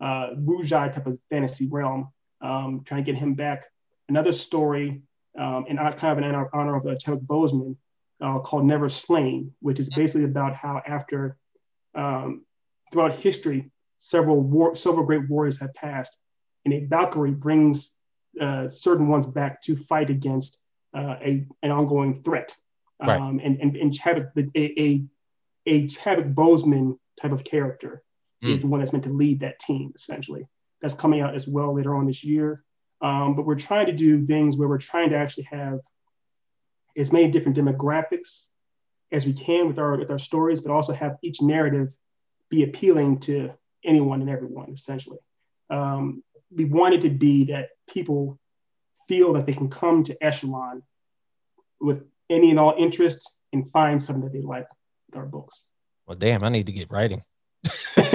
Uh, 0.00 0.30
type 0.70 1.06
of 1.06 1.18
fantasy 1.30 1.68
realm. 1.68 2.08
Um, 2.40 2.82
trying 2.84 3.04
to 3.04 3.12
get 3.12 3.18
him 3.18 3.34
back. 3.34 3.64
Another 4.08 4.32
story, 4.32 5.02
um, 5.38 5.64
in 5.68 5.76
kind 5.76 6.18
of 6.18 6.18
an 6.18 6.46
honor 6.52 6.76
of 6.76 6.86
uh, 6.86 6.94
Chadwick 6.96 7.22
Boseman, 7.22 7.76
uh, 8.20 8.38
called 8.40 8.64
Never 8.66 8.88
Slain, 8.88 9.52
which 9.60 9.78
is 9.78 9.88
basically 9.94 10.24
about 10.24 10.54
how 10.54 10.82
after 10.86 11.38
um, 11.94 12.44
throughout 12.92 13.14
history 13.14 13.70
several 14.04 14.38
war, 14.38 14.76
several 14.76 15.06
great 15.06 15.28
warriors 15.30 15.58
have 15.58 15.72
passed, 15.74 16.16
and 16.66 16.74
a 16.74 16.84
Valkyrie 16.84 17.30
brings 17.30 17.90
uh, 18.38 18.68
certain 18.68 19.08
ones 19.08 19.26
back 19.26 19.62
to 19.62 19.76
fight 19.76 20.10
against 20.10 20.58
uh, 20.94 21.16
a 21.22 21.46
an 21.62 21.70
ongoing 21.70 22.22
threat. 22.22 22.54
Right. 23.00 23.18
Um, 23.18 23.40
and 23.42 23.58
and, 23.60 23.76
and 23.76 23.94
Chadwick, 23.94 24.48
a, 24.54 24.80
a, 24.80 25.04
a 25.66 25.86
Chadwick 25.88 26.34
Boseman 26.34 26.98
type 27.20 27.32
of 27.32 27.44
character 27.44 28.02
mm. 28.44 28.52
is 28.52 28.60
the 28.60 28.68
one 28.68 28.80
that's 28.80 28.92
meant 28.92 29.04
to 29.04 29.10
lead 29.10 29.40
that 29.40 29.58
team 29.58 29.92
essentially. 29.94 30.46
That's 30.82 30.94
coming 30.94 31.22
out 31.22 31.34
as 31.34 31.48
well 31.48 31.74
later 31.74 31.94
on 31.94 32.06
this 32.06 32.22
year. 32.22 32.62
Um, 33.00 33.34
but 33.34 33.46
we're 33.46 33.54
trying 33.54 33.86
to 33.86 33.92
do 33.92 34.26
things 34.26 34.56
where 34.56 34.68
we're 34.68 34.78
trying 34.78 35.10
to 35.10 35.16
actually 35.16 35.44
have 35.44 35.80
as 36.96 37.10
many 37.10 37.30
different 37.30 37.56
demographics 37.56 38.46
as 39.12 39.24
we 39.24 39.32
can 39.32 39.66
with 39.66 39.78
our 39.78 39.96
with 39.96 40.10
our 40.10 40.18
stories, 40.18 40.60
but 40.60 40.72
also 40.72 40.92
have 40.92 41.16
each 41.22 41.40
narrative 41.40 41.96
be 42.50 42.64
appealing 42.64 43.18
to 43.20 43.50
anyone 43.84 44.20
and 44.20 44.30
everyone, 44.30 44.72
essentially. 44.72 45.18
Um, 45.70 46.22
we 46.54 46.64
want 46.64 46.94
it 46.94 47.00
to 47.02 47.10
be 47.10 47.44
that 47.46 47.70
people 47.88 48.38
feel 49.08 49.32
that 49.34 49.46
they 49.46 49.52
can 49.52 49.68
come 49.68 50.04
to 50.04 50.24
Echelon 50.24 50.82
with 51.80 52.02
any 52.30 52.50
and 52.50 52.58
all 52.58 52.74
interest 52.78 53.30
and 53.52 53.70
find 53.72 54.02
something 54.02 54.24
that 54.24 54.32
they 54.32 54.40
like 54.40 54.66
with 55.08 55.16
our 55.16 55.26
books. 55.26 55.64
Well, 56.06 56.16
damn, 56.16 56.44
I 56.44 56.48
need 56.48 56.66
to 56.66 56.72
get 56.72 56.90
writing. 56.90 57.22
and, 57.96 58.12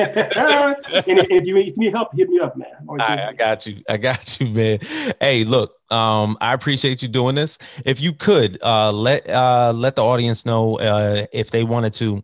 if, 0.92 1.28
if, 1.32 1.48
you, 1.48 1.58
if 1.58 1.68
you 1.68 1.74
need 1.76 1.92
help, 1.92 2.14
hit 2.14 2.30
me 2.30 2.40
up, 2.40 2.56
man. 2.56 2.68
I, 3.00 3.30
I 3.30 3.34
got 3.34 3.66
you. 3.66 3.82
I 3.90 3.98
got 3.98 4.40
you, 4.40 4.48
man. 4.48 4.80
Hey, 5.20 5.44
look, 5.44 5.74
um, 5.92 6.38
I 6.40 6.54
appreciate 6.54 7.02
you 7.02 7.08
doing 7.08 7.34
this. 7.34 7.58
If 7.84 8.00
you 8.00 8.14
could 8.14 8.62
uh, 8.62 8.92
let 8.92 9.28
uh, 9.28 9.74
let 9.76 9.96
the 9.96 10.04
audience 10.04 10.46
know 10.46 10.78
uh, 10.80 11.26
if 11.32 11.50
they 11.50 11.64
wanted 11.64 11.94
to 11.94 12.24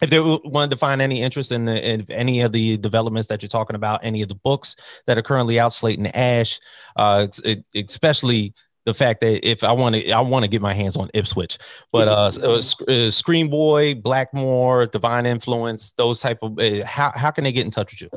if 0.00 0.10
they 0.10 0.20
wanted 0.20 0.70
to 0.70 0.76
find 0.76 1.02
any 1.02 1.22
interest 1.22 1.50
in, 1.52 1.64
the, 1.64 1.88
in, 1.88 2.04
any 2.10 2.40
of 2.40 2.52
the 2.52 2.76
developments 2.76 3.28
that 3.28 3.42
you're 3.42 3.48
talking 3.48 3.76
about, 3.76 4.00
any 4.02 4.22
of 4.22 4.28
the 4.28 4.34
books 4.36 4.76
that 5.06 5.16
are 5.18 5.22
currently 5.22 5.58
out, 5.58 5.72
Slate 5.72 5.98
and 5.98 6.14
Ash, 6.14 6.60
uh, 6.96 7.26
it, 7.44 7.64
especially 7.74 8.54
the 8.86 8.94
fact 8.94 9.20
that 9.20 9.48
if 9.48 9.64
I 9.64 9.72
want 9.72 9.96
to, 9.96 10.10
I 10.10 10.20
want 10.20 10.44
to 10.44 10.48
get 10.48 10.62
my 10.62 10.72
hands 10.72 10.96
on 10.96 11.10
Ipswich, 11.14 11.58
but 11.92 12.06
uh, 12.08 12.32
uh, 12.42 12.60
uh 12.88 13.10
Scream 13.10 13.48
Boy, 13.48 13.94
Blackmore, 13.94 14.86
Divine 14.86 15.26
Influence, 15.26 15.90
those 15.92 16.20
type 16.20 16.38
of, 16.42 16.58
uh, 16.58 16.86
how, 16.86 17.12
how 17.14 17.30
can 17.30 17.44
they 17.44 17.52
get 17.52 17.64
in 17.64 17.70
touch 17.70 17.92
with 17.92 18.02
you? 18.02 18.10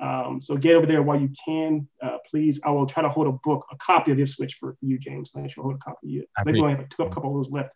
Um, 0.00 0.40
so 0.40 0.56
get 0.56 0.74
over 0.76 0.86
there 0.86 1.02
while 1.02 1.20
you 1.20 1.30
can, 1.44 1.88
uh, 2.02 2.18
please. 2.30 2.60
I 2.64 2.70
will 2.70 2.86
try 2.86 3.02
to 3.02 3.08
hold 3.08 3.26
a 3.26 3.32
book, 3.32 3.66
a 3.72 3.76
copy 3.76 4.12
of 4.12 4.20
Ipswich 4.20 4.54
for, 4.54 4.72
for 4.74 4.86
you, 4.86 4.98
James. 4.98 5.32
I 5.34 5.46
should 5.48 5.62
hold 5.62 5.74
a 5.74 5.78
copy 5.78 6.06
of 6.06 6.10
you. 6.10 6.24
I 6.36 6.42
Maybe 6.44 6.60
we 6.60 6.66
only 6.66 6.76
have 6.76 6.86
a, 6.98 7.02
a 7.02 7.10
couple 7.10 7.30
of 7.30 7.36
those 7.36 7.50
left, 7.50 7.74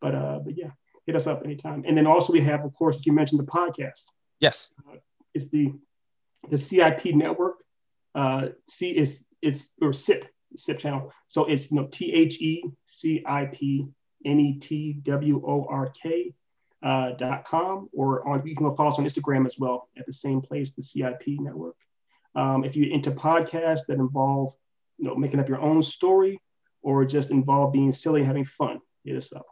but 0.00 0.14
uh, 0.14 0.40
but 0.44 0.56
yeah, 0.56 0.70
hit 1.06 1.14
us 1.14 1.26
up 1.26 1.42
anytime. 1.44 1.84
And 1.86 1.96
then 1.96 2.06
also 2.06 2.32
we 2.32 2.40
have, 2.40 2.64
of 2.64 2.74
course, 2.74 3.04
you 3.06 3.12
mentioned 3.12 3.40
the 3.40 3.44
podcast. 3.44 4.06
Yes, 4.40 4.70
uh, 4.88 4.96
it's 5.32 5.48
the 5.48 5.72
the 6.50 6.58
CIP 6.58 7.06
network. 7.14 7.56
Uh, 8.14 8.48
C 8.68 8.96
is 8.96 9.24
it's 9.40 9.66
or 9.80 9.92
SIP 9.92 10.26
SIP 10.56 10.78
channel. 10.78 11.12
So 11.28 11.44
it's 11.44 11.70
you 11.70 11.76
know 11.80 11.88
T 11.90 12.12
H 12.12 12.40
E 12.40 12.64
C 12.86 13.22
I 13.26 13.46
P 13.46 13.86
N 14.24 14.40
E 14.40 14.58
T 14.58 14.94
W 15.04 15.42
O 15.46 15.66
R 15.68 15.90
K 15.90 16.34
uh, 16.84 17.12
dot 17.12 17.44
com, 17.44 17.88
or 17.92 18.28
on, 18.28 18.46
you 18.46 18.54
can 18.54 18.68
go 18.68 18.74
follow 18.76 18.90
us 18.90 18.98
on 18.98 19.06
Instagram 19.06 19.46
as 19.46 19.58
well 19.58 19.88
at 19.96 20.04
the 20.06 20.12
same 20.12 20.42
place, 20.42 20.72
the 20.72 20.82
CIP 20.82 21.22
network. 21.40 21.76
Um, 22.34 22.62
if 22.62 22.76
you're 22.76 22.92
into 22.92 23.10
podcasts 23.10 23.86
that 23.86 23.94
involve, 23.94 24.54
you 24.98 25.06
know, 25.06 25.14
making 25.14 25.40
up 25.40 25.48
your 25.48 25.60
own 25.60 25.80
story 25.82 26.40
or 26.82 27.04
just 27.06 27.30
involve 27.30 27.72
being 27.72 27.92
silly 27.92 28.20
and 28.20 28.26
having 28.26 28.44
fun, 28.44 28.80
hit 29.04 29.16
us 29.16 29.32
up. 29.32 29.46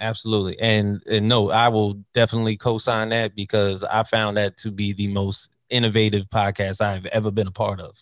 Absolutely. 0.00 0.58
And, 0.58 1.02
and 1.08 1.28
no, 1.28 1.50
I 1.50 1.68
will 1.68 2.02
definitely 2.12 2.56
co-sign 2.56 3.10
that 3.10 3.36
because 3.36 3.84
I 3.84 4.02
found 4.02 4.36
that 4.36 4.56
to 4.58 4.70
be 4.70 4.92
the 4.92 5.08
most 5.08 5.50
innovative 5.70 6.26
podcast 6.26 6.80
I've 6.80 7.06
ever 7.06 7.30
been 7.30 7.46
a 7.46 7.52
part 7.52 7.80
of. 7.80 7.96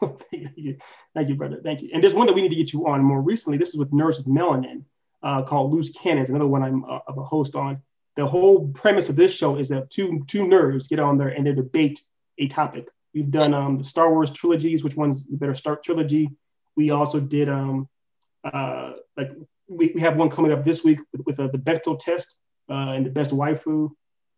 Thank 0.30 0.56
you. 0.56 0.78
Thank 1.14 1.28
you, 1.28 1.34
brother. 1.34 1.60
Thank 1.62 1.82
you. 1.82 1.90
And 1.92 2.02
there's 2.02 2.14
one 2.14 2.26
that 2.26 2.32
we 2.32 2.42
need 2.42 2.48
to 2.48 2.56
get 2.56 2.72
you 2.72 2.86
on 2.86 3.02
more 3.02 3.20
recently. 3.20 3.58
This 3.58 3.68
is 3.68 3.76
with 3.76 3.92
Nerds 3.92 4.16
with 4.16 4.26
Melanin 4.26 4.84
uh, 5.22 5.42
called 5.42 5.72
Loose 5.72 5.90
Cannons, 5.90 6.30
another 6.30 6.46
one 6.46 6.62
I'm 6.62 6.84
uh, 6.84 7.00
a 7.08 7.12
host 7.22 7.54
on 7.54 7.82
the 8.18 8.26
whole 8.26 8.66
premise 8.70 9.08
of 9.08 9.14
this 9.14 9.32
show 9.32 9.54
is 9.56 9.68
that 9.68 9.90
two 9.90 10.24
two 10.26 10.42
nerds 10.42 10.88
get 10.88 10.98
on 10.98 11.18
there 11.18 11.28
and 11.28 11.46
they 11.46 11.52
debate 11.52 12.02
a 12.38 12.48
topic. 12.48 12.88
We've 13.14 13.30
done 13.30 13.54
um, 13.54 13.78
the 13.78 13.84
Star 13.84 14.10
Wars 14.10 14.32
trilogies, 14.32 14.82
which 14.82 14.96
one's 14.96 15.24
the 15.24 15.36
better 15.36 15.54
start 15.54 15.84
trilogy. 15.84 16.28
We 16.76 16.90
also 16.90 17.20
did 17.20 17.48
um, 17.48 17.88
uh, 18.42 18.94
like 19.16 19.30
we, 19.68 19.92
we 19.94 20.00
have 20.00 20.16
one 20.16 20.30
coming 20.30 20.50
up 20.50 20.64
this 20.64 20.82
week 20.82 20.98
with, 21.12 21.26
with 21.26 21.38
uh, 21.38 21.46
the 21.46 21.58
Bechdel 21.58 22.00
test 22.00 22.34
uh, 22.68 22.90
and 22.90 23.06
the 23.06 23.10
best 23.10 23.30
waifu. 23.30 23.90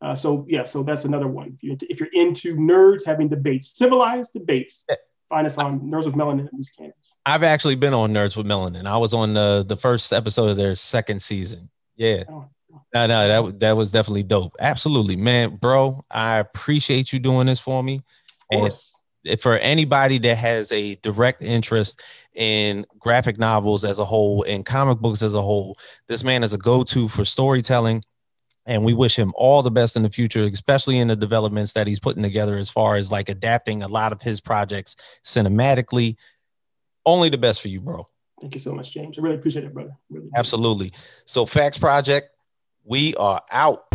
Uh, 0.03 0.15
so 0.15 0.45
yeah, 0.47 0.65
so 0.65 0.83
that's 0.83 1.07
another 1.07 1.29
one. 1.29 1.57
If 1.57 1.63
you're, 1.63 1.73
into, 1.73 1.87
if 1.91 2.01
you're 2.01 2.11
into 2.13 2.57
nerds 2.57 3.07
having 3.07 3.31
debates, 3.31 3.79
civilized 3.79 4.35
debates, 4.35 4.85
find 5.31 5.47
us 5.47 5.57
on 5.57 5.81
Nerds 5.81 6.05
with 6.05 6.15
Melanin 6.15 6.41
and 6.41 6.51
Loose 6.53 6.71
Cannons. 6.71 7.17
I've 7.25 7.45
actually 7.45 7.77
been 7.77 7.95
on 7.95 8.13
Nerds 8.13 8.37
with 8.37 8.45
Melanin. 8.45 8.85
I 8.85 8.99
was 8.99 9.15
on 9.15 9.33
the 9.33 9.65
the 9.67 9.77
first 9.77 10.13
episode 10.13 10.51
of 10.51 10.59
their 10.59 10.75
second 10.75 11.23
season. 11.23 11.71
Yeah. 11.97 12.25
Oh, 12.29 12.45
no, 12.95 13.07
no, 13.07 13.29
that 13.29 13.61
that 13.61 13.77
was 13.77 13.93
definitely 13.93 14.23
dope. 14.23 14.57
Absolutely, 14.61 15.17
man, 15.17 15.57
bro. 15.57 16.01
I 16.11 16.39
appreciate 16.39 17.13
you 17.13 17.19
doing 17.19 17.47
this 17.47 17.61
for 17.61 17.83
me. 17.83 18.03
And 18.51 18.73
for 19.41 19.59
anybody 19.59 20.19
that 20.19 20.37
has 20.37 20.73
a 20.73 20.97
direct 20.97 21.43
interest 21.43 22.01
in 22.35 22.87
graphic 22.99 23.39
novels 23.39 23.85
as 23.85 23.99
a 23.99 24.05
whole 24.05 24.45
and 24.45 24.65
comic 24.65 24.99
books 24.99 25.23
as 25.23 25.35
a 25.35 25.43
whole, 25.43 25.79
this 26.09 26.25
man 26.25 26.43
is 26.43 26.53
a 26.53 26.59
go-to 26.59 27.09
for 27.09 27.25
storytelling. 27.25 28.03
And 28.67 28.85
we 28.85 28.93
wish 28.93 29.19
him 29.19 29.33
all 29.37 29.63
the 29.63 29.71
best 29.71 29.97
in 29.97 30.03
the 30.03 30.11
future, 30.11 30.45
especially 30.45 30.99
in 30.99 31.09
the 31.09 31.17
developments 31.17 31.73
that 31.73 31.87
he's 31.87 31.99
putting 31.99 32.23
together 32.23 32.57
as 32.57 32.71
far 32.71 32.97
as 32.97 33.11
like 33.11 33.29
adapting 33.29 33.83
a 33.83 33.89
lot 33.89 34.13
of 34.13 34.21
his 34.23 34.41
projects 34.41 34.97
cinematically. 35.25 36.17
Only 37.07 37.31
the 37.31 37.39
best 37.39 37.63
for 37.63 37.69
you, 37.69 37.81
bro. 37.81 38.07
Thank 38.41 38.55
you 38.55 38.61
so 38.61 38.73
much, 38.73 38.93
James. 38.93 39.19
I 39.19 39.23
really 39.23 39.37
appreciate 39.37 39.65
it, 39.65 39.75
brother. 39.75 39.97
Really 40.09 40.29
Absolutely. 40.37 40.93
So, 41.25 41.47
Faqs 41.47 41.79
Project, 41.81 42.31
we 42.91 43.15
are 43.15 43.41
out. 43.53 43.90